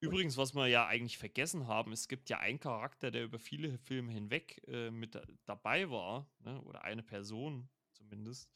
[0.00, 3.78] Übrigens, was wir ja eigentlich vergessen haben, es gibt ja einen Charakter, der über viele
[3.78, 6.60] Filme hinweg äh, mit dabei war, ne?
[6.62, 8.50] oder eine Person zumindest.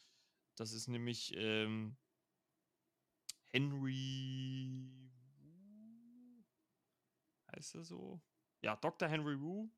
[0.57, 1.97] Das ist nämlich ähm,
[3.53, 5.11] Henry.
[7.53, 8.23] Heißt er so?
[8.63, 9.09] Ja, Dr.
[9.09, 9.71] Henry Wu,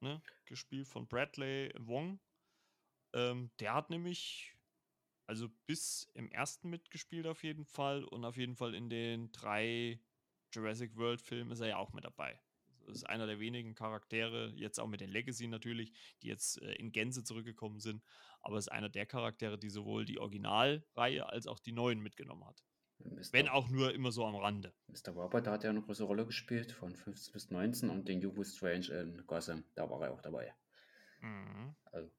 [0.00, 0.22] ne?
[0.46, 2.20] gespielt von Bradley Wong.
[3.12, 4.54] Ähm, der hat nämlich,
[5.26, 10.00] also bis im ersten mitgespielt auf jeden Fall und auf jeden Fall in den drei
[10.52, 12.40] Jurassic World Filmen ist er ja auch mit dabei.
[12.86, 15.92] Das ist einer der wenigen Charaktere, jetzt auch mit den Legacy natürlich,
[16.22, 18.02] die jetzt äh, in Gänze zurückgekommen sind,
[18.40, 22.62] aber ist einer der Charaktere, die sowohl die Originalreihe als auch die neuen mitgenommen hat.
[22.98, 23.32] Mr.
[23.32, 24.72] Wenn auch nur immer so am Rande.
[24.88, 25.12] Mr.
[25.12, 28.44] Robert, da hat er eine große Rolle gespielt, von 15 bis 19 und den Hugo
[28.44, 30.54] Strange in Gotham, da war er auch dabei.
[31.20, 31.74] Mhm.
[31.84, 32.10] Also,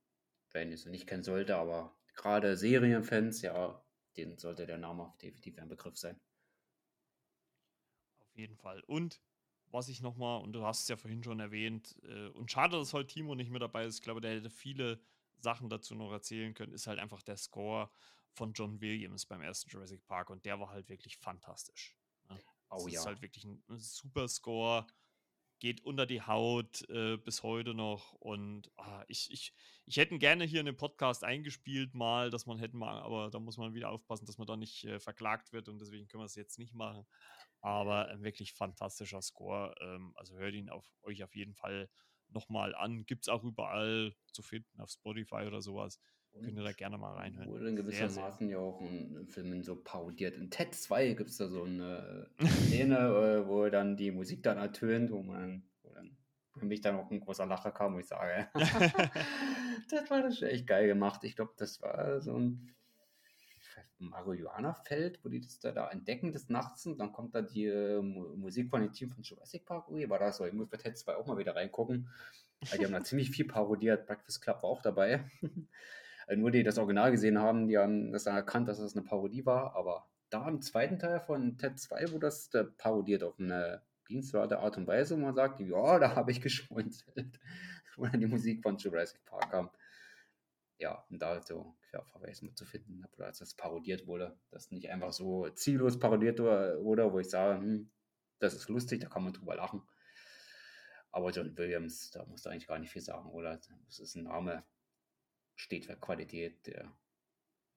[0.52, 3.84] wenn ich es nicht kennen sollte, aber gerade Serienfans, ja,
[4.18, 6.20] denen sollte der Name definitiv ein Begriff sein.
[8.20, 8.82] Auf jeden Fall.
[8.82, 9.22] Und
[9.72, 12.94] was ich nochmal, und du hast es ja vorhin schon erwähnt, äh, und schade, dass
[12.94, 13.96] heute Timo nicht mehr dabei ist.
[13.96, 15.00] Ich glaube, der hätte viele
[15.40, 17.90] Sachen dazu noch erzählen können, ist halt einfach der Score
[18.34, 21.96] von John Williams beim ersten Jurassic Park und der war halt wirklich fantastisch.
[22.30, 22.40] Ne?
[22.70, 23.00] Oh das ja.
[23.00, 24.86] ist halt wirklich ein, ein super Score,
[25.60, 29.54] geht unter die Haut äh, bis heute noch und ah, ich, ich,
[29.86, 33.40] ich hätte gerne hier in den Podcast eingespielt mal, dass man hätten mal, aber da
[33.40, 36.26] muss man wieder aufpassen, dass man da nicht äh, verklagt wird und deswegen können wir
[36.26, 37.06] es jetzt nicht machen.
[37.62, 39.76] Aber ein wirklich fantastischer Score.
[39.82, 41.90] Ähm, also hört ihn auf euch auf jeden Fall
[42.30, 43.06] nochmal an.
[43.06, 46.00] Gibt es auch überall zu finden, auf Spotify oder sowas.
[46.34, 47.50] Könnt ihr da gerne mal reinhören.
[47.50, 50.36] Wurde in gewissermaßen ja auch in Filmen so parodiert.
[50.38, 52.98] In Ted 2 gibt es da so eine Szene,
[53.44, 56.16] äh, wo dann die Musik dann ertönt, wo man wo dann
[56.58, 58.48] für mich dann auch ein großer Lacher kam, wo ich sage,
[59.90, 61.24] das war das echt geil gemacht.
[61.24, 62.74] Ich glaube, das war so ein
[64.00, 68.02] Marihuana-Feld, wo die das da, da entdecken des Nachts und dann kommt da die äh,
[68.02, 69.90] Musik von dem Team von Jurassic Park.
[69.90, 70.46] Ui, war das so?
[70.46, 72.10] Ich muss bei Ted 2 auch mal wieder reingucken.
[72.62, 74.06] die haben da ziemlich viel parodiert.
[74.06, 75.30] Breakfast Club war auch dabei.
[76.30, 79.06] Äh, nur die das Original gesehen haben, die haben das dann erkannt, dass das eine
[79.06, 79.76] Parodie war.
[79.76, 84.60] Aber da im zweiten Teil von Ted 2, wo das äh, parodiert auf eine dienstwerte
[84.60, 87.40] Art und Weise, wo man sagt, ja, da habe ich geschmunzelt,
[87.98, 89.70] wo dann die Musik von Jurassic Park kam
[90.80, 95.12] ja, und da so Querverweis mit zu finden, als das parodiert wurde, das nicht einfach
[95.12, 97.92] so ziellos parodiert wurde, wo ich sage, hm,
[98.40, 99.82] das ist lustig, da kann man drüber lachen.
[101.12, 103.60] Aber John Williams, da musst du eigentlich gar nicht viel sagen, oder?
[103.88, 104.64] Das ist ein Name,
[105.60, 106.92] steht für Qualität, der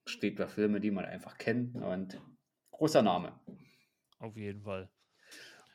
[0.05, 2.21] steht für Filme, die man einfach kennt und
[2.71, 3.37] großer Name.
[4.19, 4.89] Auf jeden Fall.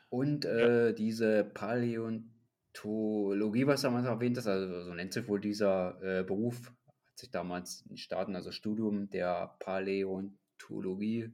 [0.09, 6.23] Und äh, diese Paläontologie, was damals erwähnt hast, also so nennt sich wohl dieser äh,
[6.23, 6.73] Beruf,
[7.13, 11.31] sich damals in Staaten, also Studium der Paläontologie.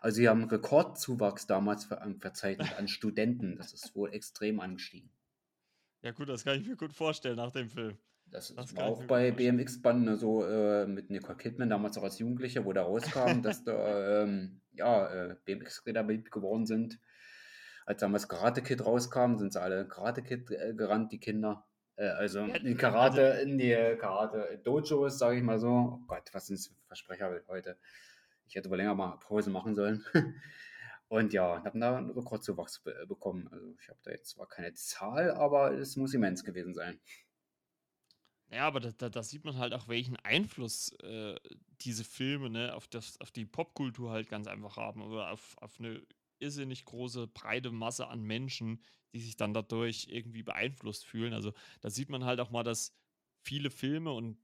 [0.00, 3.56] Also sie haben Rekordzuwachs damals ver ähm, verzeichnet an Studenten.
[3.56, 5.12] Das ist wohl extrem angestiegen.
[6.02, 7.96] Ja gut, das kann ich mir gut vorstellen nach dem Film.
[8.30, 12.64] Das, das war auch bei BMX-Banden so äh, mit Nicole Kidman damals auch als Jugendliche,
[12.64, 16.98] wo da rauskam, dass da ähm, ja, äh, BMX-Räder beliebt geworden sind.
[17.86, 21.64] Als damals Karate Kid rauskam, sind sie alle Karate Kid äh, gerannt, die Kinder.
[21.96, 25.68] Äh, also in Karate, also in die Karate Dojos, sage ich mal so.
[25.68, 27.78] Oh Gott, was ein Versprecher heute?
[28.46, 30.04] Ich hätte wohl länger mal Pause machen sollen.
[31.08, 33.48] Und ja, habe da einen Rekordzuwachs be bekommen.
[33.50, 37.00] Also ich habe da jetzt zwar keine Zahl, aber es muss immens gewesen sein.
[38.50, 41.38] Ja, aber da, da, da sieht man halt auch, welchen Einfluss äh,
[41.82, 45.78] diese Filme ne, auf, das, auf die Popkultur halt ganz einfach haben oder auf, auf
[45.78, 46.02] eine
[46.38, 51.34] irrsinnig große, breite Masse an Menschen, die sich dann dadurch irgendwie beeinflusst fühlen.
[51.34, 52.94] Also da sieht man halt auch mal, dass
[53.42, 54.38] viele Filme und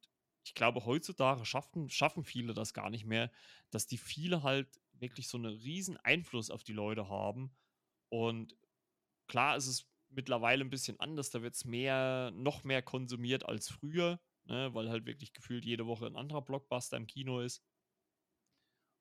[0.45, 3.31] ich glaube, heutzutage schaffen, schaffen viele das gar nicht mehr,
[3.71, 7.55] dass die viele halt wirklich so einen riesen Einfluss auf die Leute haben.
[8.11, 8.55] Und
[9.29, 9.87] klar ist es
[10.17, 14.89] mittlerweile ein bisschen anders, da wird es mehr, noch mehr konsumiert als früher, ne, weil
[14.91, 17.63] halt wirklich gefühlt jede Woche ein anderer Blockbuster im Kino ist.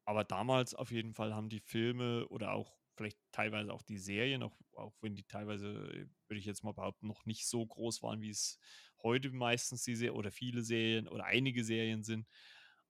[0.05, 4.43] Aber damals auf jeden Fall haben die Filme oder auch vielleicht teilweise auch die Serien,
[4.43, 8.21] auch, auch wenn die teilweise, würde ich jetzt mal behaupten, noch nicht so groß waren,
[8.21, 8.59] wie es
[9.01, 12.27] heute meistens diese oder viele Serien oder einige Serien sind,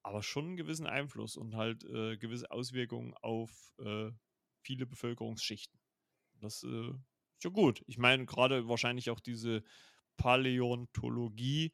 [0.02, 4.12] aber schon einen gewissen Einfluss und halt äh, gewisse Auswirkungen auf äh,
[4.62, 5.80] viele Bevölkerungsschichten.
[6.42, 6.94] Das äh,
[7.36, 7.84] ist ja gut.
[7.88, 9.64] Ich meine, gerade wahrscheinlich auch diese
[10.18, 11.74] Paläontologie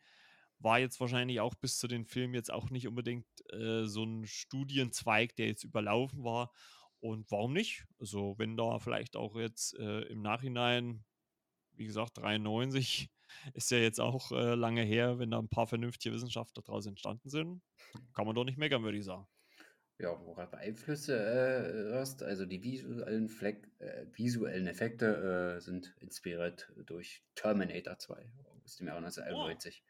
[0.59, 4.25] war jetzt wahrscheinlich auch bis zu den Filmen jetzt auch nicht unbedingt äh, so ein
[4.25, 6.51] Studienzweig, der jetzt überlaufen war.
[6.99, 7.85] Und warum nicht?
[7.97, 11.05] Also, wenn da vielleicht auch jetzt äh, im Nachhinein,
[11.73, 13.09] wie gesagt, 93
[13.53, 17.29] ist ja jetzt auch äh, lange her, wenn da ein paar vernünftige Wissenschaftler daraus entstanden
[17.29, 17.61] sind,
[18.13, 19.27] kann man doch nicht meckern, würde ich sagen.
[19.99, 25.93] Ja, wo du Einflüsse äh, hast, also die visuellen, Fleck, äh, visuellen Effekte äh, sind
[25.99, 28.31] inspiriert durch Terminator 2
[28.63, 29.83] aus dem Jahr 1991.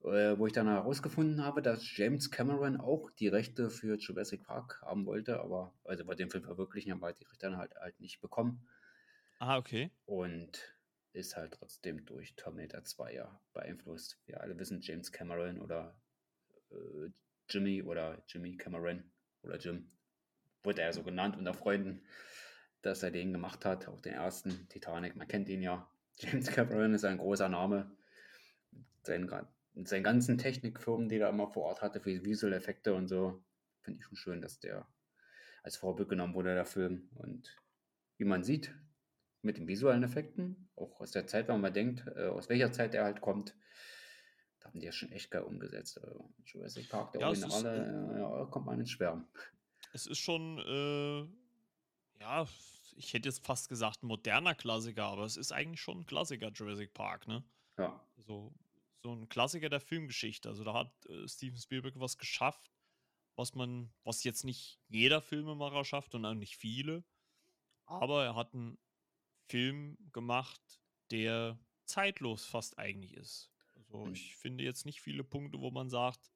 [0.00, 0.10] Oh.
[0.10, 4.82] Äh, wo ich dann herausgefunden habe, dass James Cameron auch die Rechte für Jurassic Park
[4.82, 8.20] haben wollte, aber also wollte den Film verwirklichen, aber die Rechte dann halt, halt nicht
[8.20, 8.68] bekommen.
[9.38, 9.90] Ah, okay.
[10.04, 10.76] Und
[11.14, 14.18] ist halt trotzdem durch Terminator 2 ja beeinflusst.
[14.26, 15.98] Wir alle wissen, James Cameron oder
[16.70, 17.08] äh,
[17.48, 19.04] Jimmy oder Jimmy Cameron
[19.42, 19.90] oder Jim,
[20.62, 22.02] wurde er so genannt unter Freunden,
[22.82, 25.16] dass er den gemacht hat, auch den ersten Titanic.
[25.16, 25.90] Man kennt ihn ja.
[26.18, 27.90] James Cameron ist ein großer Name.
[29.02, 29.30] Sein,
[29.84, 33.44] seinen ganzen Technikfirmen, die er immer vor Ort hatte, für Visual Effekte und so,
[33.82, 34.88] finde ich schon schön, dass der
[35.62, 37.08] als Vorbild genommen wurde, der Film.
[37.14, 37.56] Und
[38.16, 38.74] wie man sieht,
[39.42, 42.94] mit den visuellen Effekten, auch aus der Zeit, wenn man denkt, äh, aus welcher Zeit
[42.94, 43.54] er halt kommt,
[44.66, 45.98] haben die ja schon echt geil umgesetzt.
[46.02, 49.26] Also Jurassic Park, der ja, Originale, ist, äh, ja, kommt man ins Schwärmen.
[49.92, 52.46] Es ist schon, äh, ja,
[52.96, 56.50] ich hätte jetzt fast gesagt, ein moderner Klassiker, aber es ist eigentlich schon ein Klassiker,
[56.50, 57.44] Jurassic Park, ne?
[57.78, 58.00] Ja.
[58.16, 58.52] So,
[59.02, 60.48] so ein Klassiker der Filmgeschichte.
[60.48, 62.72] Also da hat äh, Steven Spielberg was geschafft,
[63.36, 67.04] was man, was jetzt nicht jeder Filmemacher schafft und auch nicht viele.
[67.86, 68.78] Aber er hat einen
[69.48, 70.60] Film gemacht,
[71.10, 73.52] der zeitlos fast eigentlich ist.
[73.96, 74.14] Also mhm.
[74.14, 76.30] ich finde jetzt nicht viele Punkte, wo man sagt,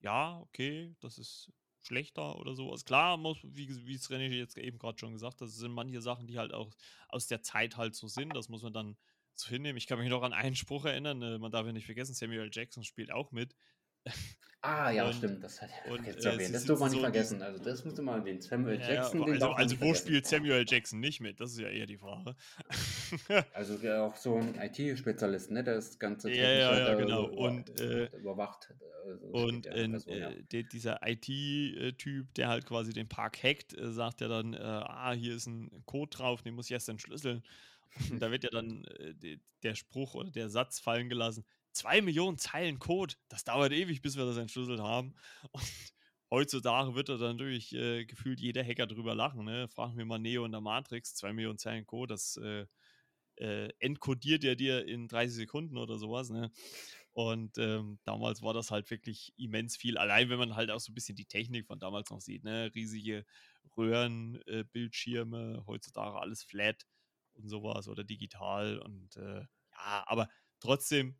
[0.00, 2.84] ja, okay, das ist schlechter oder sowas.
[2.84, 6.00] Klar, muss, wie, wie es René jetzt eben gerade schon gesagt hat, das sind manche
[6.02, 6.74] Sachen, die halt auch
[7.08, 8.34] aus der Zeit halt so sind.
[8.34, 8.96] Das muss man dann
[9.34, 9.78] so hinnehmen.
[9.78, 12.50] Ich kann mich noch an einen Spruch erinnern, äh, man darf ja nicht vergessen, Samuel
[12.52, 13.54] Jackson spielt auch mit.
[14.60, 15.42] Ah, ja, und, stimmt.
[15.44, 15.70] Das hat
[16.18, 16.52] zu erwähnen.
[16.52, 17.42] Das darf man nicht so vergessen.
[17.42, 19.20] Also, das musste man den Samuel ja, Jackson.
[19.20, 20.06] Ja, also, also wo vergessen.
[20.06, 21.38] spielt Samuel Jackson nicht mit?
[21.40, 22.34] Das ist ja eher die Frage.
[23.52, 25.62] also, auch so ein IT-Spezialist, ne?
[25.62, 27.26] Das ganze ja, ja, ja, genau.
[27.26, 28.74] und äh, überwacht.
[29.06, 30.30] Also, und in, Person, ja.
[30.30, 35.12] äh, dieser IT-Typ, der halt quasi den Park hackt, äh, sagt ja dann: äh, Ah,
[35.12, 37.44] hier ist ein Code drauf, den muss ich erst entschlüsseln.
[38.10, 42.38] Und da wird ja dann äh, der Spruch oder der Satz fallen gelassen: zwei Millionen
[42.38, 45.14] Zeilen Code, das dauert ewig, bis wir das entschlüsselt haben.
[45.52, 45.92] Und
[46.30, 49.44] heutzutage wird da natürlich äh, gefühlt jeder Hacker drüber lachen.
[49.44, 49.68] Ne?
[49.68, 52.66] Fragen wir mal Neo in der Matrix, zwei Millionen Zeilen Code, das äh,
[53.36, 56.30] äh, entkodiert er dir in 30 Sekunden oder sowas.
[56.30, 56.50] Ne?
[57.12, 59.98] Und ähm, damals war das halt wirklich immens viel.
[59.98, 62.70] Allein wenn man halt auch so ein bisschen die Technik von damals noch sieht, ne?
[62.74, 63.24] riesige
[63.76, 66.86] Röhrenbildschirme, äh, heutzutage alles flat
[67.34, 68.78] und sowas oder digital.
[68.78, 70.28] Und äh, ja, aber
[70.60, 71.16] trotzdem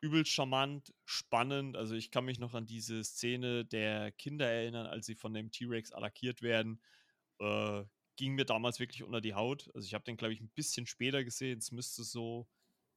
[0.00, 1.76] übel charmant, spannend.
[1.76, 5.50] Also ich kann mich noch an diese Szene der Kinder erinnern, als sie von dem
[5.50, 6.80] T-Rex attackiert werden.
[7.38, 7.84] Äh,
[8.16, 9.70] ging mir damals wirklich unter die Haut.
[9.74, 11.58] Also ich habe den, glaube ich, ein bisschen später gesehen.
[11.58, 12.46] Es müsste so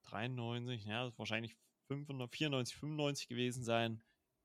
[0.03, 1.55] 93, ja, wahrscheinlich
[1.87, 4.01] 94, 95 gewesen sein.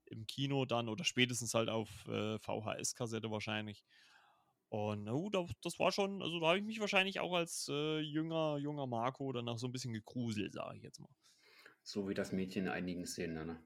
[0.07, 3.85] Im Kino dann oder spätestens halt auf äh, VHS-Kassette wahrscheinlich.
[4.71, 5.31] Und uh,
[5.63, 9.33] das war schon, also da habe ich mich wahrscheinlich auch als äh, jünger, junger Marco
[9.33, 11.09] danach so ein bisschen gegruselt, sage ich jetzt mal.
[11.89, 13.63] So wie das Mädchen in einigen Szenen, ne?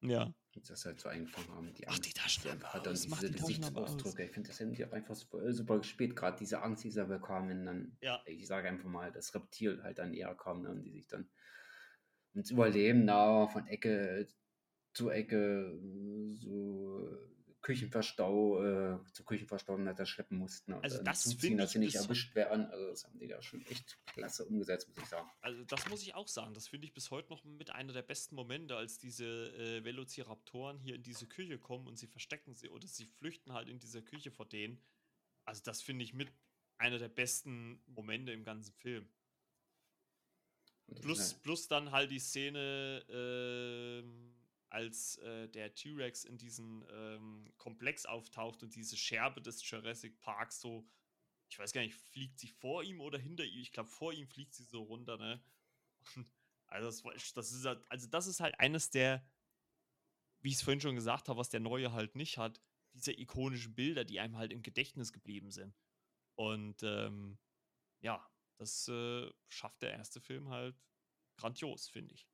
[0.00, 0.32] Ja.
[0.54, 1.74] Die das halt so eingefangen haben.
[1.74, 4.24] Die Angst, Ach, die Taschen hat dann diese die Gesichtsausdrücke.
[4.24, 6.16] Ich finde, das haben die auch einfach super, super gespielt.
[6.16, 8.22] Gerade diese Angst, die sie bekamen, dann, ja.
[8.24, 10.70] ich sage einfach mal, das Reptil halt dann eher kam ne?
[10.70, 11.28] und die sich dann
[12.32, 14.26] ums Überleben da von Ecke
[14.94, 15.78] zu Ecke
[16.30, 17.06] so
[17.60, 20.74] Küchenverstau, äh, zu Küchenverstauenheit schleppen mussten.
[20.74, 22.66] Also das finde dass sie nicht erwischt werden.
[22.66, 25.28] Also das haben die da schon echt klasse umgesetzt, muss ich sagen.
[25.40, 26.54] Also das muss ich auch sagen.
[26.54, 30.78] Das finde ich bis heute noch mit einer der besten Momente, als diese äh, Velociraptoren
[30.78, 34.02] hier in diese Küche kommen und sie verstecken sie oder sie flüchten halt in dieser
[34.02, 34.80] Küche vor denen.
[35.44, 36.30] Also das finde ich mit
[36.76, 39.08] einer der besten Momente im ganzen Film.
[41.02, 44.37] Plus, plus dann halt die Szene, ähm,
[44.70, 50.60] als äh, der T-Rex in diesem ähm, Komplex auftaucht und diese Scherbe des Jurassic Parks
[50.60, 50.86] so,
[51.48, 53.60] ich weiß gar nicht, fliegt sie vor ihm oder hinter ihm?
[53.60, 55.42] Ich glaube, vor ihm fliegt sie so runter, ne?
[56.66, 59.26] also, das, das, ist halt, also das ist halt eines der,
[60.40, 62.60] wie ich es vorhin schon gesagt habe, was der Neue halt nicht hat,
[62.94, 65.74] diese ikonischen Bilder, die einem halt im Gedächtnis geblieben sind.
[66.34, 67.38] Und ähm,
[68.00, 68.24] ja,
[68.58, 70.76] das äh, schafft der erste Film halt
[71.36, 72.28] grandios, finde ich.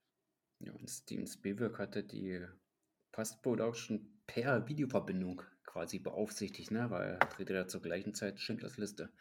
[0.61, 2.47] Ja, und Steven Spielberg hatte die
[3.13, 6.91] Post-Production per Videoverbindung quasi beaufsichtigt, ne?
[6.91, 9.13] Weil er drehte ja zur gleichen Zeit Schindlers Liste.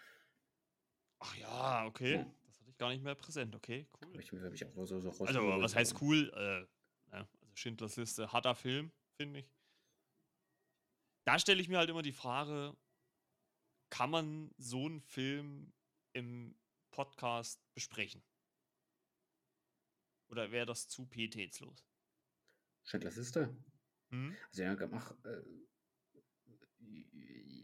[1.19, 2.15] Ach ja, okay.
[2.15, 2.33] Ja.
[2.45, 3.55] Das hatte ich gar nicht mehr präsent.
[3.55, 4.19] Okay, cool.
[4.19, 6.31] Ich, ich auch so, so also, was heißt cool?
[6.35, 9.51] Äh, also Schindlers Liste, harter Film, finde ich.
[11.25, 12.75] Da stelle ich mir halt immer die Frage,
[13.89, 15.71] kann man so einen Film
[16.13, 16.55] im
[16.91, 18.21] Podcast besprechen?
[20.33, 21.85] Oder wäre das zu pietätslos?
[22.83, 23.55] Schindlers Liste?
[24.09, 24.35] Hm?
[24.49, 25.15] Also ja, gemacht.
[25.25, 25.43] Äh,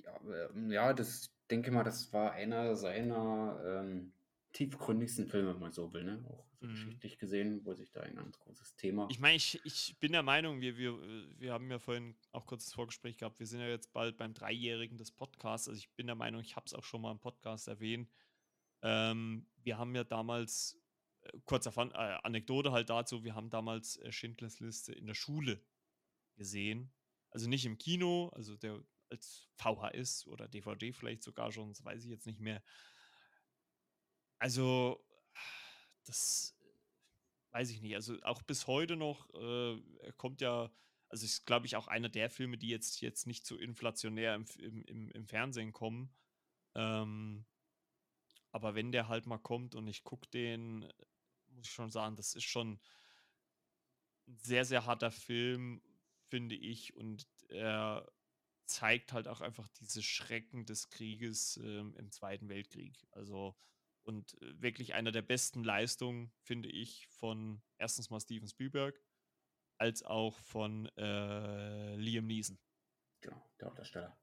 [0.04, 4.14] ja, äh, ja, das denke mal, das war einer seiner ähm,
[4.54, 6.24] tiefgründigsten Filme, wenn man so will, ne?
[6.30, 6.74] Auch so mhm.
[6.74, 9.08] geschichtlich gesehen, wo sich da ein ganz großes Thema.
[9.10, 10.96] Ich meine, ich, ich bin der Meinung, wir, wir,
[11.40, 14.36] wir haben ja vorhin auch kurz das Vorgespräch gehabt, wir sind ja jetzt bald beim
[14.36, 15.68] Dreijährigen des Podcasts.
[15.68, 18.12] Also ich bin der Meinung, ich habe es auch schon mal im Podcast erwähnt.
[18.84, 20.80] Ähm, wir haben ja damals,
[21.46, 25.64] kurzer Fun, äh, Anekdote halt dazu, wir haben damals äh, Schindlers Liste in der Schule
[26.36, 26.91] gesehen.
[27.32, 32.04] Also nicht im Kino, also der als VHS oder DVD vielleicht sogar schon, das weiß
[32.04, 32.64] ich jetzt nicht mehr.
[34.38, 35.04] Also,
[36.06, 36.56] das
[37.52, 37.96] weiß ich nicht.
[37.96, 39.82] Also auch bis heute noch äh,
[40.18, 40.72] kommt ja,
[41.10, 44.46] also ist, glaube ich, auch einer der Filme, die jetzt, jetzt nicht so inflationär im,
[44.86, 46.16] im, im Fernsehen kommen.
[46.76, 47.46] Ähm,
[48.52, 50.82] aber wenn der halt mal kommt und ich gucke den,
[51.50, 52.80] muss ich schon sagen, das ist schon
[54.28, 55.82] ein sehr, sehr harter Film,
[56.28, 56.96] finde ich.
[56.96, 58.12] Und er
[58.66, 63.08] zeigt halt auch einfach diese Schrecken des Krieges ähm, im Zweiten Weltkrieg.
[63.12, 63.56] Also
[64.04, 69.00] und äh, wirklich einer der besten Leistungen, finde ich, von erstens mal Steven Spielberg,
[69.78, 72.60] als auch von äh, Liam Neeson.
[73.22, 74.18] Genau, der Hauptdarsteller.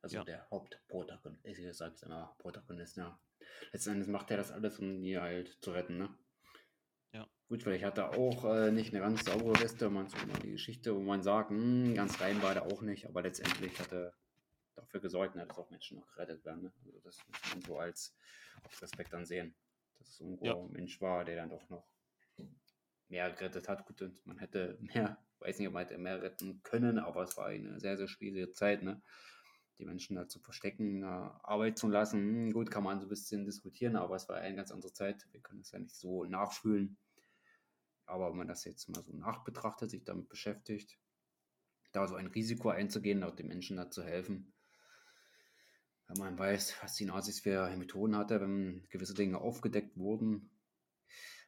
[0.00, 0.24] Also ja.
[0.24, 3.18] der Hauptprotagonist, ich sage es immer, Protagonist, ja.
[3.72, 6.14] Letzten Endes macht er das alles, um die halt zu retten, ne?
[7.12, 7.28] Ja.
[7.48, 10.52] Gut, vielleicht hat er auch äh, nicht eine ganz saubere Weste, man so mal die
[10.52, 13.92] Geschichte, wo man sagt, mh, hm, ganz rein war er auch nicht, aber letztendlich hat
[13.92, 14.12] er
[14.76, 16.64] dafür gesorgt, ne, dass auch Menschen noch gerettet werden.
[16.64, 16.72] Ne?
[16.84, 18.14] Also das muss man so als
[18.80, 19.54] Respekt dann sehen,
[19.98, 20.54] dass es ja.
[20.54, 21.88] ein Mensch war, der dann doch noch
[23.08, 23.86] mehr gerettet hat.
[23.86, 27.36] Gut, und man hätte mehr, weiß nicht, ob man hätte mehr retten können, aber es
[27.36, 29.02] war eine sehr, sehr schwierige Zeit, ne?
[29.78, 32.20] Die Menschen da zu verstecken, Arbeit zu lassen.
[32.20, 35.26] Hm, gut, kann man so ein bisschen diskutieren, aber es war eine ganz andere Zeit.
[35.32, 36.96] Wir können es ja nicht so nachfühlen.
[38.06, 40.98] Aber wenn man das jetzt mal so nachbetrachtet, sich damit beschäftigt,
[41.92, 44.52] da so ein Risiko einzugehen, auch den Menschen da zu helfen,
[46.08, 50.50] wenn man weiß, was die Nazis für Methoden hatte, wenn gewisse Dinge aufgedeckt wurden,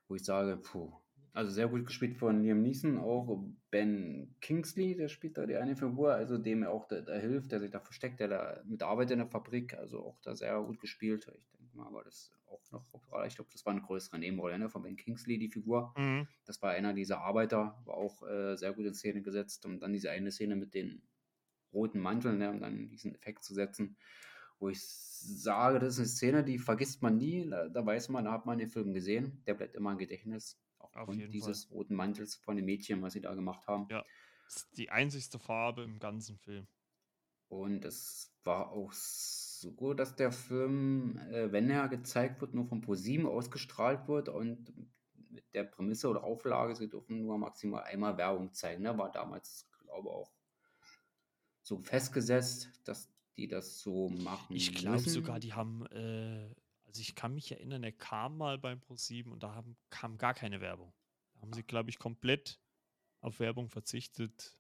[0.07, 0.93] wo ich sage, puh,
[1.32, 5.77] also sehr gut gespielt von Liam Neeson, auch Ben Kingsley, der spielt da die eine
[5.77, 9.12] Figur, also dem er auch da, da, hilft, der sich da versteckt, der da mitarbeitet
[9.12, 11.31] in der Fabrik, also auch da sehr gut gespielt.
[11.39, 12.85] Ich denke mal, aber das auch noch,
[13.27, 15.94] ich glaube, das war eine größere Nebenrolle ne, von Ben Kingsley, die Figur.
[15.97, 16.27] Mhm.
[16.44, 19.93] Das war einer dieser Arbeiter, war auch äh, sehr gut in Szene gesetzt und dann
[19.93, 21.02] diese eine Szene mit den
[21.73, 23.97] roten Manteln, ne, um dann diesen Effekt zu setzen
[24.61, 27.48] wo ich sage, das ist eine Szene, die vergisst man nie.
[27.48, 29.43] Da, da weiß man, da hat man den Film gesehen.
[29.47, 30.61] Der bleibt immer im Gedächtnis.
[30.92, 31.76] Aufgrund dieses Fall.
[31.76, 33.86] roten Mantels von den Mädchen, was sie da gemacht haben.
[33.90, 34.04] Ja,
[34.44, 36.66] das ist die einzigste Farbe im ganzen Film.
[37.48, 42.66] Und es war auch so gut, dass der Film, äh, wenn er gezeigt wird, nur
[42.66, 44.72] von ProSieben ausgestrahlt wird und
[45.28, 48.82] mit der Prämisse oder Auflage, sie dürfen nur maximal einmal Werbung zeigen.
[48.82, 48.96] Ne?
[48.96, 50.32] War damals, glaube ich, auch
[51.62, 54.56] so festgesetzt, dass die das so machen.
[54.56, 56.54] Ich glaube sogar, die haben, äh,
[56.90, 60.34] also ich kann mich erinnern, er kam mal beim Pro7 und da haben, kam gar
[60.34, 60.92] keine Werbung.
[61.34, 62.58] Da haben sie, glaube ich, komplett
[63.20, 64.58] auf Werbung verzichtet.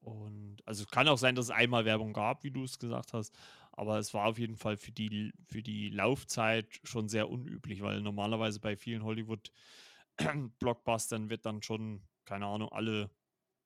[0.00, 3.12] Und also es kann auch sein, dass es einmal Werbung gab, wie du es gesagt
[3.12, 3.36] hast,
[3.72, 8.00] aber es war auf jeden Fall für die, für die Laufzeit schon sehr unüblich, weil
[8.00, 13.10] normalerweise bei vielen Hollywood-Blockbustern wird dann schon, keine Ahnung, alle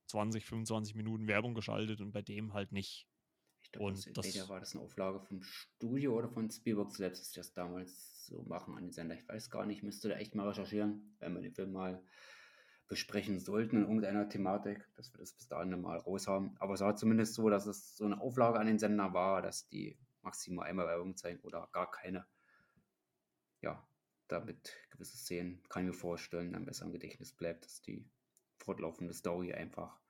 [0.06, 3.06] 20, 25 Minuten Werbung geschaltet und bei dem halt nicht.
[3.72, 7.32] Ich glaube, das, das war das eine Auflage vom Studio oder von Spielberg selbst, dass
[7.32, 9.14] das damals so machen an den Sender.
[9.14, 12.02] Ich weiß gar nicht, müsste da echt mal recherchieren, wenn wir den Film mal
[12.88, 16.56] besprechen sollten in irgendeiner Thematik, dass wir das bis dahin mal raus haben.
[16.58, 19.68] Aber es war zumindest so, dass es so eine Auflage an den Sender war, dass
[19.68, 22.26] die maximal einmal Werbung zeigen oder gar keine.
[23.60, 23.86] Ja,
[24.26, 28.04] damit gewisse Szenen, kann ich mir vorstellen, dann besser im Gedächtnis bleibt, dass die
[28.58, 30.00] fortlaufende Story einfach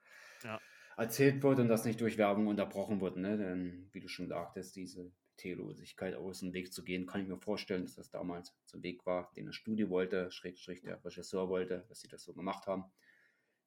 [0.43, 0.59] ja
[1.01, 3.17] erzählt wird und das nicht durch Werbung unterbrochen wird.
[3.17, 3.39] Ne?
[3.39, 7.39] Denn, wie du schon sagtest, diese T-Losigkeit aus dem Weg zu gehen, kann ich mir
[7.39, 11.49] vorstellen, dass das damals so ein Weg war, den das Studio wollte, Schrägstrich der Regisseur
[11.49, 12.85] wollte, dass sie das so gemacht haben.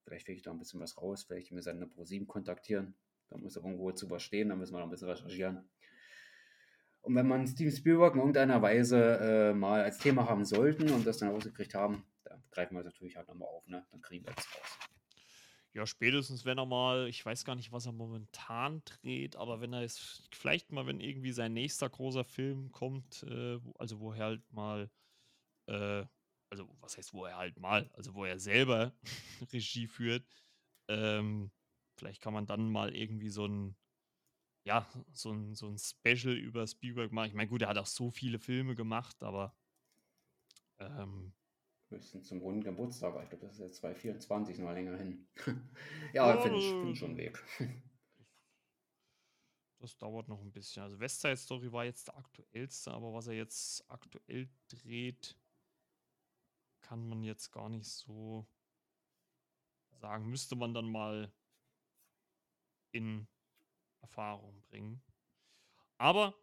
[0.04, 2.94] Vielleicht will ich da ein bisschen was raus, vielleicht mir seine Pro7 kontaktieren.
[3.30, 5.68] Da muss irgendwo zu was stehen, da müssen wir noch ein bisschen recherchieren.
[7.02, 11.08] Und wenn man Steven Spielberg in irgendeiner Weise äh, mal als Thema haben sollten und
[11.08, 13.86] das dann rausgekriegt haben, dann greifen wir es natürlich halt nochmal auf, ne?
[13.92, 14.83] Dann kriegen wir das raus.
[15.76, 19.74] Ja, spätestens wenn er mal, ich weiß gar nicht, was er momentan dreht, aber wenn
[19.74, 24.26] er jetzt, vielleicht mal, wenn irgendwie sein nächster großer Film kommt, äh, also wo er
[24.26, 24.92] halt mal,
[25.68, 26.06] äh,
[26.52, 28.94] also was heißt, wo er halt mal, also wo er selber
[29.54, 30.26] Regie führt,
[30.90, 31.52] ähm,
[31.98, 33.76] vielleicht kann man dann mal irgendwie so ein,
[34.66, 37.28] ja, so ein, so ein Special über Spielberg machen.
[37.30, 39.56] Ich meine, gut, er hat auch so viele Filme gemacht, aber
[40.80, 41.34] ähm,
[41.94, 45.28] Höchstens zum runden Geburtstag, ich glaube, das ist jetzt 2024, noch länger hin.
[46.14, 47.44] ja, finde ich find schon Weg.
[49.80, 50.82] Das dauert noch ein bisschen.
[50.82, 55.38] Also Westside Story war jetzt der aktuellste, aber was er jetzt aktuell dreht,
[56.80, 58.48] kann man jetzt gar nicht so
[60.00, 60.30] sagen.
[60.30, 61.34] Müsste man dann mal
[62.94, 63.28] in
[64.00, 65.04] Erfahrung bringen.
[65.98, 66.34] Aber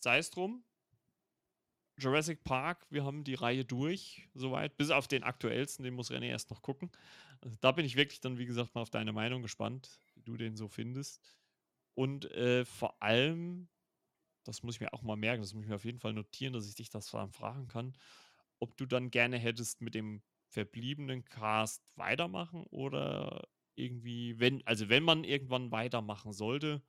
[0.00, 0.64] sei es drum,
[1.96, 6.26] Jurassic Park, wir haben die Reihe durch, soweit, bis auf den aktuellsten, den muss René
[6.26, 6.90] erst noch gucken.
[7.40, 10.36] Also da bin ich wirklich dann, wie gesagt, mal auf deine Meinung gespannt, wie du
[10.36, 11.20] den so findest.
[11.94, 13.68] Und äh, vor allem,
[14.44, 16.52] das muss ich mir auch mal merken, das muss ich mir auf jeden Fall notieren,
[16.52, 17.96] dass ich dich das fragen kann,
[18.58, 25.02] ob du dann gerne hättest mit dem verbliebenen Cast weitermachen oder irgendwie, wenn, also wenn
[25.02, 26.82] man irgendwann weitermachen sollte,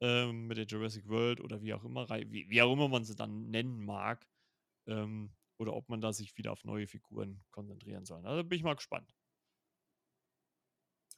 [0.00, 3.14] ähm, mit der Jurassic World oder wie auch immer, wie, wie auch immer man sie
[3.14, 4.26] dann nennen mag,
[4.86, 8.24] ähm, oder ob man da sich wieder auf neue Figuren konzentrieren soll.
[8.26, 9.14] Also bin ich mal gespannt.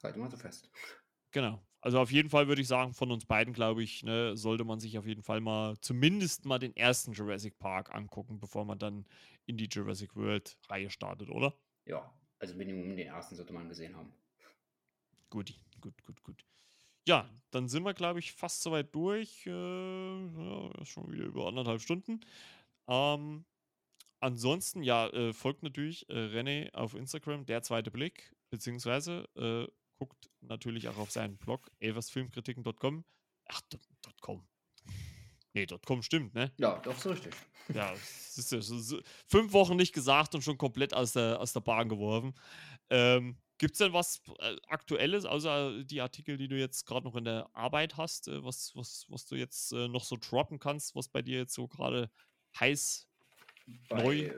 [0.02, 0.68] Halt mal so fest.
[1.30, 1.64] Genau.
[1.80, 4.78] Also auf jeden Fall würde ich sagen, von uns beiden, glaube ich, ne, sollte man
[4.78, 9.06] sich auf jeden Fall mal zumindest mal den ersten Jurassic Park angucken, bevor man dann
[9.46, 11.54] in die Jurassic World Reihe startet, oder?
[11.86, 14.12] Ja, also Minimum den ersten sollte man gesehen haben.
[15.30, 16.44] Gut, gut, gut, gut.
[17.06, 19.46] Ja, dann sind wir, glaube ich, fast soweit durch.
[19.46, 22.20] Äh, ja, schon wieder über anderthalb Stunden.
[22.88, 23.44] Ähm,
[24.20, 29.66] ansonsten, ja, äh, folgt natürlich äh, René auf Instagram, der zweite Blick, beziehungsweise äh,
[29.98, 33.04] guckt natürlich auch auf seinen Blog, elversfilmkritiken.com.
[33.48, 33.60] Ach,
[34.20, 34.46] .com.
[35.54, 36.52] Nee, .com stimmt, ne?
[36.58, 37.34] Ja, doch, so richtig.
[37.74, 41.38] Ja, das ist ja so, so, fünf Wochen nicht gesagt und schon komplett aus der,
[41.38, 42.34] aus der Bahn geworfen.
[42.90, 47.14] Ähm, Gibt es denn was äh, Aktuelles, außer die Artikel, die du jetzt gerade noch
[47.14, 50.96] in der Arbeit hast, äh, was, was, was du jetzt äh, noch so droppen kannst,
[50.96, 52.10] was bei dir jetzt so gerade
[52.58, 53.08] heiß
[53.88, 54.32] bei neu?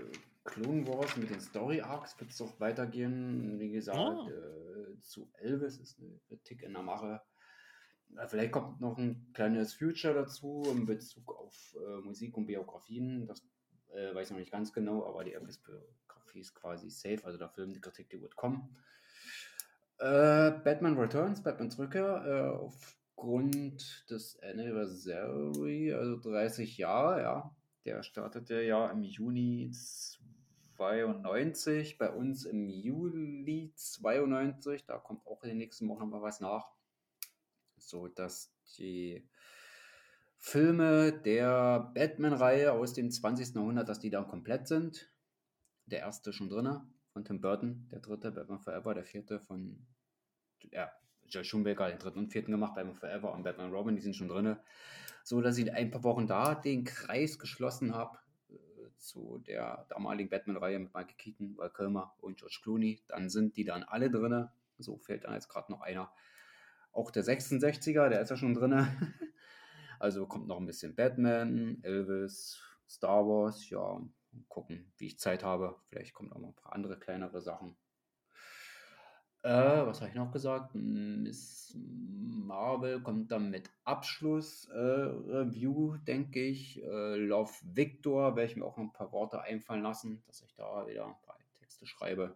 [0.44, 3.58] Clone Wars mit den Story Arcs wird es doch weitergehen.
[3.58, 4.28] Wie gesagt, ah.
[4.28, 7.22] äh, zu Elvis ist eine Kritik in der Mache.
[8.26, 13.26] Vielleicht kommt noch ein kleines Future dazu in Bezug auf äh, Musik und Biografien.
[13.26, 13.42] Das
[13.94, 17.24] äh, weiß ich noch nicht ganz genau, aber die Elvis-Biografie ist quasi safe.
[17.24, 18.76] Also der Film, die Kritik, die wird kommen.
[20.04, 27.56] Äh, Batman Returns, Batman Rückkehr, äh, aufgrund des Anniversary, also 30 Jahre, ja.
[27.86, 29.72] Der startete ja im Juni
[30.76, 36.40] 92, bei uns im Juli 92, da kommt auch in den nächsten Wochen nochmal was
[36.40, 36.70] nach.
[37.78, 39.26] So dass die
[40.36, 43.54] Filme der Batman-Reihe aus dem 20.
[43.54, 45.10] Jahrhundert, dass die dann komplett sind.
[45.86, 46.82] Der erste schon drin
[47.14, 49.86] von Tim Burton, der dritte Batman Forever, der vierte von
[50.72, 50.90] ja,
[51.28, 54.28] Joel Schumacher den dritten und vierten gemacht, Batman Forever und Batman Robin, die sind schon
[54.28, 54.56] drin.
[55.22, 58.18] So dass ich ein paar Wochen da den Kreis geschlossen habe
[58.50, 58.56] äh,
[58.98, 63.02] zu der damaligen Batman-Reihe mit Michael Keaton, Val Kilmer und George Clooney.
[63.08, 64.48] Dann sind die dann alle drin.
[64.78, 66.12] So fehlt dann jetzt gerade noch einer.
[66.92, 68.86] Auch der 66er, der ist ja schon drin.
[69.98, 74.00] also kommt noch ein bisschen Batman, Elvis, Star Wars, ja,
[74.48, 75.76] gucken, wie ich Zeit habe.
[75.88, 77.76] Vielleicht kommen auch noch ein paar andere kleinere Sachen.
[79.44, 80.74] Äh, was habe ich noch gesagt?
[80.74, 86.82] Miss Marvel kommt dann mit Abschluss-Review, äh, denke ich.
[86.82, 90.54] Äh, Love Victor werde ich mir auch noch ein paar Worte einfallen lassen, dass ich
[90.54, 92.34] da wieder ein paar Texte schreibe.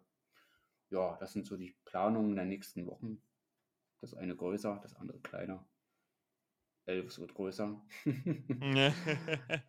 [0.91, 3.23] Ja, das sind so die Planungen der nächsten Wochen.
[4.03, 5.65] Das eine größer, das andere kleiner.
[6.85, 7.81] Elvis wird größer.
[8.05, 8.15] das
[8.55, 8.93] kann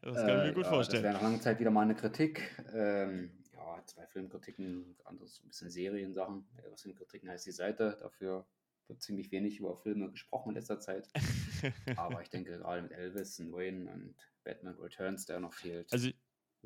[0.02, 1.04] ich mir gut äh, vorstellen.
[1.04, 2.54] Das wäre nach langer Zeit wieder mal eine Kritik.
[2.74, 3.32] Ähm,
[3.80, 6.48] ja, zwei Filmkritiken, anderes ein bisschen Seriensachen.
[6.64, 7.98] Elvis Filmkritiken heißt die Seite.
[8.00, 8.48] Dafür
[8.88, 11.10] wird ziemlich wenig über Filme gesprochen in letzter Zeit.
[11.98, 15.92] Aber ich denke gerade mit Elvis und Wayne und Batman Returns, der noch fehlt.
[15.92, 16.10] Also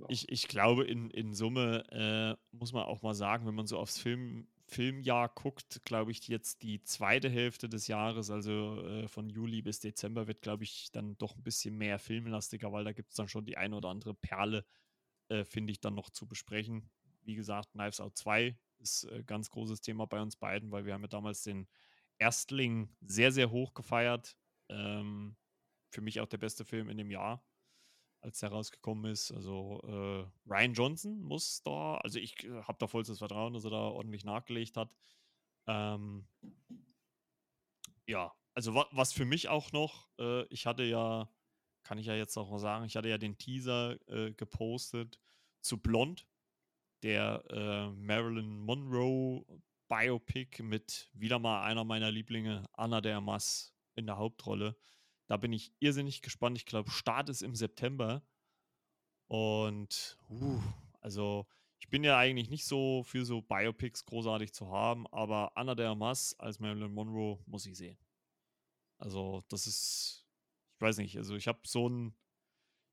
[0.08, 3.78] ich, ich glaube, in, in Summe äh, muss man auch mal sagen, wenn man so
[3.78, 9.30] aufs Film, Filmjahr guckt, glaube ich, jetzt die zweite Hälfte des Jahres, also äh, von
[9.30, 13.12] Juli bis Dezember, wird, glaube ich, dann doch ein bisschen mehr filmlastiger, weil da gibt
[13.12, 14.66] es dann schon die eine oder andere Perle,
[15.30, 16.90] äh, finde ich, dann noch zu besprechen.
[17.26, 20.86] Wie gesagt, Knives Out 2 ist ein äh, ganz großes Thema bei uns beiden, weil
[20.86, 21.68] wir haben ja damals den
[22.20, 24.38] Erstling sehr, sehr hoch gefeiert.
[24.70, 25.36] Ähm,
[25.90, 27.44] für mich auch der beste Film in dem Jahr.
[28.22, 29.32] als der rausgekommen ist.
[29.32, 33.72] Also äh, Ryan Johnson muss da, also ich äh, habe da vollstes Vertrauen, dass er
[33.72, 34.96] da ordentlich nachgelegt hat.
[35.68, 36.28] Ähm,
[38.08, 41.30] ja, also wa was für mich auch noch, äh, ich hatte ja,
[41.84, 45.20] kann ich ja jetzt auch mal sagen, ich hatte ja den Teaser äh, gepostet
[45.62, 46.28] zu Blond,
[47.04, 49.46] der äh, Marilyn Monroe
[49.90, 54.76] Biopic mit wieder mal einer meiner Lieblinge, Anna de Armas in der Hauptrolle.
[55.28, 56.58] Da bin ich irrsinnig gespannt.
[56.58, 58.24] Ich glaube, Start ist im September.
[59.28, 60.62] Und uh,
[61.00, 61.46] also
[61.80, 65.86] ich bin ja eigentlich nicht so für so Biopics großartig zu haben, aber Anna de
[65.86, 67.98] Armas als Marilyn Monroe muss ich sehen.
[68.98, 70.26] Also das ist,
[70.76, 72.16] ich weiß nicht, also ich habe so ein,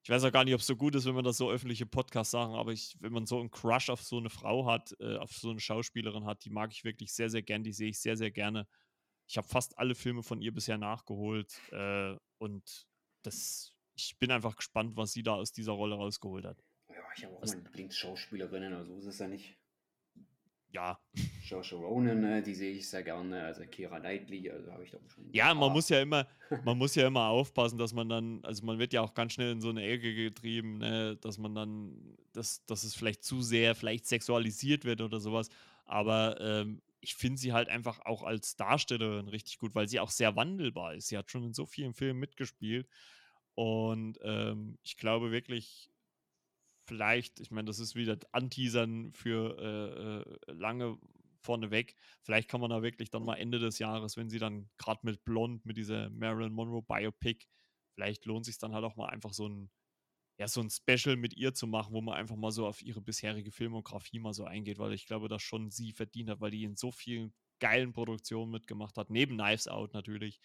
[0.02, 1.86] ich weiß auch gar nicht, ob es so gut ist, wenn man das so öffentliche
[1.86, 5.16] Podcasts sagen, aber ich, wenn man so einen Crush auf so eine Frau hat, äh,
[5.16, 8.00] auf so eine Schauspielerin hat, die mag ich wirklich sehr, sehr gern, die sehe ich
[8.00, 8.66] sehr, sehr gerne.
[9.26, 12.86] Ich habe fast alle Filme von ihr bisher nachgeholt äh, und
[13.22, 16.64] das, ich bin einfach gespannt, was sie da aus dieser Rolle rausgeholt hat.
[16.88, 19.58] Ja, ich habe auch meine Lieblingsschauspielerinnen, also ist es ja nicht.
[20.70, 20.98] Ja.
[21.50, 25.00] Josh Ronan, ne, die sehe ich sehr gerne, also Kira Knightley, also habe ich doch
[25.08, 25.28] schon.
[25.32, 26.26] Ja, man muss ja immer,
[26.64, 29.52] man muss ja immer aufpassen, dass man dann, also man wird ja auch ganz schnell
[29.52, 33.74] in so eine Ecke getrieben, ne, dass man dann, dass, dass es vielleicht zu sehr,
[33.74, 35.48] vielleicht sexualisiert wird oder sowas.
[35.86, 40.10] Aber ähm, ich finde sie halt einfach auch als Darstellerin richtig gut, weil sie auch
[40.10, 41.08] sehr wandelbar ist.
[41.08, 42.86] Sie hat schon in so vielen Filmen mitgespielt.
[43.54, 45.90] Und ähm, ich glaube wirklich,
[46.84, 49.56] vielleicht, ich meine, das ist wieder Anteasern für
[50.46, 50.98] äh, äh, lange
[51.42, 51.94] vorneweg.
[52.22, 55.24] Vielleicht kann man da wirklich dann mal Ende des Jahres, wenn sie dann gerade mit
[55.24, 57.46] Blond, mit dieser Marilyn Monroe Biopic,
[57.94, 59.70] vielleicht lohnt sich dann halt auch mal einfach so ein,
[60.38, 63.02] ja, so ein Special mit ihr zu machen, wo man einfach mal so auf ihre
[63.02, 66.64] bisherige Filmografie mal so eingeht, weil ich glaube, dass schon sie verdient hat, weil die
[66.64, 70.40] in so vielen geilen Produktionen mitgemacht hat, neben Knives Out natürlich,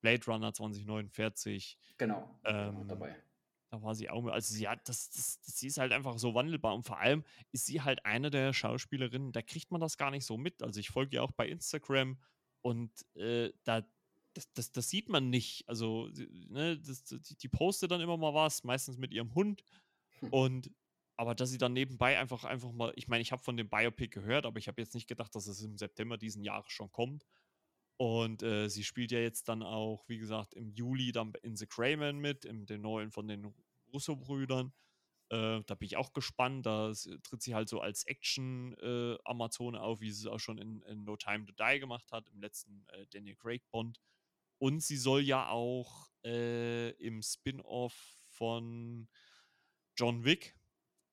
[0.00, 1.78] Blade Runner 2049.
[1.96, 3.16] Genau, ähm, dabei.
[3.70, 4.24] Da war sie auch.
[4.26, 6.74] Also, sie hat, das, das, das, sie ist halt einfach so wandelbar.
[6.74, 10.24] Und vor allem ist sie halt eine der Schauspielerinnen, da kriegt man das gar nicht
[10.24, 10.62] so mit.
[10.62, 12.18] Also, ich folge ja auch bei Instagram
[12.62, 13.82] und äh, da,
[14.34, 15.68] das, das, das, sieht man nicht.
[15.68, 16.08] Also,
[16.48, 19.62] ne, das, die, die postet dann immer mal was, meistens mit ihrem Hund.
[20.20, 20.32] Hm.
[20.32, 20.70] Und
[21.18, 24.08] aber dass sie dann nebenbei einfach, einfach mal, ich meine, ich habe von dem Biopic
[24.08, 27.26] gehört, aber ich habe jetzt nicht gedacht, dass es im September diesen Jahres schon kommt.
[27.98, 31.66] Und äh, sie spielt ja jetzt dann auch, wie gesagt, im Juli dann in The
[31.66, 33.52] Crayman mit, in den neuen von den
[33.92, 34.72] Russo-Brüdern.
[35.30, 36.64] Äh, da bin ich auch gespannt.
[36.64, 36.92] Da
[37.24, 41.04] tritt sie halt so als Action-Amazone äh, auf, wie sie es auch schon in, in,
[41.04, 44.00] No Time to Die gemacht hat, im letzten äh, Daniel Craig Bond.
[44.58, 47.94] Und sie soll ja auch äh, im Spin-off
[48.28, 49.08] von
[49.96, 50.56] John Wick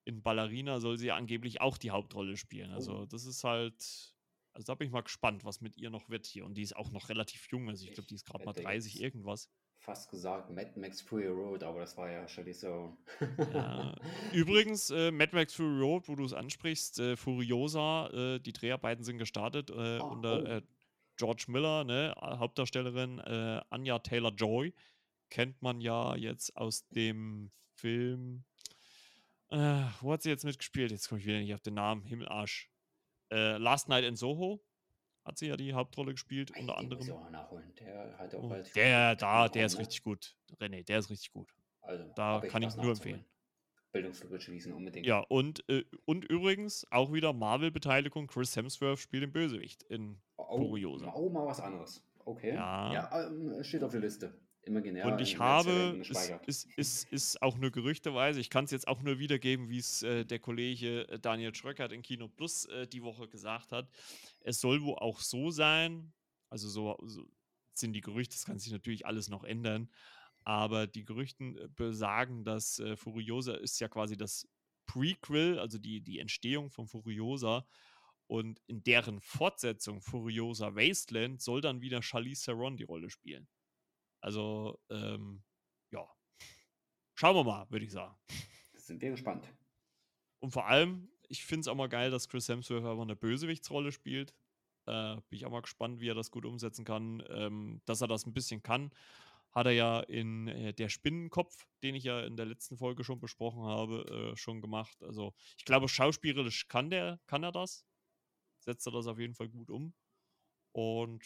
[0.06, 2.72] in Ballerina soll sie angeblich auch die Hauptrolle spielen.
[2.72, 3.06] Also oh.
[3.06, 4.15] das ist halt
[4.56, 6.46] also da bin ich mal gespannt, was mit ihr noch wird hier.
[6.46, 7.68] Und die ist auch noch relativ jung.
[7.68, 9.50] Also ich glaube, die ist gerade mal 30 irgendwas.
[9.80, 12.98] Fast gesagt Mad Max Fury Road, aber das war ja schon so.
[13.54, 13.94] ja.
[14.34, 19.04] Übrigens, äh, Mad Max Fury Road, wo du es ansprichst, äh, Furiosa, äh, die Dreharbeiten
[19.04, 20.46] sind gestartet oh, unter oh.
[20.46, 20.62] Äh,
[21.18, 24.74] George Miller, ne, Hauptdarstellerin äh, Anya Taylor Joy.
[25.30, 28.46] Kennt man ja jetzt aus dem Film.
[29.50, 30.92] wo hat sie jetzt mitgespielt?
[30.92, 32.04] Jetzt komme ich wieder nicht auf den Namen.
[32.04, 32.70] Himmelarsch.
[33.32, 34.64] Äh, Last Night in Soho
[35.24, 37.06] hat sie ja die Hauptrolle gespielt, Ey, unter anderem.
[37.06, 39.80] Der, hat auch oh, der da, der ist ne?
[39.80, 40.36] richtig gut.
[40.60, 41.50] René, der ist richtig gut.
[41.82, 43.26] Also, da kann ich nur empfehlen.
[43.92, 45.06] Bildungslücke schließen, unbedingt.
[45.06, 48.28] Ja, und, äh, und übrigens auch wieder Marvel-Beteiligung.
[48.28, 51.14] Chris Hemsworth spielt den Bösewicht in oh, Furiosa.
[51.16, 52.04] Oh, mal was anderes.
[52.26, 52.54] Okay.
[52.54, 54.34] Ja, ja ähm, steht auf der Liste
[54.66, 55.06] imaginär.
[55.06, 59.02] Und ich habe, es ist, ist, ist auch nur gerüchteweise, ich kann es jetzt auch
[59.02, 63.04] nur wiedergeben, wie es äh, der Kollege äh, Daniel Schröckert in Kino Plus äh, die
[63.04, 63.90] Woche gesagt hat.
[64.42, 66.14] Es soll wohl auch so sein,
[66.50, 67.26] also so, so
[67.74, 69.90] sind die Gerüchte, das kann sich natürlich alles noch ändern,
[70.44, 74.48] aber die Gerüchten äh, besagen, dass äh, Furiosa ist ja quasi das
[74.86, 77.66] Prequel, also die, die Entstehung von Furiosa.
[78.28, 83.48] Und in deren Fortsetzung Furiosa Wasteland soll dann wieder Charlize Theron die Rolle spielen.
[84.26, 85.44] Also, ähm,
[85.92, 86.04] ja.
[87.14, 88.18] Schauen wir mal, würde ich sagen.
[88.74, 89.48] Sind wir gespannt.
[90.40, 93.92] Und vor allem, ich finde es auch mal geil, dass Chris Hemsworth einfach eine Bösewichtsrolle
[93.92, 94.34] spielt.
[94.88, 97.24] Äh, bin ich auch mal gespannt, wie er das gut umsetzen kann.
[97.30, 98.90] Ähm, dass er das ein bisschen kann,
[99.52, 103.20] hat er ja in äh, Der Spinnenkopf, den ich ja in der letzten Folge schon
[103.20, 105.04] besprochen habe, äh, schon gemacht.
[105.04, 107.86] Also ich glaube, schauspielerisch kann, der, kann er das.
[108.58, 109.94] Setzt er das auf jeden Fall gut um.
[110.72, 111.24] Und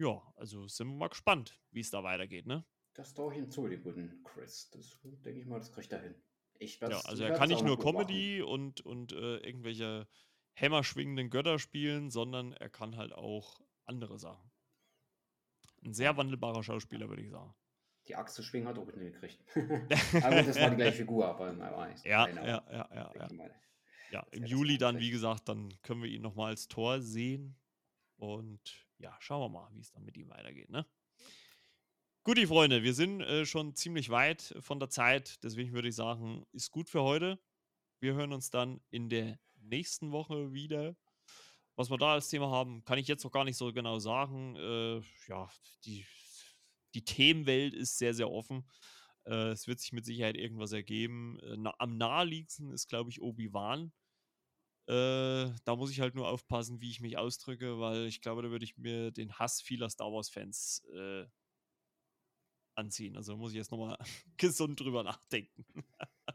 [0.00, 2.64] ja, also sind wir mal gespannt, wie es da weitergeht, ne?
[2.94, 4.70] Das traue ich ihm zu, den guten Chris.
[4.70, 6.14] Das denke ich mal, das kriegt er hin.
[6.58, 10.08] Ich ja, also er kann nicht nur Comedy und, und äh, irgendwelche
[10.54, 14.50] hämmerschwingenden Götter spielen, sondern er kann halt auch andere Sachen.
[15.84, 17.54] Ein sehr wandelbarer Schauspieler, würde ich sagen.
[18.08, 19.42] die Axt zu schwingen hat er auch nicht gekriegt.
[20.24, 23.50] aber das war die gleiche Figur, aber war nicht ja, ja, ja, ja, ja.
[24.10, 27.56] ja, im Juli dann, wie gesagt, dann können wir ihn nochmal als Tor sehen.
[28.16, 30.70] Und ja, schauen wir mal, wie es dann mit ihm weitergeht.
[30.70, 30.86] Ne?
[32.22, 35.42] Gut, die Freunde, wir sind äh, schon ziemlich weit von der Zeit.
[35.42, 37.40] Deswegen würde ich sagen, ist gut für heute.
[37.98, 40.96] Wir hören uns dann in der nächsten Woche wieder.
[41.76, 44.54] Was wir da als Thema haben, kann ich jetzt noch gar nicht so genau sagen.
[44.56, 45.50] Äh, ja,
[45.84, 46.04] die,
[46.94, 48.68] die Themenwelt ist sehr, sehr offen.
[49.24, 51.38] Äh, es wird sich mit Sicherheit irgendwas ergeben.
[51.40, 53.92] Äh, na, am naheliegendsten ist, glaube ich, Obi-Wan.
[54.90, 58.50] Äh, da muss ich halt nur aufpassen, wie ich mich ausdrücke, weil ich glaube, da
[58.50, 61.26] würde ich mir den Hass vieler Star Wars-Fans äh,
[62.74, 63.16] anziehen.
[63.16, 63.96] Also muss ich jetzt nochmal
[64.36, 65.64] gesund drüber nachdenken.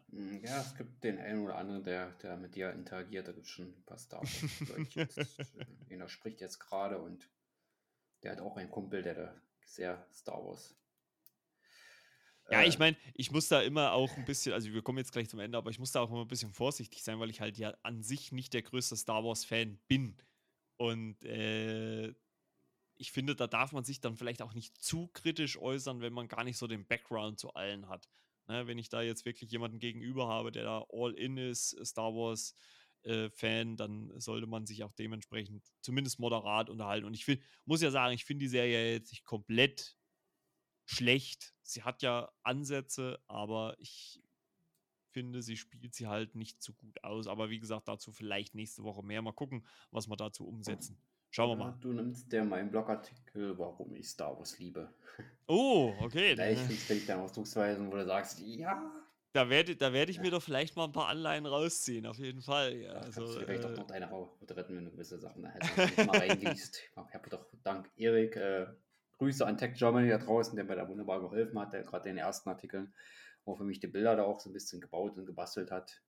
[0.10, 3.28] Hm, ja, es gibt den einen oder anderen, der, der mit dir interagiert.
[3.28, 5.28] Da gibt es schon ein paar Star Wars.
[5.90, 7.30] Einer spricht jetzt gerade und
[8.24, 10.78] der hat auch einen Kumpel, der da sehr Star Wars
[12.50, 12.80] ja, ich äh.
[12.80, 15.58] meine, ich muss da immer auch ein bisschen, also wir kommen jetzt gleich zum Ende,
[15.58, 18.04] aber ich muss da auch immer ein bisschen vorsichtig sein, weil ich halt ja an
[18.04, 20.18] sich nicht der größte Star Wars-Fan bin.
[20.78, 22.14] Und äh,
[22.98, 26.28] ich finde, da darf man sich dann vielleicht auch nicht zu kritisch äußern, wenn man
[26.28, 28.08] gar nicht so den Background zu allen hat.
[28.48, 32.14] Ne, wenn ich da jetzt wirklich jemanden gegenüber habe, der da all in ist, Star
[32.14, 32.54] Wars.
[33.02, 37.06] Äh, Fan, dann sollte man sich auch dementsprechend zumindest moderat unterhalten.
[37.06, 39.96] Und ich find, muss ja sagen, ich finde die Serie jetzt nicht komplett
[40.86, 41.54] schlecht.
[41.64, 44.22] Sie hat ja Ansätze, aber ich
[45.12, 47.28] finde, sie spielt sie halt nicht so gut aus.
[47.28, 49.22] Aber wie gesagt, dazu vielleicht nächste Woche mehr.
[49.22, 50.98] Mal gucken, was wir dazu umsetzen.
[51.32, 51.78] Schauen wir mal.
[51.82, 54.94] Du nimmst dir meinen Blogartikel, warum ich Star Wars liebe.
[55.48, 56.34] Oh, okay.
[56.34, 58.92] Vielleicht findest du Ausdrucksweisen, wo du sagst, ja.
[59.34, 60.24] Da werde, da werde ich ja.
[60.24, 62.78] mir doch vielleicht mal ein paar Anleihen rausziehen, auf jeden Fall.
[62.78, 66.08] Ja, also, vielleicht äh, doch noch deine Frau retten, wenn du gewisse Sachen da hättest.
[66.08, 66.80] mal reingehst.
[66.80, 68.68] Ich habe doch dank Erik äh,
[69.18, 72.18] Grüße an Tech Germany da draußen, der mir da wunderbar geholfen hat, der gerade den
[72.18, 72.94] ersten Artikeln,
[73.46, 76.02] wo für mich die Bilder da auch so ein bisschen gebaut und gebastelt hat,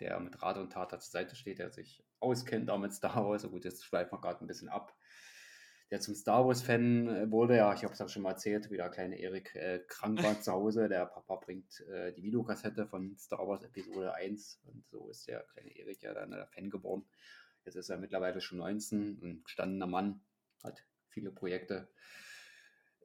[0.00, 3.42] der mit Rat und Tat zur Seite steht, der sich auskennt auch mit Star Wars.
[3.42, 4.96] So gut, jetzt schweifen wir gerade ein bisschen ab.
[5.90, 8.76] Der zum Star Wars-Fan äh, wurde, ja, ich habe es auch schon mal erzählt, wie
[8.76, 10.88] der kleine Erik äh, krank war zu Hause.
[10.88, 15.44] Der Papa bringt äh, die Videokassette von Star Wars Episode 1 und so ist der
[15.44, 17.08] kleine Erik ja dann der Fan geworden.
[17.64, 20.20] Jetzt ist er mittlerweile schon 19, ein gestandener Mann,
[20.62, 21.88] hat viele Projekte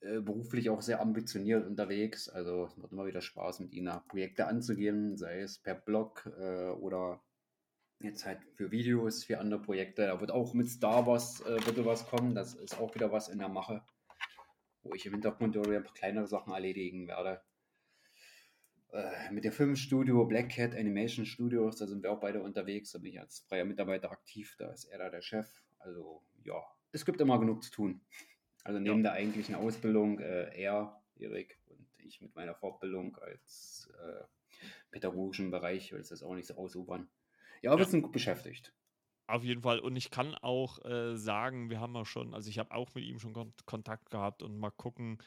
[0.03, 2.27] äh, beruflich auch sehr ambitioniert unterwegs.
[2.27, 6.69] Also es macht immer wieder Spaß, mit ihnen Projekte anzugehen, sei es per Blog äh,
[6.69, 7.21] oder
[7.99, 10.07] jetzt halt für Videos, für andere Projekte.
[10.07, 12.35] Da wird auch mit Star Wars äh, bitte was kommen.
[12.35, 13.81] Das ist auch wieder was in der Mache,
[14.83, 17.41] wo ich im Hintergrund ein paar kleinere Sachen erledigen werde.
[18.91, 22.91] Äh, mit dem Filmstudio Black Cat Animation Studios, da sind wir auch beide unterwegs.
[22.91, 24.55] Da bin ich als freier Mitarbeiter aktiv.
[24.59, 25.47] Da ist er da der Chef.
[25.79, 26.61] Also ja,
[26.91, 28.01] es gibt immer genug zu tun.
[28.63, 29.03] Also neben ja.
[29.03, 34.23] der eigentlichen Ausbildung, äh, er, Erik und ich mit meiner Fortbildung als äh,
[34.91, 37.09] pädagogischen Bereich, will es das auch nicht so ausufern.
[37.61, 37.85] Ja, aber ja.
[37.85, 38.73] wir sind gut beschäftigt.
[39.27, 39.79] Auf jeden Fall.
[39.79, 43.05] Und ich kann auch äh, sagen, wir haben ja schon, also ich habe auch mit
[43.05, 45.17] ihm schon Kontakt gehabt und mal gucken.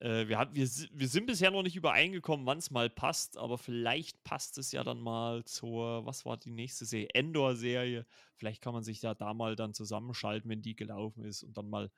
[0.00, 3.58] Äh, wir, hat, wir, wir sind bisher noch nicht übereingekommen, wann es mal passt, aber
[3.58, 7.08] vielleicht passt es ja dann mal zur, was war die nächste Serie?
[7.14, 8.06] Endor-Serie.
[8.36, 11.68] Vielleicht kann man sich ja da mal dann zusammenschalten, wenn die gelaufen ist und dann
[11.68, 11.90] mal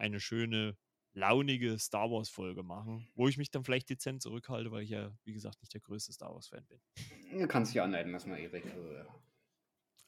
[0.00, 0.76] eine schöne,
[1.12, 5.32] launige Star Wars-Folge machen, wo ich mich dann vielleicht dezent zurückhalte, weil ich ja, wie
[5.32, 6.80] gesagt, nicht der größte Star Wars-Fan bin.
[7.38, 8.64] Du kannst dich anleiten lassen, Erik.
[8.66, 9.06] Also, ja.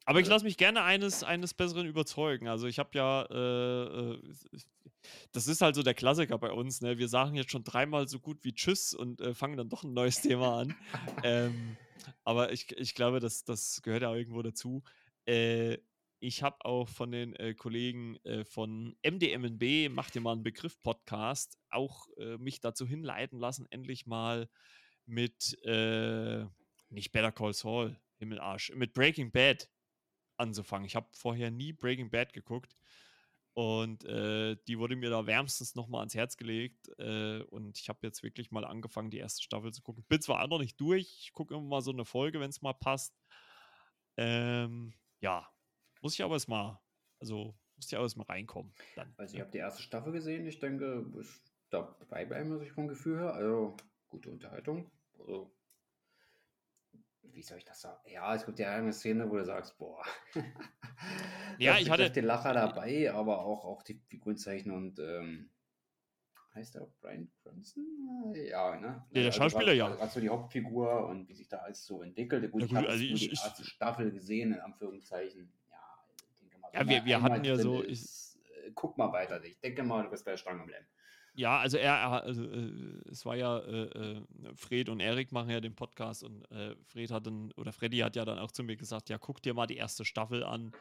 [0.04, 2.48] Aber ich lasse mich gerne eines, eines Besseren überzeugen.
[2.48, 4.32] Also ich habe ja, äh, äh,
[5.30, 6.80] das ist halt so der Klassiker bei uns.
[6.80, 6.98] Ne?
[6.98, 9.92] Wir sagen jetzt schon dreimal so gut wie Tschüss und äh, fangen dann doch ein
[9.92, 10.74] neues Thema an.
[11.22, 11.76] ähm,
[12.24, 14.82] aber ich, ich glaube, das, das gehört ja irgendwo dazu.
[15.24, 15.78] Äh,
[16.22, 20.80] ich habe auch von den äh, Kollegen äh, von MDMNB, Macht dir mal einen Begriff
[20.80, 24.48] Podcast, auch äh, mich dazu hinleiten lassen, endlich mal
[25.04, 26.44] mit, äh,
[26.90, 29.68] nicht Better Call Saul, Himmelarsch, mit Breaking Bad
[30.36, 30.86] anzufangen.
[30.86, 32.76] Ich habe vorher nie Breaking Bad geguckt
[33.54, 37.98] und äh, die wurde mir da wärmstens nochmal ans Herz gelegt äh, und ich habe
[38.02, 40.04] jetzt wirklich mal angefangen, die erste Staffel zu gucken.
[40.08, 42.62] Bin zwar auch noch nicht durch, ich gucke immer mal so eine Folge, wenn es
[42.62, 43.12] mal passt.
[44.16, 45.51] Ähm, ja,
[46.02, 46.78] muss ich aber erstmal,
[47.20, 48.72] also muss ich aber erstmal reinkommen.
[48.96, 52.72] Dann, also ich habe die erste Staffel gesehen, ich denke, ist dabei bleiben, was ich
[52.72, 53.34] vom Gefühl her.
[53.34, 53.76] Also
[54.08, 54.90] gute Unterhaltung.
[55.18, 55.54] Also,
[57.22, 58.00] wie soll ich das sagen?
[58.10, 60.04] Ja, es gibt ja eine Szene, wo du sagst, boah.
[61.58, 65.50] ja, ich hatte den Lacher dabei, aber auch, auch die Figurenzeichnung und ähm,
[66.54, 68.34] heißt er Brian Cranston?
[68.34, 68.86] Ja, ne?
[68.86, 69.94] Ja, der also Schauspieler, ja.
[69.96, 72.50] Also die Hauptfigur und wie sich da alles so entwickelt.
[72.50, 75.50] Gut, ja, gut, ich habe also die erste Staffel gesehen, in Anführungszeichen.
[76.72, 77.80] Ja, wir, wir hatten ja so.
[77.80, 79.42] Ist, ich, äh, guck mal weiter.
[79.44, 80.86] Ich denke mal, du wirst bei der Stange bleiben.
[81.34, 84.22] Ja, also er, also, äh, es war ja, äh, äh,
[84.54, 88.16] Fred und Erik machen ja den Podcast und äh, Fred hat dann, oder Freddy hat
[88.16, 90.72] ja dann auch zu mir gesagt, ja, guck dir mal die erste Staffel an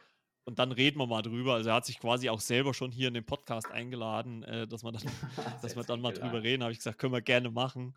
[0.44, 1.54] und dann reden wir mal drüber.
[1.54, 4.92] Also er hat sich quasi auch selber schon hier in den Podcast eingeladen, dass wir
[4.92, 5.02] dann,
[5.62, 6.62] dass wir dann mal drüber reden.
[6.62, 7.96] Habe ich gesagt, können wir gerne machen.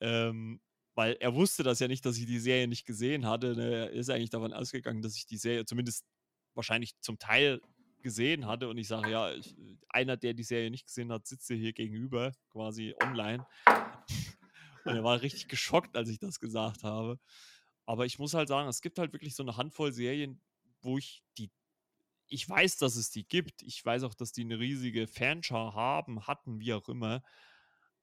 [0.00, 0.60] Ähm,
[0.94, 3.54] weil er wusste das ja nicht, dass ich die Serie nicht gesehen hatte.
[3.54, 3.70] Ne?
[3.70, 6.04] Er ist eigentlich davon ausgegangen, dass ich die Serie zumindest
[6.54, 7.60] wahrscheinlich zum Teil
[8.02, 8.68] gesehen hatte.
[8.68, 9.54] Und ich sage, ja, ich,
[9.88, 13.46] einer, der die Serie nicht gesehen hat, sitzt hier gegenüber, quasi online.
[14.84, 17.18] Und er war richtig geschockt, als ich das gesagt habe.
[17.86, 20.40] Aber ich muss halt sagen, es gibt halt wirklich so eine Handvoll Serien,
[20.80, 21.50] wo ich die.
[22.28, 23.62] Ich weiß, dass es die gibt.
[23.62, 27.22] Ich weiß auch, dass die eine riesige Fanschar haben, hatten, wie auch immer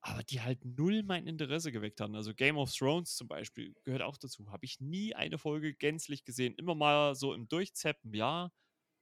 [0.01, 2.15] aber die halt null mein Interesse geweckt haben.
[2.15, 4.51] Also Game of Thrones zum Beispiel gehört auch dazu.
[4.51, 6.55] Habe ich nie eine Folge gänzlich gesehen.
[6.55, 8.51] Immer mal so im Durchzeppen, ja.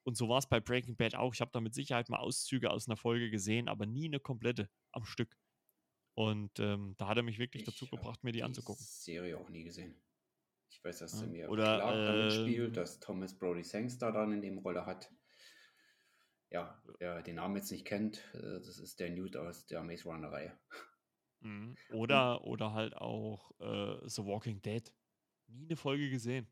[0.03, 1.33] Und so war es bei Breaking Bad auch.
[1.33, 4.69] Ich habe da mit Sicherheit mal Auszüge aus einer Folge gesehen, aber nie eine komplette
[4.91, 5.37] am Stück.
[6.15, 8.83] Und ähm, da hat er mich wirklich ich dazu gebracht, mir die, die anzugucken.
[8.83, 10.01] Serie auch nie gesehen.
[10.71, 11.21] Ich weiß, dass ja.
[11.21, 14.85] er mir Oder, Clark damit spielt, ähm dass Thomas Brody Sangster dann in dem Rolle
[14.85, 15.11] hat
[16.49, 20.03] ja, wer den Namen jetzt nicht kennt, äh, das ist der Newt aus der Maze
[20.05, 20.57] Runner-Reihe.
[21.41, 21.75] Mhm.
[21.91, 24.91] Oder, oder halt auch äh, The Walking Dead.
[25.47, 26.47] Nie eine Folge gesehen.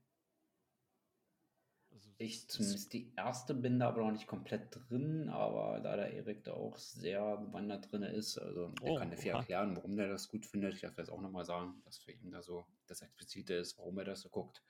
[1.92, 6.14] Also, ich zumindest die erste bin da aber noch nicht komplett drin, aber da der
[6.14, 9.96] Erik da auch sehr bewandert drin ist, also der oh, kann dir viel erklären, warum
[9.96, 10.74] der das gut findet.
[10.76, 13.98] Ich darf das auch nochmal sagen, dass für ihn da so das Explizite ist, warum
[13.98, 14.62] er das so guckt.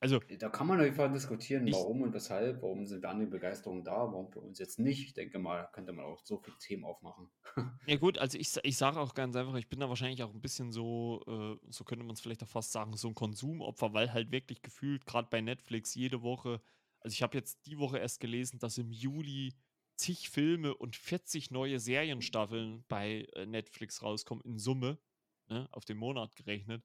[0.00, 3.10] Also, da kann man auf jeden Fall diskutieren, ich, warum und weshalb, warum sind wir
[3.10, 5.02] an die Begeisterung da, warum für uns jetzt nicht.
[5.02, 7.28] Ich denke mal, da könnte man auch so viele Themen aufmachen.
[7.86, 10.40] Ja gut, also ich, ich sage auch ganz einfach, ich bin da wahrscheinlich auch ein
[10.40, 14.12] bisschen so, äh, so könnte man es vielleicht auch fast sagen, so ein Konsumopfer, weil
[14.12, 16.60] halt wirklich gefühlt, gerade bei Netflix, jede Woche,
[17.00, 19.54] also ich habe jetzt die Woche erst gelesen, dass im Juli
[19.96, 24.98] zig Filme und 40 neue Serienstaffeln bei äh, Netflix rauskommen in Summe,
[25.48, 26.84] ne, auf den Monat gerechnet.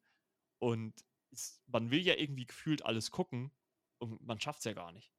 [0.59, 0.93] Und
[1.33, 3.51] ist, man will ja irgendwie gefühlt alles gucken
[3.97, 5.11] und man schafft es ja gar nicht.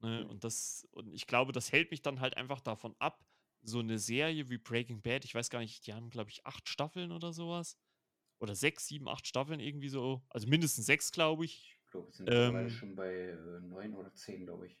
[0.00, 0.24] Ne?
[0.24, 0.30] Mhm.
[0.30, 3.24] Und das, und ich glaube, das hält mich dann halt einfach davon ab,
[3.62, 6.68] so eine Serie wie Breaking Bad, ich weiß gar nicht, die haben, glaube ich, acht
[6.68, 7.78] Staffeln oder sowas.
[8.38, 10.22] Oder sechs, sieben, acht Staffeln irgendwie so.
[10.30, 11.76] Also mindestens sechs, glaube ich.
[11.84, 14.80] Ich glaube, es sind ähm, schon bei äh, neun oder zehn, glaube ich.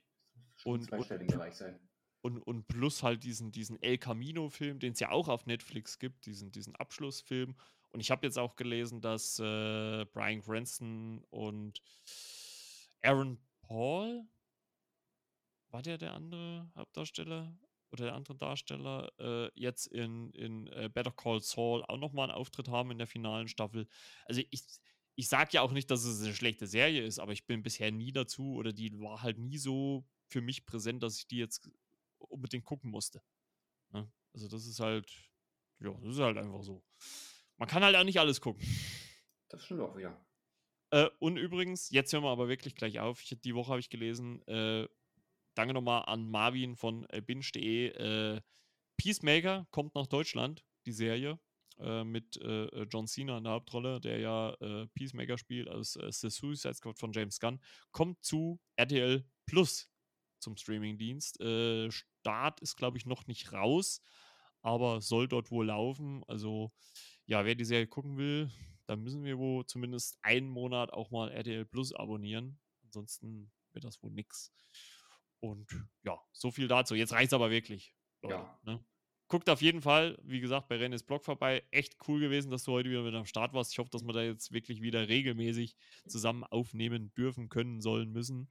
[0.64, 1.78] Und, zweistelligen Bereich sein.
[2.22, 6.24] Und, und plus halt diesen, diesen El Camino-Film, den es ja auch auf Netflix gibt,
[6.24, 7.54] diesen, diesen Abschlussfilm.
[7.92, 11.82] Und ich habe jetzt auch gelesen, dass äh, Brian Cranston und
[13.02, 14.24] Aaron Paul,
[15.70, 17.56] war der der andere Hauptdarsteller
[17.92, 22.38] oder der andere Darsteller, äh, jetzt in, in äh, Better Call Saul auch nochmal einen
[22.38, 23.88] Auftritt haben in der finalen Staffel.
[24.26, 24.62] Also ich,
[25.16, 27.90] ich sage ja auch nicht, dass es eine schlechte Serie ist, aber ich bin bisher
[27.90, 31.68] nie dazu oder die war halt nie so für mich präsent, dass ich die jetzt
[32.18, 33.22] unbedingt gucken musste.
[33.92, 34.10] Ne?
[34.32, 35.10] Also das ist halt,
[35.80, 36.84] ja, das ist halt einfach so.
[37.60, 38.66] Man kann halt auch nicht alles gucken.
[39.50, 40.18] Das stimmt auch, ja.
[40.92, 43.22] Äh, und übrigens, jetzt hören wir aber wirklich gleich auf.
[43.22, 44.88] Ich, die Woche habe ich gelesen, äh,
[45.54, 47.88] danke nochmal an Marvin von äh, binge.de.
[47.88, 48.40] Äh,
[48.96, 51.38] Peacemaker kommt nach Deutschland, die Serie,
[51.78, 54.56] äh, mit äh, äh, John Cena in der Hauptrolle, der ja
[54.94, 57.60] Peacemaker spielt, als äh, The Suicide Squad von James Gunn,
[57.92, 59.90] kommt zu RTL Plus
[60.38, 61.34] zum Streamingdienst.
[61.90, 64.00] Start ist, glaube ich, noch nicht raus,
[64.62, 66.24] aber soll dort wohl laufen.
[66.28, 66.72] Also
[67.30, 68.50] ja, wer die Serie gucken will,
[68.86, 72.58] dann müssen wir wohl zumindest einen Monat auch mal RTL Plus abonnieren.
[72.82, 74.52] Ansonsten wird das wohl nix.
[75.38, 75.70] Und
[76.02, 76.96] ja, so viel dazu.
[76.96, 77.94] Jetzt reicht es aber wirklich.
[78.20, 78.60] Leute, ja.
[78.64, 78.84] Ne?
[79.28, 81.62] Guckt auf jeden Fall, wie gesagt, bei Rennes Blog vorbei.
[81.70, 83.70] Echt cool gewesen, dass du heute wieder mit am Start warst.
[83.70, 85.76] Ich hoffe, dass wir da jetzt wirklich wieder regelmäßig
[86.08, 88.50] zusammen aufnehmen dürfen, können, sollen, müssen.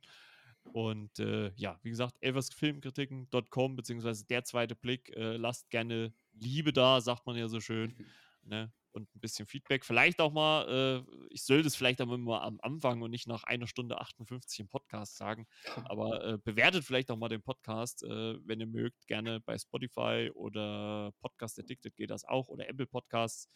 [0.72, 5.10] Und äh, ja, wie gesagt, elversfilmkritiken.com beziehungsweise der zweite Blick.
[5.18, 7.94] Äh, lasst gerne Liebe da, sagt man ja so schön.
[8.50, 8.74] Ne?
[8.92, 9.86] Und ein bisschen Feedback.
[9.86, 13.44] Vielleicht auch mal, äh, ich sollte es vielleicht auch mal am Anfang und nicht nach
[13.44, 15.48] einer Stunde 58 im Podcast sagen,
[15.86, 20.32] aber äh, bewertet vielleicht auch mal den Podcast, äh, wenn ihr mögt, gerne bei Spotify
[20.34, 23.48] oder Podcast Addicted geht das auch oder Apple Podcasts.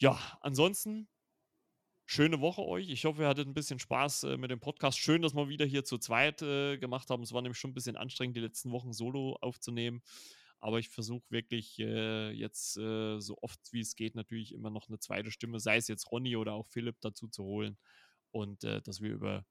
[0.00, 1.08] Ja, ansonsten
[2.04, 2.90] schöne Woche euch.
[2.90, 4.98] Ich hoffe, ihr hattet ein bisschen Spaß äh, mit dem Podcast.
[4.98, 7.22] Schön, dass wir wieder hier zu zweit äh, gemacht haben.
[7.22, 10.02] Es war nämlich schon ein bisschen anstrengend, die letzten Wochen solo aufzunehmen.
[10.64, 14.88] Aber ich versuche wirklich äh, jetzt äh, so oft wie es geht natürlich immer noch
[14.88, 17.76] eine zweite Stimme, sei es jetzt Ronny oder auch Philipp dazu zu holen.
[18.30, 19.44] Und äh, dass wir über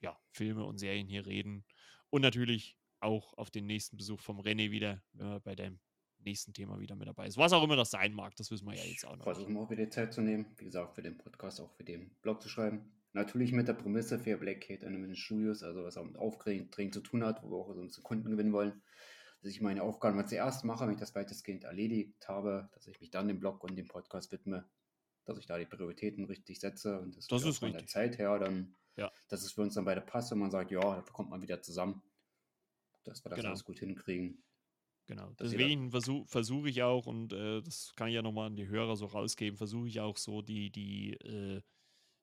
[0.00, 1.66] ja, Filme und Serien hier reden.
[2.08, 5.78] Und natürlich auch auf den nächsten Besuch vom René wieder, wenn wir bei dem
[6.20, 7.36] nächsten Thema wieder mit dabei ist.
[7.36, 9.24] Was auch immer das sein mag, das wissen wir ja jetzt auch noch.
[9.24, 12.12] Versuchen wir auch wieder Zeit zu nehmen, wie gesagt, für den Podcast, auch für den
[12.22, 12.90] Blog zu schreiben.
[13.12, 17.02] Natürlich mit der Prämisse für Black Cat Animation Studios, also was auch mit Aufdrehen zu
[17.02, 18.80] tun hat, wo wir auch so einen Kunden gewinnen wollen
[19.40, 23.00] dass ich meine Aufgaben mal zuerst mache, wenn ich das weitestgehend erledigt habe, dass ich
[23.00, 24.68] mich dann dem Blog und dem Podcast widme,
[25.24, 27.86] dass ich da die Prioritäten richtig setze und das, Das ist von der.
[27.86, 29.10] Zeit her dann, Ja.
[29.28, 31.62] dass es für uns dann beide passt und man sagt, ja, da kommt man wieder
[31.62, 32.02] zusammen,
[33.04, 33.48] dass wir das Genau.
[33.50, 34.42] alles gut hinkriegen.
[35.06, 35.32] Genau.
[35.40, 38.94] Deswegen versuche versuch ich auch, und äh, das kann ich ja nochmal an die Hörer
[38.96, 41.62] so rausgeben, versuche ich auch so die, die äh,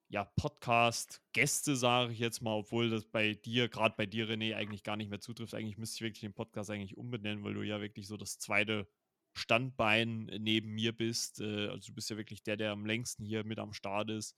[0.10, 4.84] ja, Podcast-Gäste, sage ich jetzt mal, obwohl das bei dir, gerade bei dir, René, eigentlich
[4.84, 5.54] gar nicht mehr zutrifft.
[5.54, 8.88] Eigentlich müsste ich wirklich den Podcast eigentlich umbenennen, weil du ja wirklich so das zweite
[9.34, 11.42] Standbein neben mir bist.
[11.42, 14.36] Äh, also du bist ja wirklich der, der am längsten hier mit am Start ist.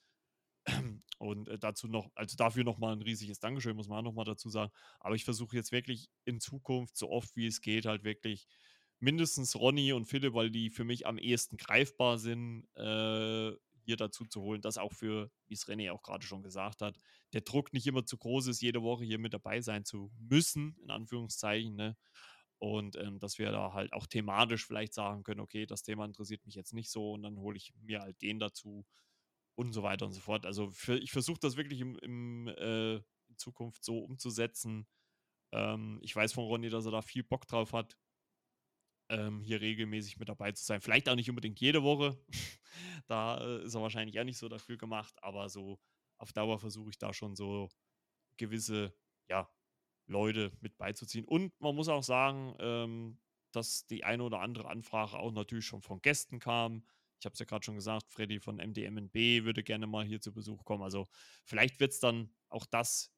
[1.19, 4.49] Und äh, dazu noch, also dafür nochmal ein riesiges Dankeschön, muss man auch nochmal dazu
[4.49, 4.71] sagen.
[4.99, 8.47] Aber ich versuche jetzt wirklich in Zukunft, so oft wie es geht, halt wirklich
[8.99, 13.51] mindestens Ronny und Philipp, weil die für mich am ehesten greifbar sind, äh,
[13.89, 14.61] hier dazu zu holen.
[14.61, 16.95] Das auch für, wie es René auch gerade schon gesagt hat,
[17.33, 20.77] der Druck nicht immer zu groß ist, jede Woche hier mit dabei sein zu müssen,
[20.83, 21.75] in Anführungszeichen.
[21.75, 21.97] Ne?
[22.59, 26.45] Und ähm, dass wir da halt auch thematisch vielleicht sagen können, okay, das Thema interessiert
[26.45, 28.85] mich jetzt nicht so und dann hole ich mir halt den dazu
[29.55, 30.45] und so weiter und so fort.
[30.45, 34.87] Also für, ich versuche das wirklich im, im, äh, in Zukunft so umzusetzen.
[35.51, 37.97] Ähm, ich weiß von Ronny, dass er da viel Bock drauf hat,
[39.09, 40.81] ähm, hier regelmäßig mit dabei zu sein.
[40.81, 42.17] Vielleicht auch nicht unbedingt jede Woche.
[43.07, 45.79] da äh, ist er wahrscheinlich auch nicht so dafür gemacht, aber so
[46.17, 47.69] auf Dauer versuche ich da schon so
[48.37, 48.93] gewisse,
[49.29, 49.49] ja,
[50.07, 51.25] Leute mit beizuziehen.
[51.25, 53.19] Und man muss auch sagen, ähm,
[53.51, 56.83] dass die eine oder andere Anfrage auch natürlich schon von Gästen kam.
[57.19, 60.33] Ich habe es ja gerade schon gesagt, Freddy von MDMNB würde gerne mal hier zu
[60.33, 60.83] Besuch kommen.
[60.83, 61.07] Also
[61.45, 63.11] vielleicht wird es dann auch das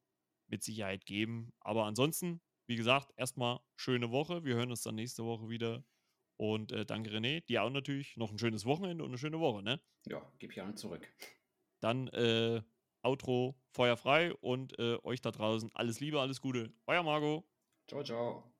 [0.47, 1.53] mit Sicherheit geben.
[1.59, 2.41] Aber ansonsten,
[2.71, 4.45] wie gesagt, erstmal schöne Woche.
[4.45, 5.83] Wir hören uns dann nächste Woche wieder.
[6.37, 9.61] Und äh, danke René, dir auch natürlich noch ein schönes Wochenende und eine schöne Woche,
[9.61, 9.81] ne?
[10.07, 11.05] Ja, gib hier an zurück.
[11.81, 12.61] Dann äh,
[13.03, 16.73] Outro feuerfrei und äh, euch da draußen alles Liebe, alles Gute.
[16.87, 17.45] Euer Marco.
[17.89, 18.50] Ciao, ciao.